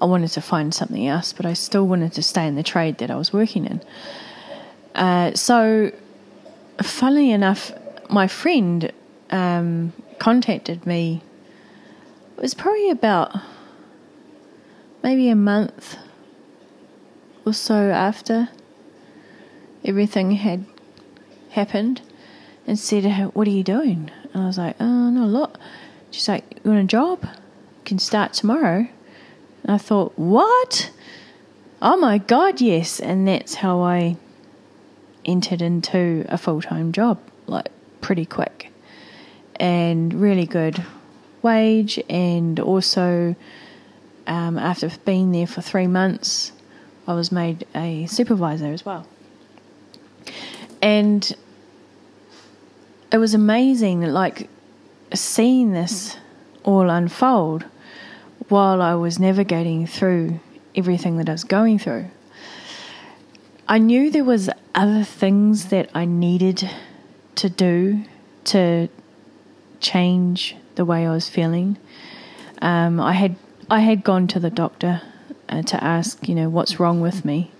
I 0.00 0.04
wanted 0.04 0.30
to 0.32 0.40
find 0.40 0.74
something 0.74 1.06
else, 1.06 1.32
but 1.32 1.46
I 1.46 1.52
still 1.52 1.86
wanted 1.86 2.12
to 2.14 2.22
stay 2.22 2.46
in 2.46 2.56
the 2.56 2.62
trade 2.62 2.98
that 2.98 3.10
I 3.10 3.16
was 3.16 3.32
working 3.32 3.66
in. 3.66 3.80
Uh, 4.94 5.34
so, 5.34 5.92
funnily 6.82 7.30
enough, 7.30 7.72
my 8.10 8.26
friend 8.26 8.92
um, 9.30 9.92
contacted 10.18 10.86
me. 10.86 11.22
It 12.36 12.42
was 12.42 12.54
probably 12.54 12.90
about 12.90 13.36
maybe 15.02 15.28
a 15.28 15.36
month 15.36 15.96
or 17.44 17.52
so 17.52 17.90
after 17.90 18.48
everything 19.84 20.32
had 20.32 20.64
happened 21.50 22.02
and 22.66 22.78
said, 22.78 23.04
What 23.34 23.46
are 23.46 23.50
you 23.50 23.62
doing? 23.62 24.10
And 24.32 24.42
I 24.42 24.46
was 24.46 24.58
like, 24.58 24.76
Oh, 24.80 25.10
not 25.10 25.24
a 25.24 25.26
lot. 25.26 25.58
She's 26.10 26.28
like, 26.28 26.44
You 26.64 26.70
want 26.70 26.84
a 26.84 26.86
job? 26.86 27.26
Can 27.84 27.98
start 27.98 28.32
tomorrow. 28.32 28.86
And 29.62 29.70
I 29.70 29.78
thought, 29.78 30.12
what? 30.18 30.90
Oh 31.80 31.96
my 31.96 32.18
God, 32.18 32.60
yes. 32.60 33.00
And 33.00 33.26
that's 33.26 33.54
how 33.54 33.80
I 33.80 34.16
entered 35.24 35.62
into 35.62 36.24
a 36.28 36.38
full 36.38 36.62
time 36.62 36.92
job, 36.92 37.18
like 37.46 37.68
pretty 38.00 38.26
quick. 38.26 38.70
And 39.56 40.14
really 40.14 40.46
good 40.46 40.84
wage. 41.42 42.00
And 42.08 42.58
also, 42.58 43.36
um, 44.26 44.58
after 44.58 44.90
being 45.04 45.32
there 45.32 45.46
for 45.46 45.60
three 45.60 45.86
months, 45.86 46.52
I 47.06 47.14
was 47.14 47.32
made 47.32 47.66
a 47.74 48.06
supervisor 48.06 48.72
as 48.72 48.84
well. 48.84 49.06
And 50.80 51.36
it 53.12 53.18
was 53.18 53.34
amazing, 53.34 54.02
like 54.02 54.48
seeing 55.14 55.72
this 55.72 56.16
all 56.64 56.90
unfold 56.90 57.64
while 58.48 58.82
I 58.82 58.94
was 58.94 59.18
navigating 59.18 59.86
through 59.86 60.40
everything 60.74 61.16
that 61.18 61.28
I 61.28 61.32
was 61.32 61.44
going 61.44 61.78
through. 61.78 62.06
I 63.68 63.78
knew 63.78 64.10
there 64.10 64.24
was 64.24 64.50
other 64.74 65.04
things 65.04 65.66
that 65.66 65.90
I 65.94 66.04
needed 66.04 66.68
to 67.36 67.48
do 67.48 68.04
to 68.44 68.88
change 69.80 70.56
the 70.74 70.84
way 70.84 71.06
I 71.06 71.10
was 71.10 71.28
feeling. 71.28 71.78
Um, 72.60 73.00
I 73.00 73.12
had 73.12 73.36
I 73.70 73.80
had 73.80 74.04
gone 74.04 74.26
to 74.28 74.40
the 74.40 74.50
doctor 74.50 75.02
uh, 75.48 75.62
to 75.62 75.82
ask, 75.82 76.28
you 76.28 76.34
know, 76.34 76.48
what's 76.48 76.78
wrong 76.78 77.00
with 77.00 77.24
me. 77.24 77.50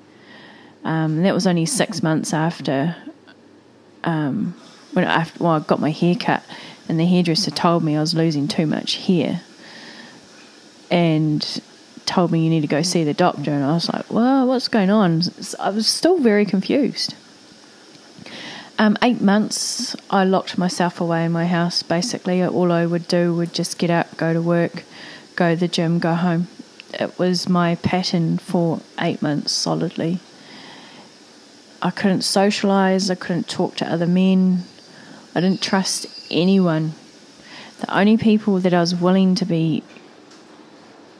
Um, 0.84 1.22
that 1.22 1.32
was 1.32 1.46
only 1.46 1.66
six 1.66 2.02
months 2.02 2.34
after 2.34 2.96
um, 4.04 4.54
when 4.92 5.06
I, 5.06 5.26
well, 5.38 5.52
I 5.52 5.60
got 5.60 5.80
my 5.80 5.90
hair 5.90 6.14
cut, 6.14 6.42
and 6.88 6.98
the 6.98 7.06
hairdresser 7.06 7.50
told 7.50 7.84
me 7.84 7.96
I 7.96 8.00
was 8.00 8.14
losing 8.14 8.48
too 8.48 8.66
much 8.66 8.96
hair. 8.96 9.42
and 10.90 11.62
told 12.04 12.30
me 12.30 12.44
you 12.44 12.50
need 12.50 12.60
to 12.60 12.66
go 12.66 12.82
see 12.82 13.04
the 13.04 13.14
doctor. 13.14 13.50
And 13.50 13.64
I 13.64 13.72
was 13.72 13.88
like, 13.90 14.10
well, 14.12 14.46
what's 14.46 14.68
going 14.68 14.90
on? 14.90 15.22
I 15.58 15.70
was 15.70 15.86
still 15.86 16.18
very 16.18 16.44
confused. 16.44 17.14
Um, 18.78 18.98
eight 19.02 19.20
months, 19.20 19.94
I 20.10 20.24
locked 20.24 20.58
myself 20.58 21.00
away 21.00 21.24
in 21.24 21.32
my 21.32 21.46
house. 21.46 21.82
Basically, 21.82 22.42
all 22.42 22.72
I 22.72 22.84
would 22.84 23.08
do 23.08 23.34
would 23.34 23.54
just 23.54 23.78
get 23.78 23.90
up, 23.90 24.16
go 24.16 24.32
to 24.32 24.42
work, 24.42 24.84
go 25.36 25.54
to 25.54 25.60
the 25.60 25.68
gym, 25.68 25.98
go 25.98 26.14
home. 26.14 26.48
It 26.92 27.18
was 27.18 27.48
my 27.48 27.76
pattern 27.76 28.38
for 28.38 28.80
eight 29.00 29.22
months 29.22 29.52
solidly. 29.52 30.20
I 31.80 31.90
couldn't 31.90 32.22
socialize, 32.22 33.10
I 33.10 33.14
couldn't 33.14 33.48
talk 33.48 33.76
to 33.76 33.90
other 33.90 34.06
men, 34.06 34.64
I 35.34 35.40
didn't 35.40 35.62
trust 35.62 36.06
anyone. 36.30 36.92
The 37.80 37.96
only 37.96 38.16
people 38.16 38.58
that 38.60 38.74
I 38.74 38.80
was 38.80 38.94
willing 38.94 39.34
to 39.36 39.44
be, 39.44 39.82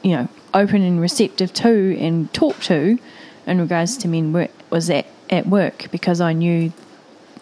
you 0.01 0.11
know, 0.11 0.27
open 0.53 0.81
and 0.81 1.01
receptive 1.01 1.53
to 1.53 1.97
and 1.99 2.31
talk 2.33 2.59
to 2.61 2.99
in 3.45 3.59
regards 3.59 3.97
to 3.97 4.07
men 4.07 4.49
was 4.69 4.89
at, 4.89 5.05
at 5.29 5.47
work 5.47 5.87
because 5.91 6.21
I 6.21 6.33
knew 6.33 6.71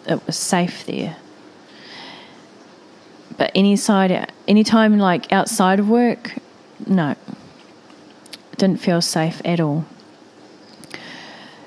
it 0.06 0.26
was 0.26 0.36
safe 0.36 0.86
there. 0.86 1.16
But 3.36 3.52
any 3.54 3.76
side, 3.76 4.32
any 4.48 4.64
time 4.64 4.98
like 4.98 5.32
outside 5.32 5.78
of 5.78 5.88
work, 5.88 6.34
no, 6.86 7.14
didn't 8.56 8.80
feel 8.80 9.00
safe 9.00 9.40
at 9.44 9.60
all. 9.60 9.84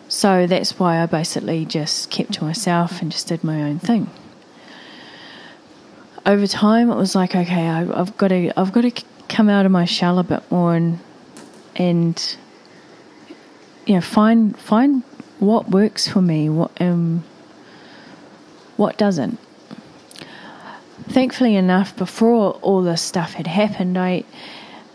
So 0.07 0.47
that's 0.47 0.79
why 0.79 1.01
I 1.01 1.05
basically 1.05 1.65
just 1.65 2.09
kept 2.09 2.33
to 2.33 2.43
myself 2.43 3.01
and 3.01 3.11
just 3.11 3.27
did 3.27 3.43
my 3.43 3.63
own 3.63 3.79
thing. 3.79 4.09
Over 6.25 6.47
time, 6.47 6.89
it 6.89 6.95
was 6.95 7.15
like, 7.15 7.35
okay, 7.35 7.67
I, 7.67 7.83
have 7.83 8.17
got 8.17 8.29
to, 8.29 8.51
I've 8.59 8.71
got 8.71 8.81
to 8.81 9.03
come 9.29 9.49
out 9.49 9.65
of 9.65 9.71
my 9.71 9.85
shell 9.85 10.17
a 10.19 10.23
bit 10.23 10.49
more 10.51 10.75
and, 10.75 10.99
and, 11.75 12.37
you 13.85 13.95
know, 13.95 14.01
find 14.01 14.57
find 14.57 15.03
what 15.39 15.69
works 15.69 16.07
for 16.07 16.21
me, 16.21 16.49
what 16.49 16.71
um, 16.81 17.23
what 18.77 18.97
doesn't. 18.97 19.39
Thankfully 21.09 21.55
enough, 21.55 21.95
before 21.95 22.53
all 22.61 22.81
this 22.81 23.01
stuff 23.01 23.33
had 23.33 23.47
happened, 23.47 23.97
I 23.97 24.23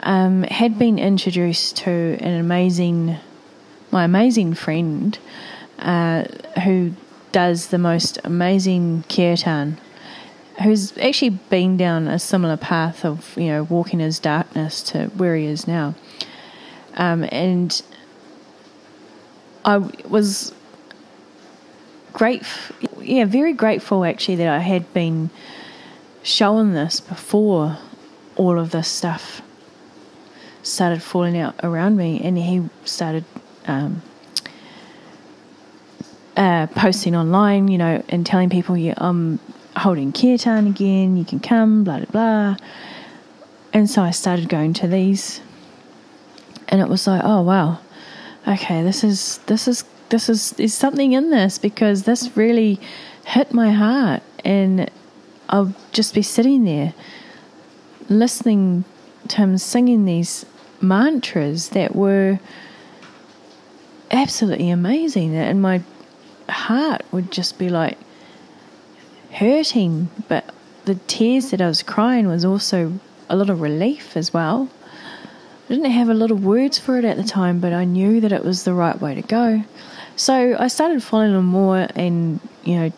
um, 0.00 0.42
had 0.44 0.78
been 0.78 0.98
introduced 0.98 1.76
to 1.78 1.90
an 2.20 2.40
amazing, 2.40 3.16
my 3.90 4.04
amazing 4.04 4.54
friend, 4.54 5.18
uh, 5.78 6.24
who 6.64 6.92
does 7.32 7.68
the 7.68 7.78
most 7.78 8.18
amazing 8.24 9.04
kirtan, 9.08 9.78
who's 10.62 10.96
actually 10.98 11.30
been 11.30 11.76
down 11.76 12.06
a 12.06 12.18
similar 12.18 12.56
path 12.56 13.04
of 13.04 13.36
you 13.36 13.48
know 13.48 13.64
walking 13.64 14.00
his 14.00 14.18
darkness 14.18 14.82
to 14.82 15.06
where 15.16 15.36
he 15.36 15.46
is 15.46 15.66
now, 15.66 15.94
um, 16.94 17.26
and 17.30 17.82
I 19.64 19.78
was 20.08 20.54
grateful, 22.12 23.02
yeah, 23.02 23.24
very 23.24 23.52
grateful 23.52 24.04
actually 24.04 24.36
that 24.36 24.48
I 24.48 24.58
had 24.58 24.92
been 24.92 25.30
shown 26.22 26.74
this 26.74 27.00
before 27.00 27.78
all 28.36 28.58
of 28.58 28.70
this 28.70 28.88
stuff 28.88 29.42
started 30.62 31.02
falling 31.02 31.36
out 31.38 31.54
around 31.62 31.96
me, 31.96 32.20
and 32.22 32.36
he 32.36 32.68
started 32.84 33.24
um, 33.66 34.02
uh, 36.36 36.66
posting 36.68 37.16
online, 37.16 37.68
you 37.68 37.78
know, 37.78 38.02
and 38.08 38.26
telling 38.26 38.50
people, 38.50 38.76
yeah, 38.76 38.94
I'm 38.96 39.38
holding 39.80 40.12
kirtan 40.12 40.66
again, 40.66 41.16
you 41.16 41.24
can 41.24 41.40
come, 41.40 41.84
blah, 41.84 41.98
blah, 41.98 42.06
blah. 42.06 42.56
And 43.72 43.88
so 43.88 44.02
I 44.02 44.10
started 44.10 44.48
going 44.48 44.74
to 44.74 44.88
these, 44.88 45.40
and 46.68 46.80
it 46.80 46.88
was 46.88 47.06
like, 47.06 47.22
oh, 47.24 47.42
wow, 47.42 47.78
okay, 48.46 48.82
this 48.82 49.02
is, 49.02 49.38
this 49.46 49.66
is, 49.66 49.84
this 50.10 50.28
is, 50.28 50.50
there's 50.52 50.74
something 50.74 51.12
in 51.12 51.30
this 51.30 51.56
because 51.56 52.02
this 52.02 52.36
really 52.36 52.78
hit 53.24 53.54
my 53.54 53.72
heart, 53.72 54.22
and 54.44 54.90
I'll 55.48 55.74
just 55.92 56.14
be 56.14 56.22
sitting 56.22 56.64
there 56.64 56.94
listening 58.08 58.84
to 59.28 59.36
him 59.36 59.56
singing 59.56 60.04
these 60.04 60.44
mantras 60.80 61.70
that 61.70 61.94
were 61.94 62.40
absolutely 64.10 64.70
amazing. 64.70 65.34
And 65.36 65.62
my 65.62 65.82
heart 66.48 67.02
would 67.12 67.30
just 67.30 67.58
be 67.58 67.68
like 67.68 67.96
hurting, 69.32 70.08
but 70.28 70.44
the 70.84 70.96
tears 71.06 71.50
that 71.50 71.60
I 71.60 71.66
was 71.66 71.82
crying 71.82 72.26
was 72.26 72.44
also 72.44 72.92
a 73.28 73.36
lot 73.36 73.50
of 73.50 73.60
relief 73.60 74.16
as 74.16 74.32
well. 74.32 74.68
I 75.66 75.74
didn't 75.74 75.90
have 75.92 76.08
a 76.08 76.14
lot 76.14 76.30
of 76.30 76.44
words 76.44 76.78
for 76.78 76.98
it 76.98 77.04
at 77.04 77.16
the 77.16 77.22
time, 77.22 77.60
but 77.60 77.72
I 77.72 77.84
knew 77.84 78.20
that 78.20 78.32
it 78.32 78.44
was 78.44 78.64
the 78.64 78.74
right 78.74 79.00
way 79.00 79.14
to 79.14 79.22
go. 79.22 79.62
So 80.16 80.56
I 80.58 80.68
started 80.68 81.02
following 81.02 81.34
him 81.34 81.44
more 81.44 81.86
and, 81.94 82.40
you 82.64 82.76
know, 82.76 82.92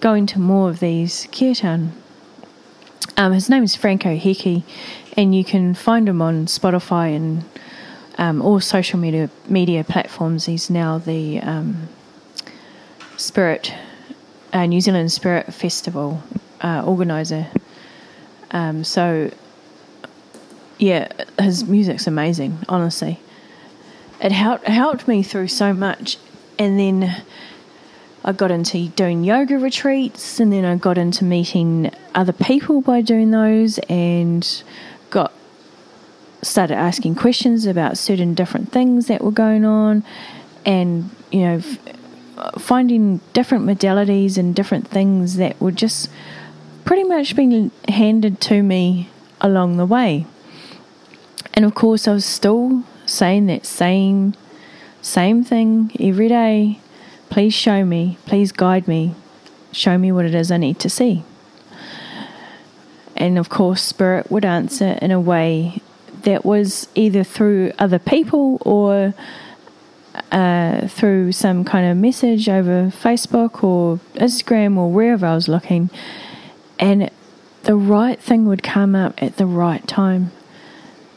going 0.00 0.26
to 0.26 0.38
more 0.38 0.68
of 0.68 0.80
these 0.80 1.26
kirtan. 1.32 1.92
Um, 3.16 3.32
his 3.32 3.48
name 3.48 3.62
is 3.62 3.74
Franco 3.74 4.16
Heki, 4.16 4.62
and 5.16 5.34
you 5.34 5.44
can 5.44 5.74
find 5.74 6.08
him 6.08 6.20
on 6.20 6.46
Spotify 6.46 7.16
and 7.16 7.44
um, 8.18 8.42
all 8.42 8.60
social 8.60 8.98
media 8.98 9.30
media 9.48 9.84
platforms. 9.84 10.46
He's 10.46 10.68
now 10.68 10.98
the 10.98 11.40
um, 11.40 11.88
Spirit 13.16 13.74
uh, 14.52 14.66
New 14.66 14.80
Zealand 14.80 15.12
Spirit 15.12 15.52
Festival 15.52 16.22
uh, 16.60 16.82
organizer. 16.84 17.46
Um, 18.50 18.84
so, 18.84 19.30
yeah, 20.78 21.08
his 21.38 21.64
music's 21.64 22.06
amazing. 22.06 22.58
Honestly, 22.68 23.18
it 24.20 24.32
helped 24.32 24.66
helped 24.66 25.08
me 25.08 25.22
through 25.22 25.48
so 25.48 25.72
much, 25.72 26.18
and 26.58 26.78
then. 26.78 27.22
I 28.24 28.30
got 28.30 28.52
into 28.52 28.86
doing 28.90 29.24
yoga 29.24 29.58
retreats 29.58 30.38
and 30.38 30.52
then 30.52 30.64
I 30.64 30.76
got 30.76 30.96
into 30.96 31.24
meeting 31.24 31.90
other 32.14 32.32
people 32.32 32.80
by 32.80 33.00
doing 33.00 33.32
those 33.32 33.80
and 33.88 34.62
got 35.10 35.32
started 36.42 36.76
asking 36.76 37.16
questions 37.16 37.66
about 37.66 37.98
certain 37.98 38.34
different 38.34 38.70
things 38.70 39.08
that 39.08 39.24
were 39.24 39.32
going 39.32 39.64
on 39.64 40.04
and 40.64 41.10
you 41.32 41.40
know 41.40 41.62
finding 42.58 43.20
different 43.32 43.64
modalities 43.64 44.38
and 44.38 44.54
different 44.54 44.88
things 44.88 45.36
that 45.36 45.60
were 45.60 45.72
just 45.72 46.10
pretty 46.84 47.04
much 47.04 47.36
being 47.36 47.70
handed 47.88 48.40
to 48.42 48.62
me 48.62 49.08
along 49.40 49.76
the 49.76 49.86
way. 49.86 50.26
And 51.54 51.64
of 51.64 51.74
course 51.74 52.08
I 52.08 52.12
was 52.12 52.24
still 52.24 52.84
saying 53.06 53.46
that 53.46 53.66
same 53.66 54.34
same 55.00 55.42
thing 55.44 55.90
every 55.98 56.28
day. 56.28 56.78
Please 57.30 57.54
show 57.54 57.84
me 57.84 58.18
please 58.26 58.52
guide 58.52 58.86
me 58.86 59.14
show 59.72 59.98
me 59.98 60.12
what 60.12 60.24
it 60.24 60.34
is 60.34 60.50
I 60.50 60.58
need 60.58 60.78
to 60.80 60.90
see. 60.90 61.24
And 63.16 63.38
of 63.38 63.48
course, 63.48 63.82
Spirit 63.82 64.30
would 64.30 64.44
answer 64.44 64.98
in 65.02 65.10
a 65.10 65.20
way 65.20 65.80
that 66.22 66.44
was 66.44 66.88
either 66.94 67.24
through 67.24 67.72
other 67.78 67.98
people 67.98 68.58
or 68.62 69.14
uh, 70.30 70.86
through 70.88 71.32
some 71.32 71.64
kind 71.64 71.90
of 71.90 71.96
message 71.96 72.48
over 72.48 72.86
Facebook 72.86 73.62
or 73.62 74.00
Instagram 74.14 74.76
or 74.76 74.90
wherever 74.90 75.26
I 75.26 75.34
was 75.34 75.48
looking. 75.48 75.90
And 76.78 77.10
the 77.64 77.76
right 77.76 78.20
thing 78.20 78.46
would 78.46 78.62
come 78.62 78.94
up 78.94 79.22
at 79.22 79.36
the 79.36 79.46
right 79.46 79.86
time. 79.86 80.32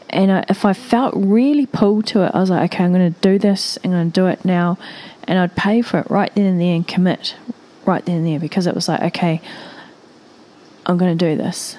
And 0.10 0.32
I, 0.32 0.46
if 0.50 0.64
I 0.66 0.74
felt 0.74 1.14
really 1.16 1.66
pulled 1.66 2.06
to 2.08 2.24
it, 2.24 2.32
I 2.34 2.40
was 2.40 2.50
like, 2.50 2.74
okay, 2.74 2.84
I'm 2.84 2.94
going 2.94 3.14
to 3.14 3.20
do 3.22 3.38
this. 3.38 3.78
I'm 3.84 3.92
going 3.92 4.12
to 4.12 4.14
do 4.14 4.28
it 4.28 4.46
now. 4.46 4.78
And 5.24 5.40
I'd 5.40 5.56
pay 5.56 5.82
for 5.82 6.00
it 6.00 6.10
right 6.10 6.34
then 6.36 6.46
and 6.46 6.62
there 6.62 6.76
and 6.76 6.88
commit 6.88 7.36
right 7.86 8.06
then 8.06 8.18
and 8.18 8.28
there 8.28 8.40
because 8.40 8.68
it 8.68 8.76
was 8.76 8.88
like, 8.88 9.02
okay, 9.02 9.42
I'm 10.86 10.98
going 10.98 11.18
to 11.18 11.30
do 11.30 11.36
this 11.36 11.78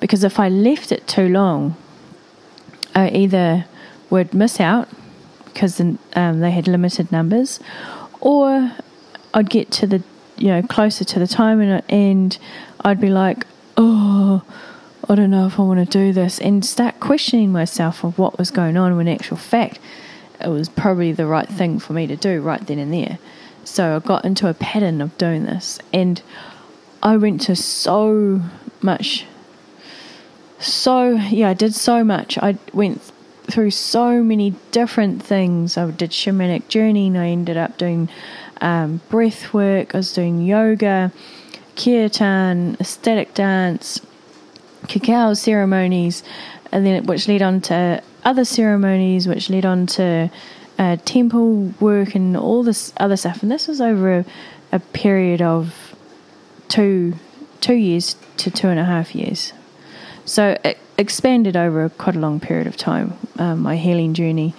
because 0.00 0.24
if 0.24 0.40
I 0.40 0.48
left 0.48 0.90
it 0.90 1.06
too 1.06 1.28
long, 1.28 1.76
I 2.94 3.10
either 3.10 3.66
would 4.08 4.34
miss 4.34 4.58
out 4.58 4.88
because 5.52 5.80
um, 5.80 6.40
they 6.40 6.50
had 6.50 6.68
limited 6.68 7.10
numbers, 7.12 7.60
or 8.20 8.72
I'd 9.34 9.50
get 9.50 9.70
to 9.72 9.86
the 9.86 10.02
you 10.36 10.48
know 10.48 10.62
closer 10.62 11.04
to 11.04 11.18
the 11.18 11.26
time 11.26 11.60
and, 11.60 11.82
and 11.88 12.38
I'd 12.80 13.00
be 13.00 13.10
like, 13.10 13.46
oh, 13.76 14.42
I 15.08 15.14
don't 15.14 15.30
know 15.30 15.46
if 15.46 15.58
I 15.58 15.62
want 15.62 15.80
to 15.80 15.98
do 15.98 16.12
this, 16.12 16.40
and 16.40 16.64
start 16.64 17.00
questioning 17.00 17.52
myself 17.52 18.04
of 18.04 18.18
what 18.18 18.38
was 18.38 18.50
going 18.50 18.76
on. 18.76 18.96
When 18.96 19.08
in 19.08 19.14
actual 19.14 19.36
fact, 19.36 19.78
it 20.40 20.48
was 20.48 20.68
probably 20.68 21.12
the 21.12 21.26
right 21.26 21.48
thing 21.48 21.78
for 21.78 21.92
me 21.92 22.06
to 22.06 22.16
do 22.16 22.40
right 22.40 22.64
then 22.66 22.78
and 22.78 22.92
there. 22.92 23.18
So 23.64 23.96
I 23.96 23.98
got 23.98 24.24
into 24.24 24.48
a 24.48 24.54
pattern 24.54 25.00
of 25.00 25.16
doing 25.18 25.44
this, 25.44 25.78
and 25.92 26.20
I 27.02 27.16
went 27.16 27.42
to 27.42 27.56
so 27.56 28.40
much 28.82 29.26
so 30.60 31.12
yeah, 31.12 31.48
I 31.48 31.54
did 31.54 31.74
so 31.74 32.04
much. 32.04 32.38
I 32.38 32.58
went 32.72 33.00
through 33.50 33.70
so 33.70 34.22
many 34.22 34.54
different 34.70 35.22
things. 35.22 35.76
I 35.76 35.90
did 35.90 36.10
shamanic 36.10 36.68
journeying. 36.68 37.16
I 37.16 37.28
ended 37.28 37.56
up 37.56 37.78
doing 37.78 38.08
um, 38.60 39.00
breath 39.08 39.52
work. 39.52 39.94
I 39.94 39.98
was 39.98 40.12
doing 40.12 40.42
yoga, 40.42 41.12
kirtan, 41.76 42.76
ecstatic 42.80 43.34
dance, 43.34 44.00
cacao 44.88 45.34
ceremonies, 45.34 46.22
and 46.72 46.86
then 46.86 47.04
which 47.04 47.28
led 47.28 47.42
on 47.42 47.60
to 47.62 48.02
other 48.24 48.44
ceremonies, 48.44 49.26
which 49.26 49.50
led 49.50 49.64
on 49.64 49.86
to 49.86 50.30
uh, 50.78 50.96
temple 51.04 51.74
work 51.80 52.14
and 52.14 52.36
all 52.36 52.62
this 52.62 52.92
other 52.96 53.16
stuff. 53.16 53.42
And 53.42 53.50
this 53.50 53.68
was 53.68 53.80
over 53.80 54.20
a, 54.20 54.24
a 54.72 54.78
period 54.78 55.42
of 55.42 55.94
two 56.68 57.14
two 57.60 57.74
years 57.74 58.16
to 58.38 58.50
two 58.50 58.68
and 58.68 58.80
a 58.80 58.84
half 58.84 59.14
years. 59.14 59.52
So 60.24 60.56
it 60.64 60.78
expanded 61.00 61.56
over 61.56 61.88
quite 61.88 62.14
a 62.14 62.18
long 62.18 62.38
period 62.40 62.66
of 62.66 62.76
time, 62.76 63.14
um, 63.38 63.60
my 63.60 63.76
healing 63.76 64.12
journey. 64.14 64.54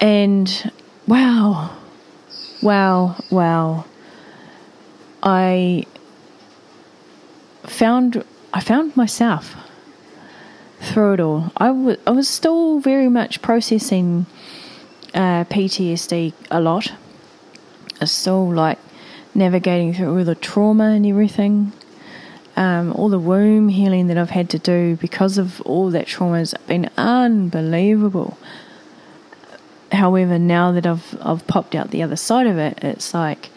And 0.00 0.72
wow, 1.06 1.76
wow, 2.62 3.16
wow. 3.30 3.84
I 5.22 5.84
found 7.64 8.24
I 8.54 8.60
found 8.60 8.96
myself 8.96 9.56
through 10.80 11.14
it 11.14 11.20
all. 11.20 11.52
I, 11.56 11.66
w- 11.66 11.98
I 12.06 12.10
was 12.10 12.28
still 12.28 12.78
very 12.78 13.08
much 13.08 13.42
processing 13.42 14.26
uh, 15.12 15.44
PTSD 15.44 16.32
a 16.52 16.60
lot. 16.60 16.92
I 16.92 18.02
was 18.02 18.12
still 18.12 18.54
like 18.54 18.78
navigating 19.34 19.92
through 19.92 20.16
all 20.16 20.24
the 20.24 20.36
trauma 20.36 20.90
and 20.90 21.04
everything. 21.04 21.72
Um, 22.58 22.92
all 22.94 23.08
the 23.08 23.20
womb 23.20 23.68
healing 23.68 24.08
that 24.08 24.18
I've 24.18 24.30
had 24.30 24.50
to 24.50 24.58
do 24.58 24.96
because 24.96 25.38
of 25.38 25.60
all 25.60 25.90
that 25.90 26.08
trauma 26.08 26.38
has 26.38 26.54
been 26.66 26.90
unbelievable. 26.96 28.36
However, 29.92 30.40
now 30.40 30.72
that 30.72 30.84
I've 30.84 31.16
I've 31.22 31.46
popped 31.46 31.76
out 31.76 31.92
the 31.92 32.02
other 32.02 32.16
side 32.16 32.48
of 32.48 32.58
it, 32.58 32.82
it's 32.82 33.14
like 33.14 33.50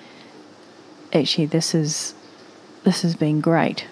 actually 1.12 1.48
this 1.48 1.74
is 1.74 2.14
this 2.84 3.02
has 3.02 3.16
been 3.16 3.42
great. 3.42 3.88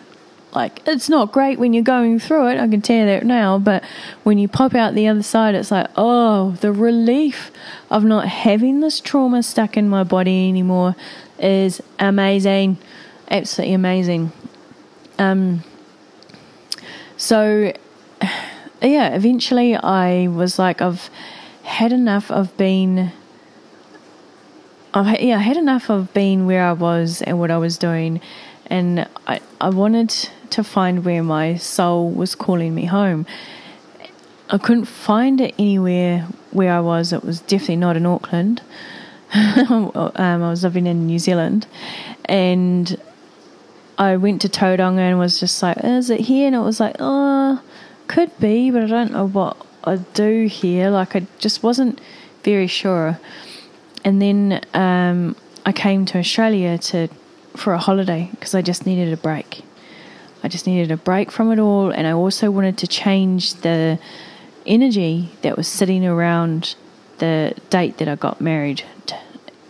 Like 0.53 0.83
it's 0.85 1.09
not 1.09 1.31
great 1.31 1.57
when 1.57 1.73
you're 1.73 1.81
going 1.81 2.19
through 2.19 2.49
it, 2.49 2.59
I 2.59 2.67
can 2.67 2.83
tell 2.83 2.97
you 2.97 3.05
that 3.07 3.25
now, 3.25 3.57
but 3.57 3.83
when 4.21 4.37
you 4.37 4.47
pop 4.47 4.75
out 4.75 4.93
the 4.93 5.07
other 5.07 5.23
side 5.23 5.55
it's 5.55 5.71
like, 5.71 5.87
oh, 5.95 6.51
the 6.61 6.71
relief 6.71 7.49
of 7.89 8.03
not 8.03 8.27
having 8.27 8.81
this 8.81 8.99
trauma 8.99 9.41
stuck 9.41 9.75
in 9.75 9.89
my 9.89 10.03
body 10.03 10.47
anymore 10.49 10.95
is 11.39 11.81
amazing. 11.97 12.77
Absolutely 13.31 13.73
amazing. 13.73 14.31
Um, 15.19 15.63
so, 17.17 17.73
yeah, 18.81 19.13
eventually 19.13 19.75
I 19.75 20.27
was 20.27 20.57
like, 20.57 20.81
I've 20.81 21.09
had 21.63 21.91
enough 21.91 22.31
of 22.31 22.55
being. 22.57 23.11
I've 24.93 25.21
yeah, 25.21 25.35
I 25.35 25.41
had 25.41 25.57
enough 25.57 25.89
of 25.89 26.11
being 26.13 26.47
where 26.47 26.63
I 26.63 26.71
was 26.71 27.21
and 27.21 27.39
what 27.39 27.51
I 27.51 27.57
was 27.57 27.77
doing, 27.77 28.21
and 28.67 29.07
I 29.27 29.41
I 29.61 29.69
wanted 29.69 30.09
to 30.51 30.63
find 30.63 31.05
where 31.05 31.21
my 31.21 31.55
soul 31.55 32.09
was 32.09 32.33
calling 32.33 32.73
me 32.73 32.85
home. 32.85 33.27
I 34.49 34.57
couldn't 34.57 34.85
find 34.85 35.39
it 35.41 35.53
anywhere 35.59 36.27
where 36.51 36.73
I 36.73 36.79
was. 36.79 37.13
It 37.13 37.23
was 37.23 37.41
definitely 37.41 37.75
not 37.75 37.95
in 37.97 38.07
Auckland. 38.07 38.63
um, 39.33 39.91
I 40.15 40.49
was 40.49 40.63
living 40.63 40.87
in 40.87 41.05
New 41.05 41.19
Zealand, 41.19 41.67
and 42.25 42.99
I 43.99 44.15
went 44.15 44.41
to 44.41 44.49
Tauranga 44.49 44.99
and 44.99 45.19
was 45.19 45.39
just 45.39 45.61
like, 45.61 45.77
"Is 45.83 46.09
it 46.09 46.21
here?" 46.21 46.47
And 46.47 46.55
it 46.55 46.59
was 46.59 46.79
like, 46.79 46.95
"Oh, 46.99 47.61
could 48.07 48.31
be, 48.39 48.71
but 48.71 48.83
I 48.83 48.87
don't 48.87 49.11
know 49.11 49.27
what 49.27 49.57
I'd 49.83 50.13
do 50.13 50.47
here." 50.47 50.89
Like 50.89 51.15
I 51.17 51.27
just 51.37 51.61
wasn't 51.61 51.99
very 52.43 52.67
sure. 52.67 53.19
And 54.05 54.21
then 54.21 54.61
um, 54.73 55.35
I 55.65 55.73
came 55.73 56.05
to 56.05 56.17
Australia 56.17 56.77
to 56.77 57.09
for 57.57 57.73
a 57.73 57.77
holiday 57.77 58.29
because 58.31 58.55
I 58.55 58.61
just 58.61 58.85
needed 58.85 59.11
a 59.11 59.17
break. 59.17 59.63
I 60.43 60.47
just 60.47 60.65
needed 60.65 60.91
a 60.91 60.97
break 60.97 61.29
from 61.29 61.51
it 61.51 61.59
all, 61.59 61.91
and 61.91 62.07
I 62.07 62.13
also 62.13 62.49
wanted 62.49 62.77
to 62.77 62.87
change 62.87 63.55
the 63.55 63.99
energy 64.65 65.31
that 65.41 65.57
was 65.57 65.67
sitting 65.67 66.05
around 66.05 66.75
the 67.17 67.53
date 67.69 67.97
that 67.97 68.07
I 68.07 68.15
got 68.15 68.39
married 68.39 68.83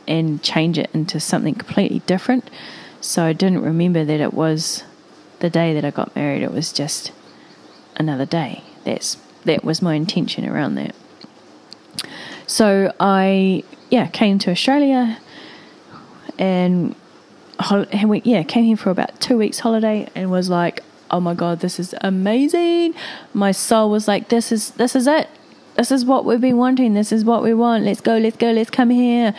and 0.08 0.42
change 0.44 0.78
it 0.78 0.90
into 0.94 1.20
something 1.20 1.56
completely 1.56 2.00
different. 2.06 2.48
So 3.02 3.24
I 3.24 3.34
didn't 3.34 3.62
remember 3.62 4.04
that 4.06 4.20
it 4.20 4.34
was 4.34 4.84
the 5.40 5.50
day 5.50 5.74
that 5.74 5.86
I 5.86 5.92
got 5.92 6.16
married. 6.16 6.44
It 6.44 6.52
was 6.52 6.72
just 6.72 7.12
another 7.96 8.26
day. 8.26 8.64
That's 8.84 9.18
that 9.46 9.64
was 9.64 9.82
my 9.82 9.96
intention 9.96 10.48
around 10.48 10.76
that. 10.76 10.96
So 12.48 12.94
I 13.00 13.64
yeah 13.90 14.08
came 14.08 14.40
to 14.40 14.52
Australia 14.52 15.20
and 16.38 16.96
yeah 18.24 18.44
came 18.44 18.66
here 18.66 18.78
for 18.78 18.90
about 18.90 19.20
two 19.20 19.38
weeks 19.38 19.60
holiday 19.60 20.10
and 20.16 20.32
was 20.32 20.50
like 20.50 20.82
oh 21.12 21.20
my 21.20 21.34
god 21.34 21.60
this 21.60 21.80
is 21.80 21.94
amazing. 22.02 22.94
My 23.34 23.52
soul 23.52 23.90
was 23.90 24.08
like 24.08 24.30
this 24.30 24.52
is 24.52 24.72
this 24.72 24.96
is 24.96 25.08
it. 25.08 25.30
This 25.80 25.92
is 25.92 26.04
what 26.04 26.26
we've 26.26 26.42
been 26.42 26.58
wanting. 26.58 26.94
This 26.94 27.14
is 27.14 27.24
what 27.24 27.42
we 27.42 27.54
want. 27.54 27.86
Let's 27.86 28.02
go. 28.02 28.18
Let's 28.18 28.36
go. 28.36 28.52
Let's 28.52 28.70
come 28.70 28.90
here. 28.90 29.34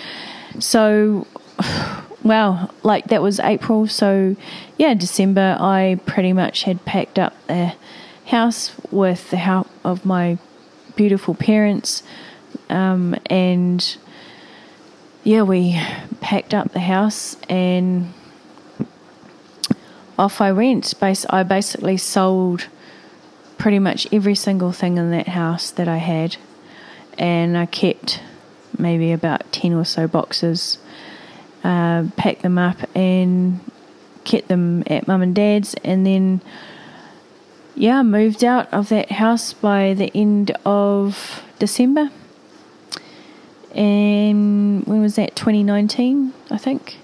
So, 0.58 1.26
wow, 2.22 2.70
like 2.82 3.06
that 3.06 3.22
was 3.22 3.40
April. 3.40 3.86
So, 3.86 4.36
yeah, 4.78 4.94
December, 4.94 5.56
I 5.60 6.00
pretty 6.06 6.32
much 6.32 6.64
had 6.64 6.84
packed 6.84 7.18
up 7.18 7.34
the 7.46 7.74
house 8.26 8.72
with 8.90 9.30
the 9.30 9.36
help 9.36 9.68
of 9.84 10.04
my 10.04 10.38
beautiful 10.96 11.34
parents. 11.34 12.02
Um, 12.68 13.16
and 13.26 13.96
yeah, 15.24 15.42
we 15.42 15.80
packed 16.20 16.54
up 16.54 16.72
the 16.72 16.80
house 16.80 17.36
and 17.48 18.12
off 20.18 20.40
I 20.40 20.52
went. 20.52 20.92
I 21.30 21.42
basically 21.42 21.96
sold 21.96 22.66
pretty 23.58 23.78
much 23.78 24.06
every 24.12 24.34
single 24.34 24.72
thing 24.72 24.98
in 24.98 25.10
that 25.10 25.28
house 25.28 25.70
that 25.70 25.88
I 25.88 25.98
had, 25.98 26.36
and 27.18 27.56
I 27.56 27.66
kept 27.66 28.22
maybe 28.78 29.12
about 29.12 29.50
10 29.52 29.74
or 29.74 29.84
so 29.84 30.06
boxes, 30.06 30.78
uh, 31.64 32.04
packed 32.16 32.42
them 32.42 32.58
up 32.58 32.78
and 32.96 33.60
kept 34.24 34.48
them 34.48 34.82
at 34.86 35.06
mum 35.06 35.22
and 35.22 35.34
dad's, 35.34 35.74
and 35.84 36.06
then 36.06 36.40
yeah, 37.74 38.02
moved 38.02 38.44
out 38.44 38.72
of 38.72 38.88
that 38.90 39.12
house 39.12 39.52
by 39.52 39.94
the 39.94 40.10
end 40.14 40.50
of 40.64 41.42
December. 41.58 42.10
And 43.74 44.84
when 44.86 45.00
was 45.00 45.14
that? 45.14 45.36
2019, 45.36 46.34
I 46.50 46.58
think. 46.58 46.98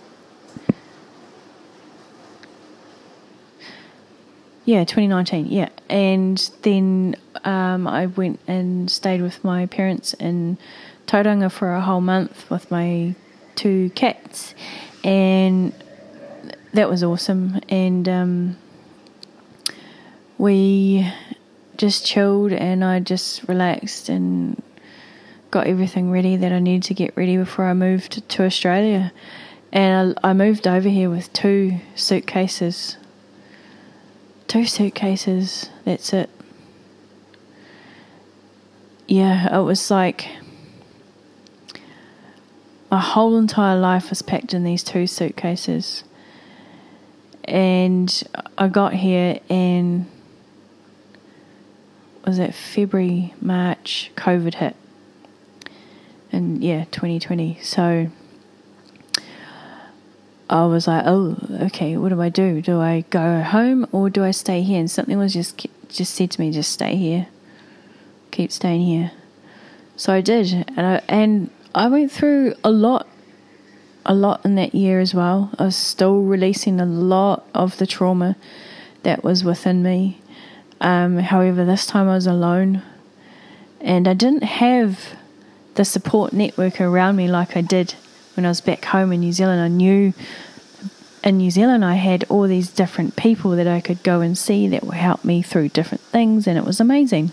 Yeah, 4.65 4.81
2019. 4.85 5.47
Yeah, 5.47 5.69
and 5.89 6.39
then 6.63 7.15
um, 7.45 7.87
I 7.87 8.07
went 8.07 8.41
and 8.49 8.91
stayed 8.91 9.23
with 9.23 9.45
my 9.45 9.67
parents 9.67 10.13
in 10.15 10.59
Tauranga 11.07 11.53
for 11.53 11.73
a 11.73 11.81
whole 11.81 12.01
month 12.01 12.51
with 12.51 12.69
my 12.71 13.15
two 13.57 13.91
cats, 13.91 14.55
and 15.03 15.73
that 16.73 16.89
was 16.89 17.03
awesome. 17.03 17.61
And 17.69 18.09
um, 18.09 18.57
we 20.39 21.11
just 21.77 22.07
chilled, 22.07 22.53
and 22.53 22.85
I 22.85 23.01
just 23.01 23.49
relaxed 23.49 24.09
and 24.09 24.63
got 25.51 25.67
everything 25.67 26.11
ready 26.11 26.37
that 26.37 26.53
I 26.53 26.59
needed 26.59 26.85
to 26.85 26.95
get 26.95 27.17
ready 27.17 27.37
before 27.37 27.67
I 27.67 27.73
moved 27.73 28.29
to 28.29 28.45
Australia. 28.45 29.13
And 29.73 30.19
I, 30.23 30.31
I 30.31 30.33
moved 30.33 30.67
over 30.67 30.89
here 30.89 31.11
with 31.11 31.33
two 31.33 31.81
suitcases. 31.95 32.97
Two 34.49 34.65
suitcases, 34.65 35.71
that's 35.85 36.13
it. 36.13 36.31
Yeah, 39.09 39.59
it 39.59 39.63
was 39.63 39.91
like 39.91 40.29
my 42.91 43.01
whole 43.01 43.37
entire 43.37 43.79
life 43.79 44.11
was 44.11 44.23
packed 44.23 44.55
in 44.55 44.65
these 44.65 44.83
two 44.83 45.07
suitcases. 45.07 46.05
And 47.45 48.23
I 48.59 48.69
got 48.69 48.95
here 48.95 49.41
in 49.49 50.07
was 52.25 52.39
it 52.41 52.55
February, 52.55 53.35
March, 53.41 54.11
COVID 54.17 54.55
hit. 54.55 54.77
And 56.33 56.63
yeah, 56.63 56.85
2020. 56.87 57.59
So 57.63 58.11
I 60.51 60.67
was 60.67 60.87
like, 60.87 61.05
oh, 61.07 61.37
okay, 61.63 61.97
what 61.97 62.11
do 62.11 62.21
I 62.21 62.29
do? 62.29 62.61
Do 62.61 62.81
I 62.81 63.05
go 63.11 63.43
home 63.43 63.87
or 63.93 64.11
do 64.11 64.25
I 64.25 64.33
stay 64.33 64.63
here? 64.63 64.81
And 64.81 64.91
something 64.91 65.19
was 65.19 65.33
just 65.33 65.67
just 65.89 66.15
said 66.15 66.33
to 66.33 66.41
me, 66.41 66.51
just 66.51 66.73
stay 66.73 66.97
here, 66.97 67.29
keep 68.33 68.51
staying 68.51 68.83
here. 68.83 69.13
So 69.97 70.13
I 70.13 70.21
did, 70.21 70.53
and 70.77 70.81
I 70.81 71.03
and 71.09 71.51
I 71.77 71.89
went 71.89 72.11
through 72.11 72.55
a 72.65 72.71
lot, 72.71 73.07
a 74.07 74.15
lot 74.15 74.47
in 74.47 74.55
that 74.55 74.75
year 74.75 74.99
as 74.99 75.13
well. 75.13 75.51
I 75.59 75.65
was 75.65 75.77
still 75.77 76.23
releasing 76.23 76.81
a 76.81 76.87
lot 76.87 77.47
of 77.55 77.77
the 77.77 77.87
trauma 77.87 78.35
that 79.03 79.23
was 79.23 79.45
within 79.45 79.83
me. 79.83 80.19
Um, 80.81 81.19
however, 81.19 81.67
this 81.67 81.87
time 81.87 82.09
I 82.09 82.15
was 82.15 82.27
alone, 82.27 82.81
and 83.79 84.09
I 84.09 84.15
didn't 84.15 84.45
have 84.45 85.17
the 85.75 85.85
support 85.85 86.33
network 86.33 86.81
around 86.81 87.17
me 87.17 87.29
like 87.29 87.59
I 87.59 87.61
did 87.61 87.95
when 88.37 88.47
I 88.47 88.49
was 88.49 88.63
back 88.63 88.87
home 88.87 89.13
in 89.13 89.21
New 89.21 89.33
Zealand. 89.33 89.61
I 89.61 89.69
knew 89.69 90.15
in 91.23 91.37
New 91.37 91.51
Zealand, 91.51 91.85
I 91.85 91.97
had 91.97 92.25
all 92.31 92.49
these 92.49 92.71
different 92.71 93.17
people 93.17 93.51
that 93.51 93.67
I 93.67 93.83
could 93.83 94.03
go 94.03 94.23
and 94.23 94.39
see 94.39 94.67
that 94.69 94.83
would 94.83 94.97
help 94.97 95.27
me 95.27 95.43
through 95.43 95.69
different 95.69 96.01
things, 96.05 96.47
and 96.47 96.57
it 96.57 96.65
was 96.65 96.81
amazing. 96.81 97.33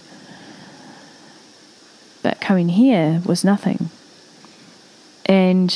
But 2.21 2.41
coming 2.41 2.67
here 2.67 3.21
was 3.25 3.45
nothing. 3.45 3.89
And 5.33 5.71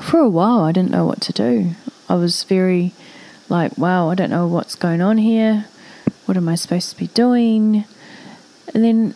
for 0.00 0.18
a 0.18 0.28
while, 0.28 0.64
I 0.64 0.72
didn't 0.72 0.90
know 0.90 1.06
what 1.06 1.20
to 1.20 1.32
do. 1.32 1.76
I 2.08 2.16
was 2.16 2.42
very 2.42 2.92
like, 3.48 3.78
wow, 3.78 4.10
I 4.10 4.16
don't 4.16 4.30
know 4.30 4.48
what's 4.48 4.74
going 4.74 5.00
on 5.00 5.18
here. 5.18 5.66
What 6.24 6.36
am 6.36 6.48
I 6.48 6.56
supposed 6.56 6.90
to 6.90 6.96
be 6.96 7.06
doing? 7.06 7.84
And 8.74 8.82
then 8.82 9.14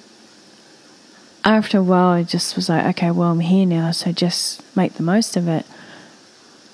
after 1.44 1.78
a 1.78 1.82
while, 1.82 2.10
I 2.10 2.22
just 2.22 2.54
was 2.54 2.68
like, 2.68 2.86
okay, 2.86 3.10
well, 3.10 3.32
I'm 3.32 3.40
here 3.40 3.66
now, 3.66 3.90
so 3.90 4.12
just 4.12 4.62
make 4.76 4.94
the 4.94 5.02
most 5.02 5.36
of 5.36 5.48
it. 5.48 5.66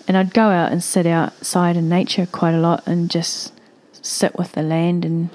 And 0.07 0.15
I'd 0.15 0.35
go 0.35 0.51
out 0.51 0.71
and 0.71 0.85
sit 0.85 1.07
outside 1.07 1.79
in 1.79 1.89
nature 1.89 2.27
quite 2.27 2.53
a 2.53 2.61
lot 2.61 2.87
and 2.87 3.11
just 3.11 3.55
sit 4.03 4.37
with 4.39 4.53
the 4.53 4.63
land 4.63 5.07
and 5.07 5.31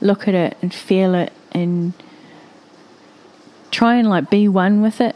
look 0.00 0.26
at 0.26 0.34
it 0.34 0.56
and 0.62 0.72
feel 0.72 1.14
it 1.14 1.34
and 1.52 1.92
try 3.70 3.96
and 3.96 4.08
like 4.08 4.30
be 4.30 4.48
one 4.48 4.80
with 4.80 4.98
it. 5.02 5.14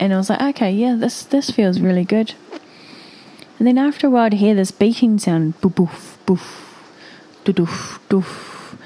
And 0.00 0.12
I 0.12 0.16
was 0.16 0.28
like, 0.28 0.42
okay, 0.56 0.72
yeah, 0.72 0.96
this 0.96 1.22
this 1.22 1.50
feels 1.50 1.80
really 1.80 2.04
good. 2.04 2.34
And 3.58 3.68
then 3.68 3.78
after 3.78 4.08
a 4.08 4.10
while, 4.10 4.24
I'd 4.24 4.34
hear 4.34 4.54
this 4.54 4.70
beating 4.70 5.18
sound, 5.18 5.60
boof, 5.60 5.74
boof, 5.76 6.18
boof, 6.26 6.74
doof, 7.44 7.98
doof. 8.08 8.76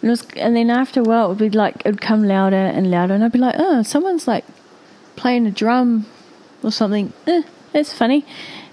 And, 0.00 0.10
was, 0.10 0.26
and 0.36 0.54
then 0.54 0.70
after 0.70 1.00
a 1.00 1.02
while, 1.02 1.26
it 1.26 1.28
would 1.30 1.38
be 1.38 1.50
like, 1.50 1.76
it 1.84 1.86
would 1.86 2.00
come 2.00 2.24
louder 2.24 2.56
and 2.56 2.90
louder. 2.90 3.14
And 3.14 3.24
I'd 3.24 3.32
be 3.32 3.38
like, 3.38 3.56
oh, 3.58 3.82
someone's 3.82 4.28
like 4.28 4.44
playing 5.16 5.46
a 5.46 5.50
drum 5.50 6.06
or 6.62 6.70
something. 6.70 7.12
Eh, 7.26 7.42
that's 7.72 7.92
funny. 7.92 8.24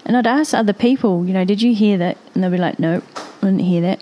And 0.06 0.16
I'd 0.16 0.28
ask 0.28 0.54
other 0.54 0.74
people, 0.74 1.26
you 1.26 1.34
know, 1.34 1.46
did 1.46 1.62
you 1.62 1.74
hear 1.74 1.98
that? 1.98 2.18
And 2.34 2.44
they'd 2.44 2.52
be 2.52 2.58
like, 2.58 2.78
nope, 2.78 3.04
I 3.42 3.46
didn't 3.46 3.60
hear 3.60 3.82
that. 3.82 4.02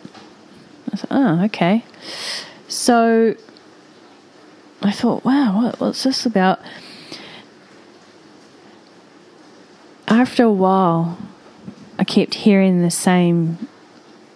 I 0.92 0.96
like, 0.96 1.06
oh, 1.12 1.46
okay. 1.46 1.86
So 2.68 3.36
I 4.82 4.92
thought, 4.92 5.24
wow, 5.24 5.62
what, 5.62 5.80
what's 5.80 6.04
this 6.04 6.26
about? 6.26 6.60
After 10.08 10.44
a 10.44 10.52
while, 10.52 11.18
I 11.98 12.04
kept 12.04 12.34
hearing 12.36 12.82
the 12.82 12.92
same 12.92 13.68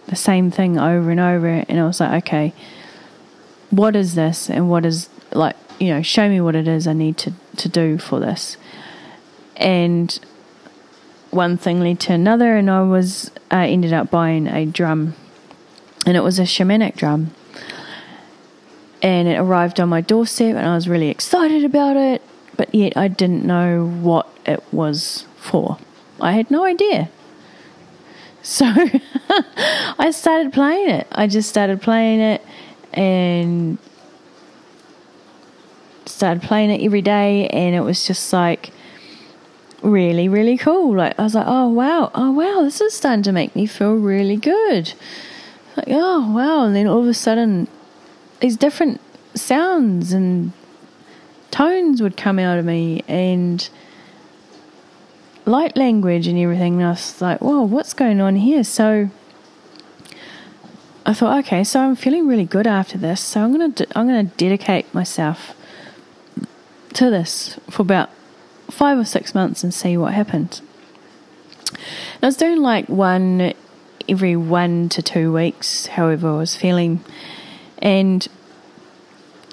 the 0.08 0.16
same 0.16 0.50
thing 0.50 0.80
over 0.80 1.12
and 1.12 1.20
over 1.20 1.48
and 1.48 1.80
I 1.80 1.86
was 1.86 2.00
like, 2.00 2.24
okay, 2.24 2.54
what 3.70 3.96
is 3.96 4.16
this 4.16 4.50
and 4.50 4.70
what 4.70 4.86
is 4.86 5.10
like, 5.34 5.56
you 5.80 5.90
know, 5.90 6.02
show 6.02 6.30
me 6.30 6.40
what 6.42 6.56
it 6.56 6.68
is 6.68 6.88
I 6.88 6.94
need 6.94 7.18
to, 7.20 7.34
to 7.58 7.70
do 7.70 7.98
for 7.98 8.20
this. 8.20 8.58
And 9.58 10.18
one 11.30 11.58
thing 11.58 11.82
led 11.82 12.00
to 12.02 12.14
another 12.14 12.56
and 12.56 12.72
I 12.72 12.84
was 12.84 13.32
uh, 13.52 13.58
ended 13.58 13.92
up 13.92 14.10
buying 14.10 14.48
a 14.48 14.66
drum 14.66 15.16
and 16.06 16.16
it 16.16 16.22
was 16.22 16.40
a 16.40 16.44
shamanic 16.44 16.96
drum 16.96 17.32
and 19.02 19.28
it 19.28 19.38
arrived 19.38 19.80
on 19.80 19.90
my 19.90 20.00
doorstep 20.00 20.56
and 20.56 20.66
I 20.66 20.74
was 20.76 20.88
really 20.88 21.10
excited 21.10 21.66
about 21.66 21.98
it 21.98 22.22
but 22.56 22.74
yet 22.74 22.96
I 22.96 23.10
didn't 23.10 23.46
know 23.46 23.86
what 23.86 24.28
it 24.46 24.64
was 24.72 25.26
for? 25.48 25.78
I 26.20 26.34
had 26.34 26.52
no 26.52 26.66
idea. 26.66 27.10
So 28.42 28.66
I 30.00 30.12
started 30.12 30.54
playing 30.54 30.90
it. 30.90 31.08
I 31.12 31.28
just 31.28 31.50
started 31.50 31.82
playing 31.82 32.20
it 32.20 32.42
and 32.94 33.78
started 36.06 36.42
playing 36.42 36.72
it 36.72 36.84
every 36.84 37.02
day 37.02 37.48
and 37.50 37.76
it 37.76 37.82
was 37.82 38.08
just 38.08 38.32
like 38.32 38.72
really 39.82 40.28
really 40.30 40.58
cool. 40.58 40.96
Like 40.96 41.20
i 41.20 41.24
was 41.24 41.36
like 41.36 41.46
oh 41.48 41.68
wow. 41.68 42.12
Oh 42.16 42.32
wow. 42.32 42.64
This 42.64 42.82
is 42.82 42.94
starting 42.94 43.24
to 43.24 43.32
make 43.32 43.56
me 43.56 43.66
feel 43.66 43.96
really 43.96 44.38
good. 44.38 44.94
Like 45.76 45.88
oh 45.90 46.32
wow. 46.32 46.66
And 46.66 46.76
then 46.76 46.88
all 46.88 47.02
of 47.02 47.08
a 47.08 47.14
sudden 47.14 47.68
these 48.40 48.56
different 48.56 49.02
sounds 49.36 50.14
and 50.14 50.54
tones 51.52 52.02
would 52.02 52.18
come 52.18 52.40
out 52.40 52.60
of 52.60 52.66
me 52.66 53.04
and 53.08 53.70
light 55.48 55.78
language 55.78 56.28
and 56.28 56.38
everything. 56.38 56.76
And 56.76 56.84
I 56.84 56.90
was 56.90 57.22
like, 57.22 57.42
whoa, 57.42 57.62
what's 57.64 57.94
going 57.94 58.22
on 58.22 58.36
here? 58.36 58.64
So 58.64 59.10
I 61.06 61.14
thought, 61.14 61.40
okay, 61.46 61.64
so 61.64 61.80
I'm 61.80 61.96
feeling 61.96 62.28
really 62.28 62.46
good 62.46 62.68
after 62.68 62.98
this. 62.98 63.22
So 63.22 63.42
I'm 63.42 63.52
gonna 63.52 63.70
de- 63.70 63.98
I'm 63.98 64.08
gonna 64.08 64.24
dedicate 64.24 64.94
myself 64.94 65.56
to 66.94 67.10
this 67.10 67.58
for 67.70 67.82
about 67.82 68.10
five 68.70 68.98
or 68.98 69.06
six 69.06 69.34
months 69.34 69.64
and 69.64 69.74
see 69.74 69.98
what 69.98 70.14
happens. 70.14 70.62
And 71.70 72.24
I 72.24 72.26
was 72.28 72.38
doing 72.38 72.62
like 72.62 72.90
one 72.90 73.54
every 74.10 74.36
one 74.36 74.90
to 74.90 75.02
two 75.02 75.34
weeks, 75.34 75.88
however 75.88 76.30
I 76.30 76.38
was 76.38 76.56
feeling, 76.56 77.04
and 77.80 78.28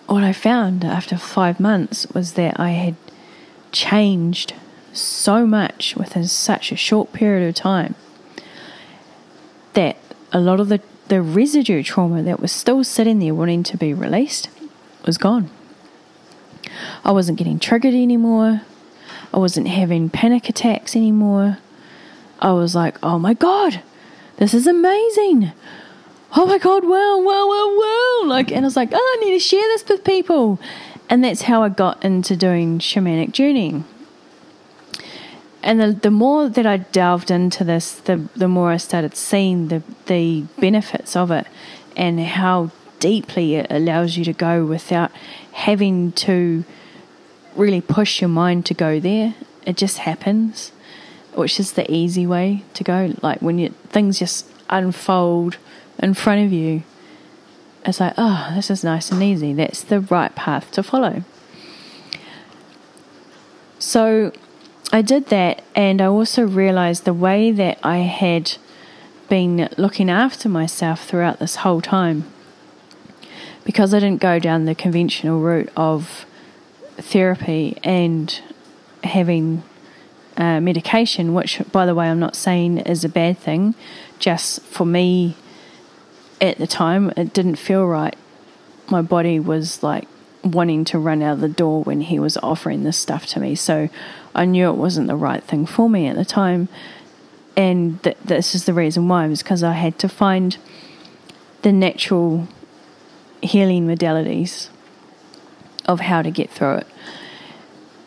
what 0.06 0.22
I 0.22 0.32
found 0.32 0.84
after 0.84 1.16
five 1.16 1.58
months 1.58 2.06
was 2.08 2.34
that 2.34 2.58
I 2.58 2.70
had 2.70 2.96
changed 3.72 4.54
so 4.94 5.46
much 5.46 5.96
within 5.96 6.26
such 6.26 6.72
a 6.72 6.76
short 6.76 7.12
period 7.12 7.48
of 7.48 7.54
time 7.54 7.94
that 9.74 9.96
a 10.32 10.40
lot 10.40 10.60
of 10.60 10.68
the, 10.68 10.80
the 11.08 11.20
residue 11.20 11.82
trauma 11.82 12.22
that 12.22 12.40
was 12.40 12.52
still 12.52 12.82
sitting 12.84 13.18
there 13.18 13.34
wanting 13.34 13.62
to 13.62 13.76
be 13.76 13.92
released 13.92 14.48
was 15.04 15.18
gone. 15.18 15.50
I 17.04 17.12
wasn't 17.12 17.38
getting 17.38 17.58
triggered 17.58 17.94
anymore. 17.94 18.62
I 19.32 19.38
wasn't 19.38 19.68
having 19.68 20.10
panic 20.10 20.48
attacks 20.48 20.96
anymore. 20.96 21.58
I 22.40 22.52
was 22.52 22.74
like, 22.74 22.96
oh 23.02 23.18
my 23.18 23.34
God, 23.34 23.82
this 24.36 24.54
is 24.54 24.66
amazing. 24.66 25.52
Oh 26.36 26.46
my 26.46 26.58
God, 26.58 26.84
wow, 26.84 27.18
wow, 27.18 27.48
wow, 27.48 27.76
wow. 27.78 28.28
Like, 28.28 28.50
and 28.50 28.64
I 28.64 28.66
was 28.66 28.76
like, 28.76 28.90
oh, 28.92 29.16
I 29.18 29.24
need 29.24 29.32
to 29.32 29.38
share 29.38 29.62
this 29.62 29.84
with 29.88 30.04
people. 30.04 30.58
And 31.08 31.22
that's 31.22 31.42
how 31.42 31.62
I 31.62 31.68
got 31.68 32.04
into 32.04 32.36
doing 32.36 32.78
shamanic 32.78 33.32
journeying 33.32 33.84
and 35.64 35.80
the, 35.80 35.92
the 35.92 36.10
more 36.10 36.48
that 36.48 36.66
I 36.66 36.76
delved 36.76 37.30
into 37.30 37.64
this, 37.64 37.92
the 37.92 38.28
the 38.36 38.48
more 38.48 38.70
I 38.70 38.76
started 38.76 39.16
seeing 39.16 39.68
the 39.68 39.82
the 40.06 40.42
benefits 40.60 41.16
of 41.16 41.30
it, 41.30 41.46
and 41.96 42.20
how 42.20 42.70
deeply 43.00 43.56
it 43.56 43.66
allows 43.70 44.16
you 44.16 44.24
to 44.24 44.32
go 44.32 44.64
without 44.64 45.10
having 45.52 46.12
to 46.12 46.64
really 47.56 47.80
push 47.80 48.20
your 48.20 48.28
mind 48.28 48.66
to 48.66 48.74
go 48.74 49.00
there. 49.00 49.34
It 49.66 49.76
just 49.76 49.98
happens, 49.98 50.72
which 51.34 51.58
is 51.58 51.72
the 51.72 51.90
easy 51.90 52.26
way 52.26 52.62
to 52.74 52.84
go. 52.84 53.14
Like 53.22 53.40
when 53.40 53.58
you, 53.58 53.70
things 53.88 54.18
just 54.18 54.46
unfold 54.68 55.56
in 55.98 56.14
front 56.14 56.44
of 56.44 56.52
you, 56.52 56.82
it's 57.86 58.00
like, 58.00 58.14
oh, 58.18 58.52
this 58.54 58.70
is 58.70 58.84
nice 58.84 59.10
and 59.10 59.22
easy. 59.22 59.52
That's 59.52 59.82
the 59.82 60.00
right 60.00 60.34
path 60.34 60.70
to 60.72 60.82
follow. 60.82 61.24
So 63.78 64.32
I 64.92 65.02
did 65.02 65.26
that, 65.26 65.62
and 65.74 66.00
I 66.00 66.06
also 66.06 66.46
realized 66.46 67.04
the 67.04 67.14
way 67.14 67.50
that 67.50 67.78
I 67.82 67.98
had 67.98 68.56
been 69.28 69.68
looking 69.76 70.10
after 70.10 70.48
myself 70.48 71.04
throughout 71.04 71.38
this 71.38 71.56
whole 71.56 71.80
time. 71.80 72.24
Because 73.64 73.94
I 73.94 73.98
didn't 73.98 74.20
go 74.20 74.38
down 74.38 74.66
the 74.66 74.74
conventional 74.74 75.40
route 75.40 75.70
of 75.76 76.26
therapy 76.96 77.78
and 77.82 78.40
having 79.02 79.62
uh, 80.36 80.60
medication, 80.60 81.34
which, 81.34 81.60
by 81.72 81.86
the 81.86 81.94
way, 81.94 82.08
I'm 82.08 82.20
not 82.20 82.36
saying 82.36 82.78
is 82.78 83.04
a 83.04 83.08
bad 83.08 83.38
thing, 83.38 83.74
just 84.18 84.62
for 84.62 84.84
me 84.84 85.36
at 86.40 86.58
the 86.58 86.66
time, 86.66 87.12
it 87.16 87.32
didn't 87.32 87.56
feel 87.56 87.86
right. 87.86 88.16
My 88.90 89.02
body 89.02 89.40
was 89.40 89.82
like 89.82 90.06
wanting 90.42 90.84
to 90.84 90.98
run 90.98 91.22
out 91.22 91.34
of 91.34 91.40
the 91.40 91.48
door 91.48 91.82
when 91.84 92.02
he 92.02 92.18
was 92.18 92.36
offering 92.38 92.84
this 92.84 92.98
stuff 92.98 93.26
to 93.26 93.40
me. 93.40 93.54
So 93.54 93.88
I 94.34 94.44
knew 94.44 94.68
it 94.68 94.76
wasn't 94.76 95.08
the 95.08 95.16
right 95.16 95.42
thing 95.42 95.66
for 95.66 95.88
me 95.88 96.06
at 96.06 96.16
the 96.16 96.24
time. 96.24 96.68
And 97.56 98.02
th- 98.02 98.16
this 98.24 98.54
is 98.54 98.64
the 98.64 98.74
reason 98.74 99.06
why, 99.08 99.26
was 99.28 99.42
because 99.42 99.62
I 99.62 99.72
had 99.72 99.98
to 100.00 100.08
find 100.08 100.56
the 101.62 101.72
natural 101.72 102.48
healing 103.42 103.86
modalities 103.86 104.68
of 105.86 106.00
how 106.00 106.22
to 106.22 106.30
get 106.30 106.50
through 106.50 106.76
it. 106.76 106.86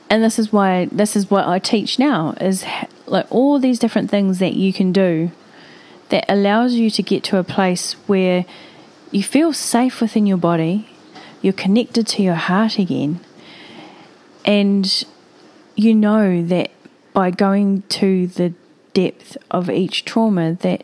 And 0.09 0.23
this 0.23 0.39
is 0.39 0.53
why 0.53 0.85
this 0.85 1.15
is 1.15 1.29
what 1.29 1.47
I 1.47 1.59
teach 1.59 1.99
now 1.99 2.33
is 2.39 2.65
like 3.05 3.27
all 3.29 3.59
these 3.59 3.79
different 3.79 4.09
things 4.09 4.39
that 4.39 4.53
you 4.53 4.71
can 4.71 4.91
do 4.91 5.31
that 6.09 6.25
allows 6.29 6.73
you 6.73 6.89
to 6.89 7.03
get 7.03 7.23
to 7.25 7.37
a 7.37 7.43
place 7.43 7.93
where 8.07 8.45
you 9.11 9.23
feel 9.23 9.53
safe 9.53 9.99
within 10.01 10.25
your 10.25 10.37
body, 10.37 10.89
you're 11.41 11.53
connected 11.53 12.07
to 12.07 12.23
your 12.23 12.35
heart 12.35 12.77
again, 12.77 13.19
and 14.45 15.05
you 15.77 15.95
know 15.95 16.43
that 16.43 16.71
by 17.13 17.31
going 17.31 17.83
to 17.83 18.27
the 18.27 18.53
depth 18.93 19.37
of 19.49 19.69
each 19.69 20.03
trauma 20.03 20.53
that 20.55 20.83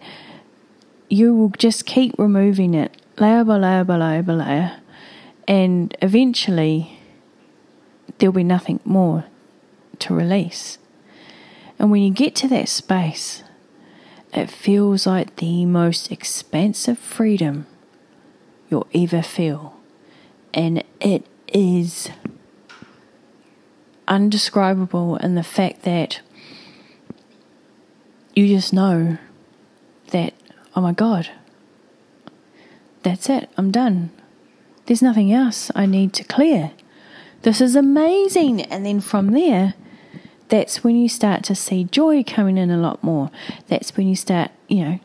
you 1.10 1.36
will 1.36 1.50
just 1.50 1.86
keep 1.86 2.18
removing 2.18 2.74
it 2.74 2.96
layer 3.20 3.44
by 3.44 3.58
layer 3.58 3.84
by 3.84 3.98
layer 3.98 4.24
by 4.24 4.34
layer 4.34 4.80
and 5.48 5.98
eventually 6.02 7.00
there'll 8.18 8.32
be 8.32 8.44
nothing 8.44 8.80
more 8.86 9.26
to 10.00 10.14
release 10.14 10.78
and 11.78 11.92
when 11.92 12.02
you 12.02 12.14
get 12.14 12.34
to 12.36 12.48
that 12.48 12.70
space 12.70 13.44
it 14.34 14.50
feels 14.50 15.06
like 15.06 15.36
the 15.36 15.66
most 15.66 16.12
expansive 16.12 16.98
freedom 16.98 17.68
you'll 18.70 18.88
ever 18.96 19.22
feel. 19.22 19.78
And 20.54 20.84
it 21.00 21.26
is 21.50 22.10
undescribable 24.08 25.18
in 25.18 25.36
the 25.36 25.44
fact 25.44 25.84
that 25.84 26.22
you 28.36 28.48
just 28.48 28.74
know 28.74 29.18
that, 30.12 30.34
oh 30.76 30.82
my 30.82 30.92
God, 30.92 31.30
that's 33.04 33.30
it, 33.30 33.50
I'm 33.58 33.72
done. 33.72 34.12
There's 34.86 35.02
nothing 35.02 35.32
else 35.32 35.72
I 35.76 35.86
need 35.86 36.14
to 36.14 36.24
clear. 36.24 36.72
This 37.44 37.62
is 37.62 37.76
amazing. 37.76 38.62
And 38.64 38.86
then 38.86 39.02
from 39.02 39.32
there, 39.32 39.76
that's 40.50 40.84
when 40.84 40.96
you 40.96 41.10
start 41.10 41.44
to 41.46 41.56
see 41.56 41.84
joy 41.86 42.24
coming 42.24 42.58
in 42.58 42.72
a 42.72 42.78
lot 42.78 43.04
more. 43.04 43.32
That's 43.68 43.96
when 43.96 44.08
you 44.08 44.16
start, 44.16 44.52
you 44.68 44.84
know, 44.84 45.00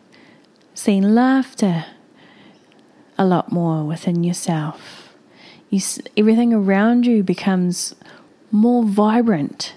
seeing 0.74 1.03
laughter 1.14 1.86
a 3.16 3.24
lot 3.24 3.51
more 3.51 3.84
within 3.84 4.24
yourself. 4.24 5.14
You, 5.70 5.80
everything 6.16 6.55
around 6.55 7.07
you 7.07 7.22
becomes 7.22 7.94
more 8.51 8.84
vibrant. 8.84 9.74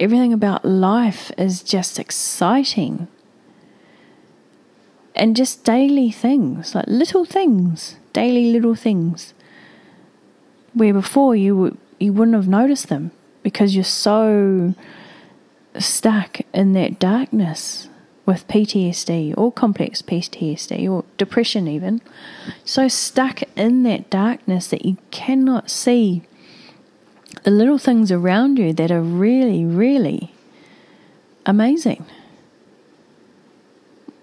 Everything 0.00 0.32
about 0.32 0.64
life 0.64 1.30
is 1.38 1.62
just 1.62 1.98
exciting. 1.98 3.08
And 5.14 5.36
just 5.36 5.64
daily 5.64 6.10
things, 6.10 6.74
like 6.74 6.86
little 6.88 7.24
things, 7.24 7.96
daily 8.12 8.50
little 8.52 8.74
things, 8.74 9.32
where 10.72 10.92
before 10.92 11.36
you, 11.36 11.54
w- 11.54 11.76
you 12.00 12.12
wouldn't 12.12 12.34
have 12.34 12.48
noticed 12.48 12.88
them 12.88 13.12
because 13.42 13.76
you're 13.76 13.84
so 13.84 14.74
stuck 15.78 16.40
in 16.52 16.72
that 16.72 16.98
darkness 16.98 17.88
with 18.26 18.48
PTSD 18.48 19.34
or 19.36 19.52
complex 19.52 20.02
PTSD 20.02 20.90
or 20.90 21.04
depression, 21.18 21.68
even. 21.68 22.00
So 22.64 22.88
stuck 22.88 23.42
in 23.56 23.82
that 23.84 24.10
darkness 24.10 24.68
that 24.68 24.84
you 24.84 24.96
cannot 25.10 25.70
see 25.70 26.22
the 27.44 27.50
little 27.50 27.78
things 27.78 28.10
around 28.10 28.58
you 28.58 28.72
that 28.72 28.90
are 28.90 29.02
really, 29.02 29.64
really 29.64 30.32
amazing. 31.46 32.04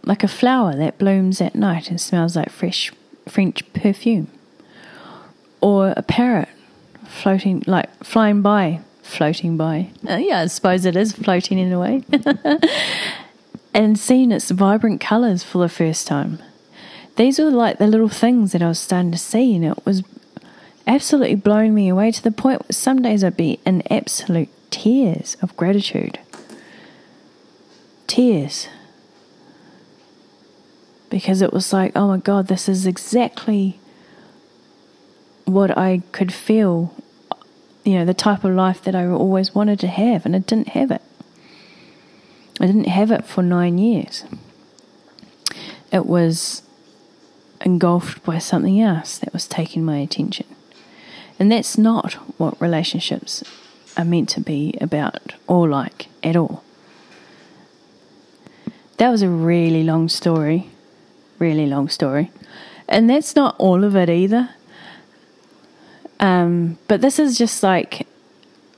Like 0.03 0.23
a 0.23 0.27
flower 0.27 0.75
that 0.75 0.97
blooms 0.97 1.39
at 1.39 1.55
night 1.55 1.89
and 1.89 2.01
smells 2.01 2.35
like 2.35 2.49
fresh 2.49 2.91
French 3.27 3.71
perfume. 3.73 4.27
Or 5.61 5.93
a 5.95 6.01
parrot 6.01 6.49
floating, 7.05 7.63
like 7.67 8.03
flying 8.03 8.41
by, 8.41 8.81
floating 9.03 9.55
by. 9.55 9.91
Uh, 10.07 10.15
yeah, 10.15 10.39
I 10.39 10.47
suppose 10.47 10.85
it 10.85 10.95
is 10.95 11.13
floating 11.13 11.59
in 11.59 11.71
a 11.71 11.79
way. 11.79 12.03
and 13.73 13.99
seeing 13.99 14.31
its 14.31 14.49
vibrant 14.49 14.99
colours 14.99 15.43
for 15.43 15.59
the 15.59 15.69
first 15.69 16.07
time. 16.07 16.39
These 17.17 17.37
were 17.37 17.51
like 17.51 17.77
the 17.77 17.85
little 17.85 18.09
things 18.09 18.53
that 18.53 18.63
I 18.63 18.69
was 18.69 18.79
starting 18.79 19.11
to 19.11 19.17
see, 19.19 19.55
and 19.55 19.65
it 19.65 19.85
was 19.85 20.01
absolutely 20.87 21.35
blowing 21.35 21.73
me 21.73 21.89
away 21.89 22.11
to 22.11 22.23
the 22.23 22.31
point 22.31 22.61
where 22.61 22.71
some 22.71 23.01
days 23.01 23.23
I'd 23.23 23.37
be 23.37 23.59
in 23.65 23.83
absolute 23.91 24.49
tears 24.69 25.37
of 25.41 25.55
gratitude. 25.57 26.19
Tears. 28.07 28.67
Because 31.09 31.41
it 31.41 31.53
was 31.53 31.73
like, 31.73 31.91
oh 31.95 32.07
my 32.07 32.17
God, 32.17 32.47
this 32.47 32.69
is 32.69 32.85
exactly 32.85 33.79
what 35.45 35.77
I 35.77 36.01
could 36.11 36.33
feel, 36.33 36.93
you 37.83 37.95
know, 37.95 38.05
the 38.05 38.13
type 38.13 38.43
of 38.43 38.55
life 38.55 38.81
that 38.83 38.95
I 38.95 39.05
always 39.07 39.53
wanted 39.53 39.79
to 39.81 39.87
have, 39.87 40.25
and 40.25 40.35
I 40.35 40.39
didn't 40.39 40.69
have 40.69 40.91
it. 40.91 41.01
I 42.59 42.65
didn't 42.67 42.87
have 42.87 43.11
it 43.11 43.25
for 43.25 43.41
nine 43.41 43.77
years. 43.77 44.23
It 45.91 46.05
was 46.05 46.61
engulfed 47.61 48.23
by 48.23 48.37
something 48.37 48.79
else 48.79 49.17
that 49.17 49.33
was 49.33 49.47
taking 49.47 49.83
my 49.83 49.97
attention. 49.97 50.45
And 51.41 51.51
that's 51.51 51.75
not 51.75 52.13
what 52.37 52.61
relationships 52.61 53.43
are 53.97 54.05
meant 54.05 54.29
to 54.29 54.39
be 54.39 54.77
about 54.79 55.33
or 55.47 55.67
like 55.67 56.05
at 56.21 56.35
all. 56.35 56.63
That 58.97 59.09
was 59.09 59.23
a 59.23 59.27
really 59.27 59.83
long 59.83 60.07
story, 60.07 60.69
really 61.39 61.65
long 61.65 61.89
story. 61.89 62.29
And 62.87 63.09
that's 63.09 63.35
not 63.35 63.55
all 63.57 63.83
of 63.83 63.95
it 63.95 64.07
either. 64.07 64.51
Um, 66.19 66.77
but 66.87 67.01
this 67.01 67.17
is 67.17 67.39
just 67.39 67.63
like 67.63 68.05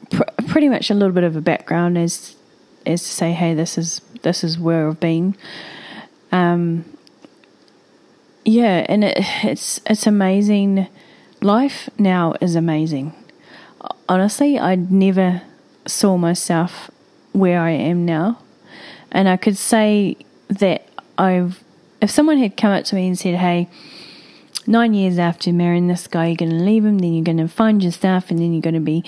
pr- 0.10 0.24
pretty 0.48 0.70
much 0.70 0.90
a 0.90 0.94
little 0.94 1.12
bit 1.12 1.26
of 1.26 1.36
a 1.36 1.42
background 1.42 1.98
as 1.98 2.38
as 2.86 3.04
to 3.04 3.10
say, 3.10 3.34
hey, 3.34 3.54
this 3.54 3.78
is 3.78 4.00
this 4.22 4.42
is 4.42 4.58
where 4.58 4.88
I've 4.88 5.02
been. 5.02 5.36
Um, 6.32 6.86
yeah, 8.46 8.86
and 8.88 9.04
it, 9.04 9.18
it's 9.44 9.82
it's 9.86 10.08
amazing 10.08 10.88
life 11.44 11.90
now 11.98 12.36
is 12.42 12.56
amazing. 12.56 13.14
Honestly, 14.08 14.58
I 14.58 14.76
never 14.76 15.42
saw 15.86 16.18
myself 16.18 16.90
where 17.34 17.60
I 17.60 17.72
am 17.72 18.06
now. 18.06 18.40
And 19.12 19.28
I 19.28 19.38
could 19.38 19.58
say 19.58 20.18
that 20.48 20.88
I've, 21.18 21.64
if 22.02 22.10
someone 22.10 22.38
had 22.38 22.58
come 22.58 22.72
up 22.72 22.86
to 22.86 22.96
me 22.96 23.08
and 23.08 23.20
said, 23.20 23.36
hey, 23.36 23.70
nine 24.66 24.94
years 24.94 25.20
after 25.20 25.52
marrying 25.52 25.88
this 25.88 26.08
guy, 26.08 26.28
you're 26.28 26.38
going 26.38 26.52
to 26.52 26.58
leave 26.58 26.86
him, 26.86 27.00
then 27.00 27.14
you're 27.14 27.24
going 27.24 27.38
to 27.38 27.48
find 27.48 27.84
your 27.84 27.92
stuff, 27.92 28.32
and 28.32 28.40
then 28.40 28.54
you're 28.54 28.62
going 28.62 28.74
to 28.74 28.80
be, 28.80 29.04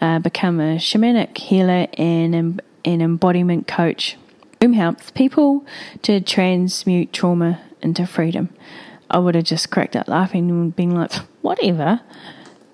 uh, 0.00 0.18
become 0.18 0.60
a 0.60 0.76
shamanic 0.76 1.38
healer 1.38 1.86
and 1.94 2.60
an 2.84 3.00
embodiment 3.00 3.66
coach 3.66 4.16
whom 4.60 4.72
helps 4.72 5.10
people 5.10 5.64
to 6.02 6.20
transmute 6.20 7.12
trauma 7.12 7.60
into 7.82 8.06
freedom. 8.06 8.48
I 9.10 9.18
would 9.18 9.34
have 9.34 9.44
just 9.44 9.70
cracked 9.70 9.94
up 9.94 10.08
laughing 10.08 10.50
and 10.50 10.74
been 10.74 10.90
like, 10.90 11.12
whatever. 11.46 12.00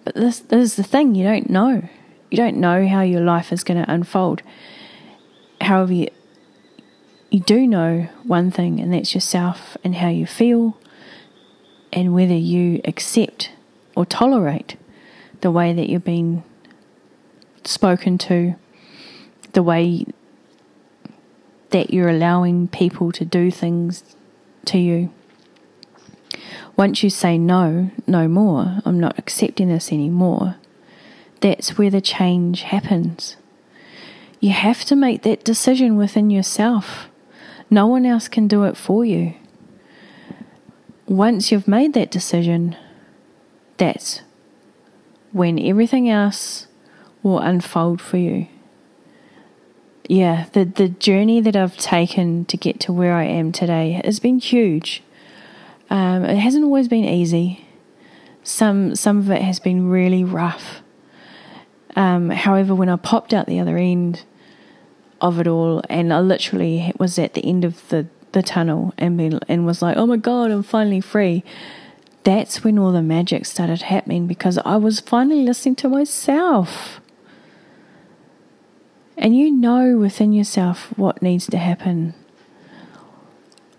But 0.04 0.14
this, 0.14 0.40
this 0.40 0.62
is 0.70 0.76
the 0.76 0.82
thing 0.82 1.14
you 1.14 1.24
don't 1.24 1.50
know. 1.50 1.86
You 2.30 2.36
don't 2.38 2.56
know 2.56 2.88
how 2.88 3.02
your 3.02 3.20
life 3.20 3.52
is 3.52 3.62
going 3.62 3.84
to 3.84 3.92
unfold. 3.92 4.42
However, 5.60 5.92
you, 5.92 6.08
you 7.30 7.40
do 7.40 7.66
know 7.66 8.08
one 8.24 8.50
thing, 8.50 8.80
and 8.80 8.92
that's 8.92 9.14
yourself 9.14 9.76
and 9.84 9.96
how 9.96 10.08
you 10.08 10.26
feel, 10.26 10.78
and 11.92 12.14
whether 12.14 12.34
you 12.34 12.80
accept 12.84 13.50
or 13.94 14.06
tolerate 14.06 14.76
the 15.42 15.50
way 15.50 15.74
that 15.74 15.90
you're 15.90 16.00
being 16.00 16.42
spoken 17.64 18.16
to, 18.16 18.54
the 19.52 19.62
way 19.62 20.06
that 21.70 21.92
you're 21.92 22.08
allowing 22.08 22.68
people 22.68 23.12
to 23.12 23.24
do 23.24 23.50
things 23.50 24.16
to 24.64 24.78
you. 24.78 25.12
Once 26.76 27.02
you 27.02 27.10
say 27.10 27.36
no, 27.36 27.90
no 28.06 28.26
more, 28.28 28.80
I'm 28.84 28.98
not 28.98 29.18
accepting 29.18 29.68
this 29.68 29.92
anymore, 29.92 30.56
that's 31.40 31.76
where 31.76 31.90
the 31.90 32.00
change 32.00 32.62
happens. 32.62 33.36
You 34.40 34.50
have 34.50 34.84
to 34.86 34.96
make 34.96 35.22
that 35.22 35.44
decision 35.44 35.96
within 35.96 36.30
yourself. 36.30 37.08
No 37.70 37.86
one 37.86 38.06
else 38.06 38.28
can 38.28 38.48
do 38.48 38.64
it 38.64 38.76
for 38.76 39.04
you. 39.04 39.34
Once 41.06 41.52
you've 41.52 41.68
made 41.68 41.94
that 41.94 42.10
decision, 42.10 42.76
that's 43.76 44.22
when 45.32 45.58
everything 45.58 46.08
else 46.08 46.66
will 47.22 47.38
unfold 47.38 48.00
for 48.00 48.16
you. 48.16 48.46
Yeah, 50.08 50.46
the, 50.52 50.64
the 50.64 50.88
journey 50.88 51.40
that 51.40 51.56
I've 51.56 51.76
taken 51.76 52.44
to 52.46 52.56
get 52.56 52.80
to 52.80 52.92
where 52.92 53.14
I 53.14 53.24
am 53.24 53.52
today 53.52 54.00
has 54.04 54.18
been 54.20 54.38
huge. 54.38 55.02
Um, 55.92 56.24
it 56.24 56.38
hasn't 56.38 56.64
always 56.64 56.88
been 56.88 57.04
easy. 57.04 57.66
Some 58.42 58.96
some 58.96 59.18
of 59.18 59.30
it 59.30 59.42
has 59.42 59.60
been 59.60 59.90
really 59.90 60.24
rough. 60.24 60.80
Um, 61.94 62.30
however, 62.30 62.74
when 62.74 62.88
I 62.88 62.96
popped 62.96 63.34
out 63.34 63.46
the 63.46 63.60
other 63.60 63.76
end 63.76 64.24
of 65.20 65.38
it 65.38 65.46
all, 65.46 65.82
and 65.90 66.10
I 66.10 66.20
literally 66.20 66.94
was 66.98 67.18
at 67.18 67.34
the 67.34 67.44
end 67.44 67.66
of 67.66 67.86
the, 67.90 68.06
the 68.32 68.42
tunnel 68.42 68.94
and 68.96 69.38
and 69.46 69.66
was 69.66 69.82
like, 69.82 69.98
"Oh 69.98 70.06
my 70.06 70.16
god, 70.16 70.50
I'm 70.50 70.62
finally 70.62 71.02
free." 71.02 71.44
That's 72.24 72.64
when 72.64 72.78
all 72.78 72.92
the 72.92 73.02
magic 73.02 73.44
started 73.44 73.82
happening 73.82 74.26
because 74.26 74.56
I 74.64 74.76
was 74.76 74.98
finally 74.98 75.44
listening 75.44 75.76
to 75.76 75.90
myself. 75.90 77.02
And 79.18 79.36
you 79.36 79.50
know 79.50 79.98
within 79.98 80.32
yourself 80.32 80.96
what 80.96 81.20
needs 81.20 81.46
to 81.48 81.58
happen 81.58 82.14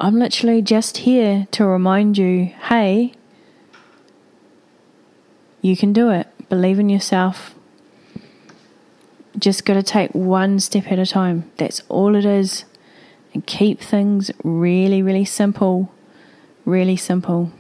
I'm 0.04 0.20
literally 0.20 0.62
just 0.62 0.98
here 0.98 1.48
to 1.52 1.66
remind 1.66 2.18
you 2.18 2.52
hey, 2.68 3.14
you 5.62 5.78
can 5.78 5.94
do 5.94 6.10
it. 6.10 6.28
Believe 6.50 6.78
in 6.78 6.90
yourself. 6.90 7.56
Just 9.40 9.64
got 9.64 9.76
to 9.76 9.82
take 9.82 10.12
one 10.12 10.60
step 10.60 10.92
at 10.92 11.00
a 11.00 11.06
time. 11.06 11.50
That's 11.56 11.84
all 11.88 12.16
it 12.16 12.26
is. 12.26 12.66
And 13.34 13.46
keep 13.46 13.80
things 13.80 14.30
really, 14.44 15.02
really 15.02 15.24
simple. 15.24 15.90
Really 16.66 16.98
simple. 16.98 17.54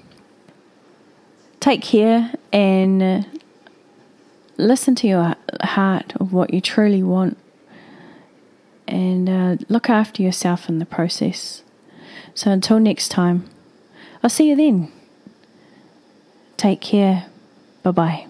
Take 1.62 1.82
care 1.82 2.34
and 2.52 3.26
listen 4.58 4.96
to 4.96 5.08
your 5.08 5.36
heart 5.62 6.14
of 6.18 6.34
what 6.34 6.54
you 6.54 6.60
truly 6.60 7.04
want 7.04 7.38
and 8.86 9.30
uh, 9.30 9.56
look 9.70 9.90
after 9.90 10.22
yourself 10.22 10.68
in 10.68 10.80
the 10.80 10.86
process 10.86 11.63
So 12.36 12.52
until 12.52 12.80
next 12.80 13.10
time, 13.10 13.50
I'll 14.22 14.30
see 14.30 14.50
you 14.50 14.56
then. 14.56 14.92
Take 16.58 16.82
care. 16.82 17.26
Bye 17.84 17.92
bye. 17.92 18.28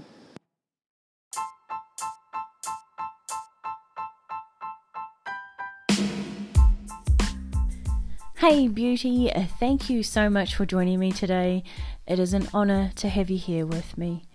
Hey, 8.38 8.68
beauty, 8.68 9.32
thank 9.58 9.90
you 9.90 10.04
so 10.04 10.30
much 10.30 10.54
for 10.56 10.66
joining 10.66 11.00
me 11.00 11.14
today. 11.14 11.64
It 12.06 12.20
is 12.20 12.34
an 12.34 12.50
honour 12.54 12.92
to 12.98 13.08
have 13.08 13.30
you 13.30 13.38
here 13.38 13.66
with 13.66 13.98
me. 13.98 14.26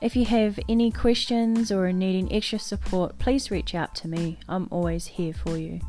If 0.00 0.14
you 0.14 0.24
have 0.26 0.60
any 0.68 0.92
questions 0.92 1.72
or 1.72 1.88
are 1.88 1.92
needing 1.92 2.32
extra 2.32 2.60
support, 2.60 3.18
please 3.18 3.50
reach 3.50 3.74
out 3.74 3.94
to 3.96 4.08
me. 4.08 4.38
I'm 4.48 4.68
always 4.70 5.06
here 5.08 5.34
for 5.34 5.58
you. 5.58 5.80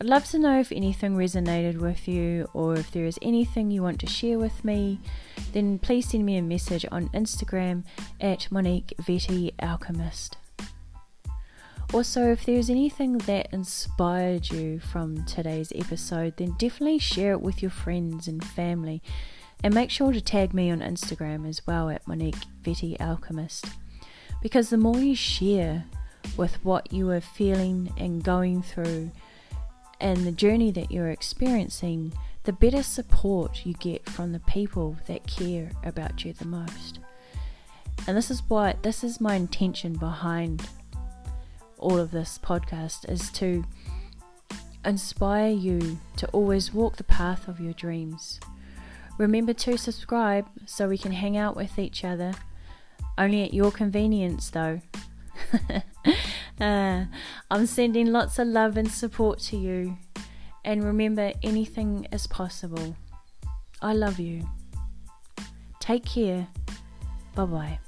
I'd 0.00 0.08
love 0.08 0.24
to 0.30 0.40
know 0.40 0.58
if 0.58 0.72
anything 0.72 1.16
resonated 1.16 1.78
with 1.78 2.08
you 2.08 2.48
or 2.52 2.74
if 2.74 2.90
there 2.90 3.04
is 3.04 3.18
anything 3.22 3.70
you 3.70 3.80
want 3.82 4.00
to 4.00 4.08
share 4.08 4.38
with 4.38 4.64
me, 4.64 4.98
then 5.52 5.78
please 5.78 6.08
send 6.08 6.26
me 6.26 6.36
a 6.36 6.42
message 6.42 6.84
on 6.90 7.08
Instagram 7.10 7.84
at 8.20 8.50
Monique 8.50 8.92
Vette 8.98 9.52
Alchemist. 9.62 10.36
Also, 11.92 12.32
if 12.32 12.44
there's 12.44 12.70
anything 12.70 13.18
that 13.18 13.52
inspired 13.52 14.50
you 14.50 14.80
from 14.80 15.24
today's 15.26 15.72
episode, 15.76 16.36
then 16.38 16.56
definitely 16.58 16.98
share 16.98 17.32
it 17.32 17.40
with 17.40 17.62
your 17.62 17.70
friends 17.70 18.26
and 18.26 18.44
family. 18.44 19.00
And 19.62 19.72
make 19.72 19.90
sure 19.90 20.12
to 20.12 20.20
tag 20.20 20.52
me 20.52 20.72
on 20.72 20.80
Instagram 20.80 21.48
as 21.48 21.64
well 21.68 21.88
at 21.88 22.06
Monique 22.08 22.34
Vette 22.62 23.00
Alchemist. 23.00 23.66
Because 24.42 24.70
the 24.70 24.76
more 24.76 24.98
you 24.98 25.14
share 25.14 25.84
with 26.36 26.62
what 26.64 26.92
you 26.92 27.08
are 27.10 27.20
feeling 27.20 27.92
and 27.96 28.24
going 28.24 28.60
through, 28.60 29.12
and 30.04 30.26
the 30.26 30.32
journey 30.32 30.70
that 30.70 30.92
you're 30.92 31.08
experiencing, 31.08 32.12
the 32.42 32.52
better 32.52 32.82
support 32.82 33.64
you 33.64 33.72
get 33.72 34.06
from 34.10 34.32
the 34.32 34.40
people 34.40 34.98
that 35.06 35.26
care 35.26 35.70
about 35.82 36.26
you 36.26 36.34
the 36.34 36.44
most. 36.44 36.98
And 38.06 38.14
this 38.14 38.30
is 38.30 38.42
why 38.46 38.74
this 38.82 39.02
is 39.02 39.18
my 39.18 39.34
intention 39.34 39.94
behind 39.94 40.68
all 41.78 41.98
of 41.98 42.10
this 42.10 42.38
podcast 42.38 43.10
is 43.10 43.30
to 43.32 43.64
inspire 44.84 45.50
you 45.50 45.98
to 46.18 46.26
always 46.28 46.74
walk 46.74 46.96
the 46.96 47.04
path 47.04 47.48
of 47.48 47.58
your 47.58 47.72
dreams. 47.72 48.40
Remember 49.16 49.54
to 49.54 49.78
subscribe 49.78 50.46
so 50.66 50.86
we 50.86 50.98
can 50.98 51.12
hang 51.12 51.38
out 51.38 51.56
with 51.56 51.78
each 51.78 52.04
other. 52.04 52.34
Only 53.16 53.42
at 53.42 53.54
your 53.54 53.70
convenience, 53.70 54.50
though. 54.50 54.82
uh, 56.60 57.04
I'm 57.50 57.66
sending 57.66 58.12
lots 58.12 58.38
of 58.38 58.48
love 58.48 58.76
and 58.76 58.90
support 58.90 59.38
to 59.40 59.56
you. 59.56 59.96
And 60.64 60.82
remember, 60.82 61.32
anything 61.42 62.06
is 62.12 62.26
possible. 62.26 62.96
I 63.82 63.92
love 63.92 64.18
you. 64.18 64.48
Take 65.80 66.06
care. 66.06 66.48
Bye 67.34 67.44
bye. 67.44 67.78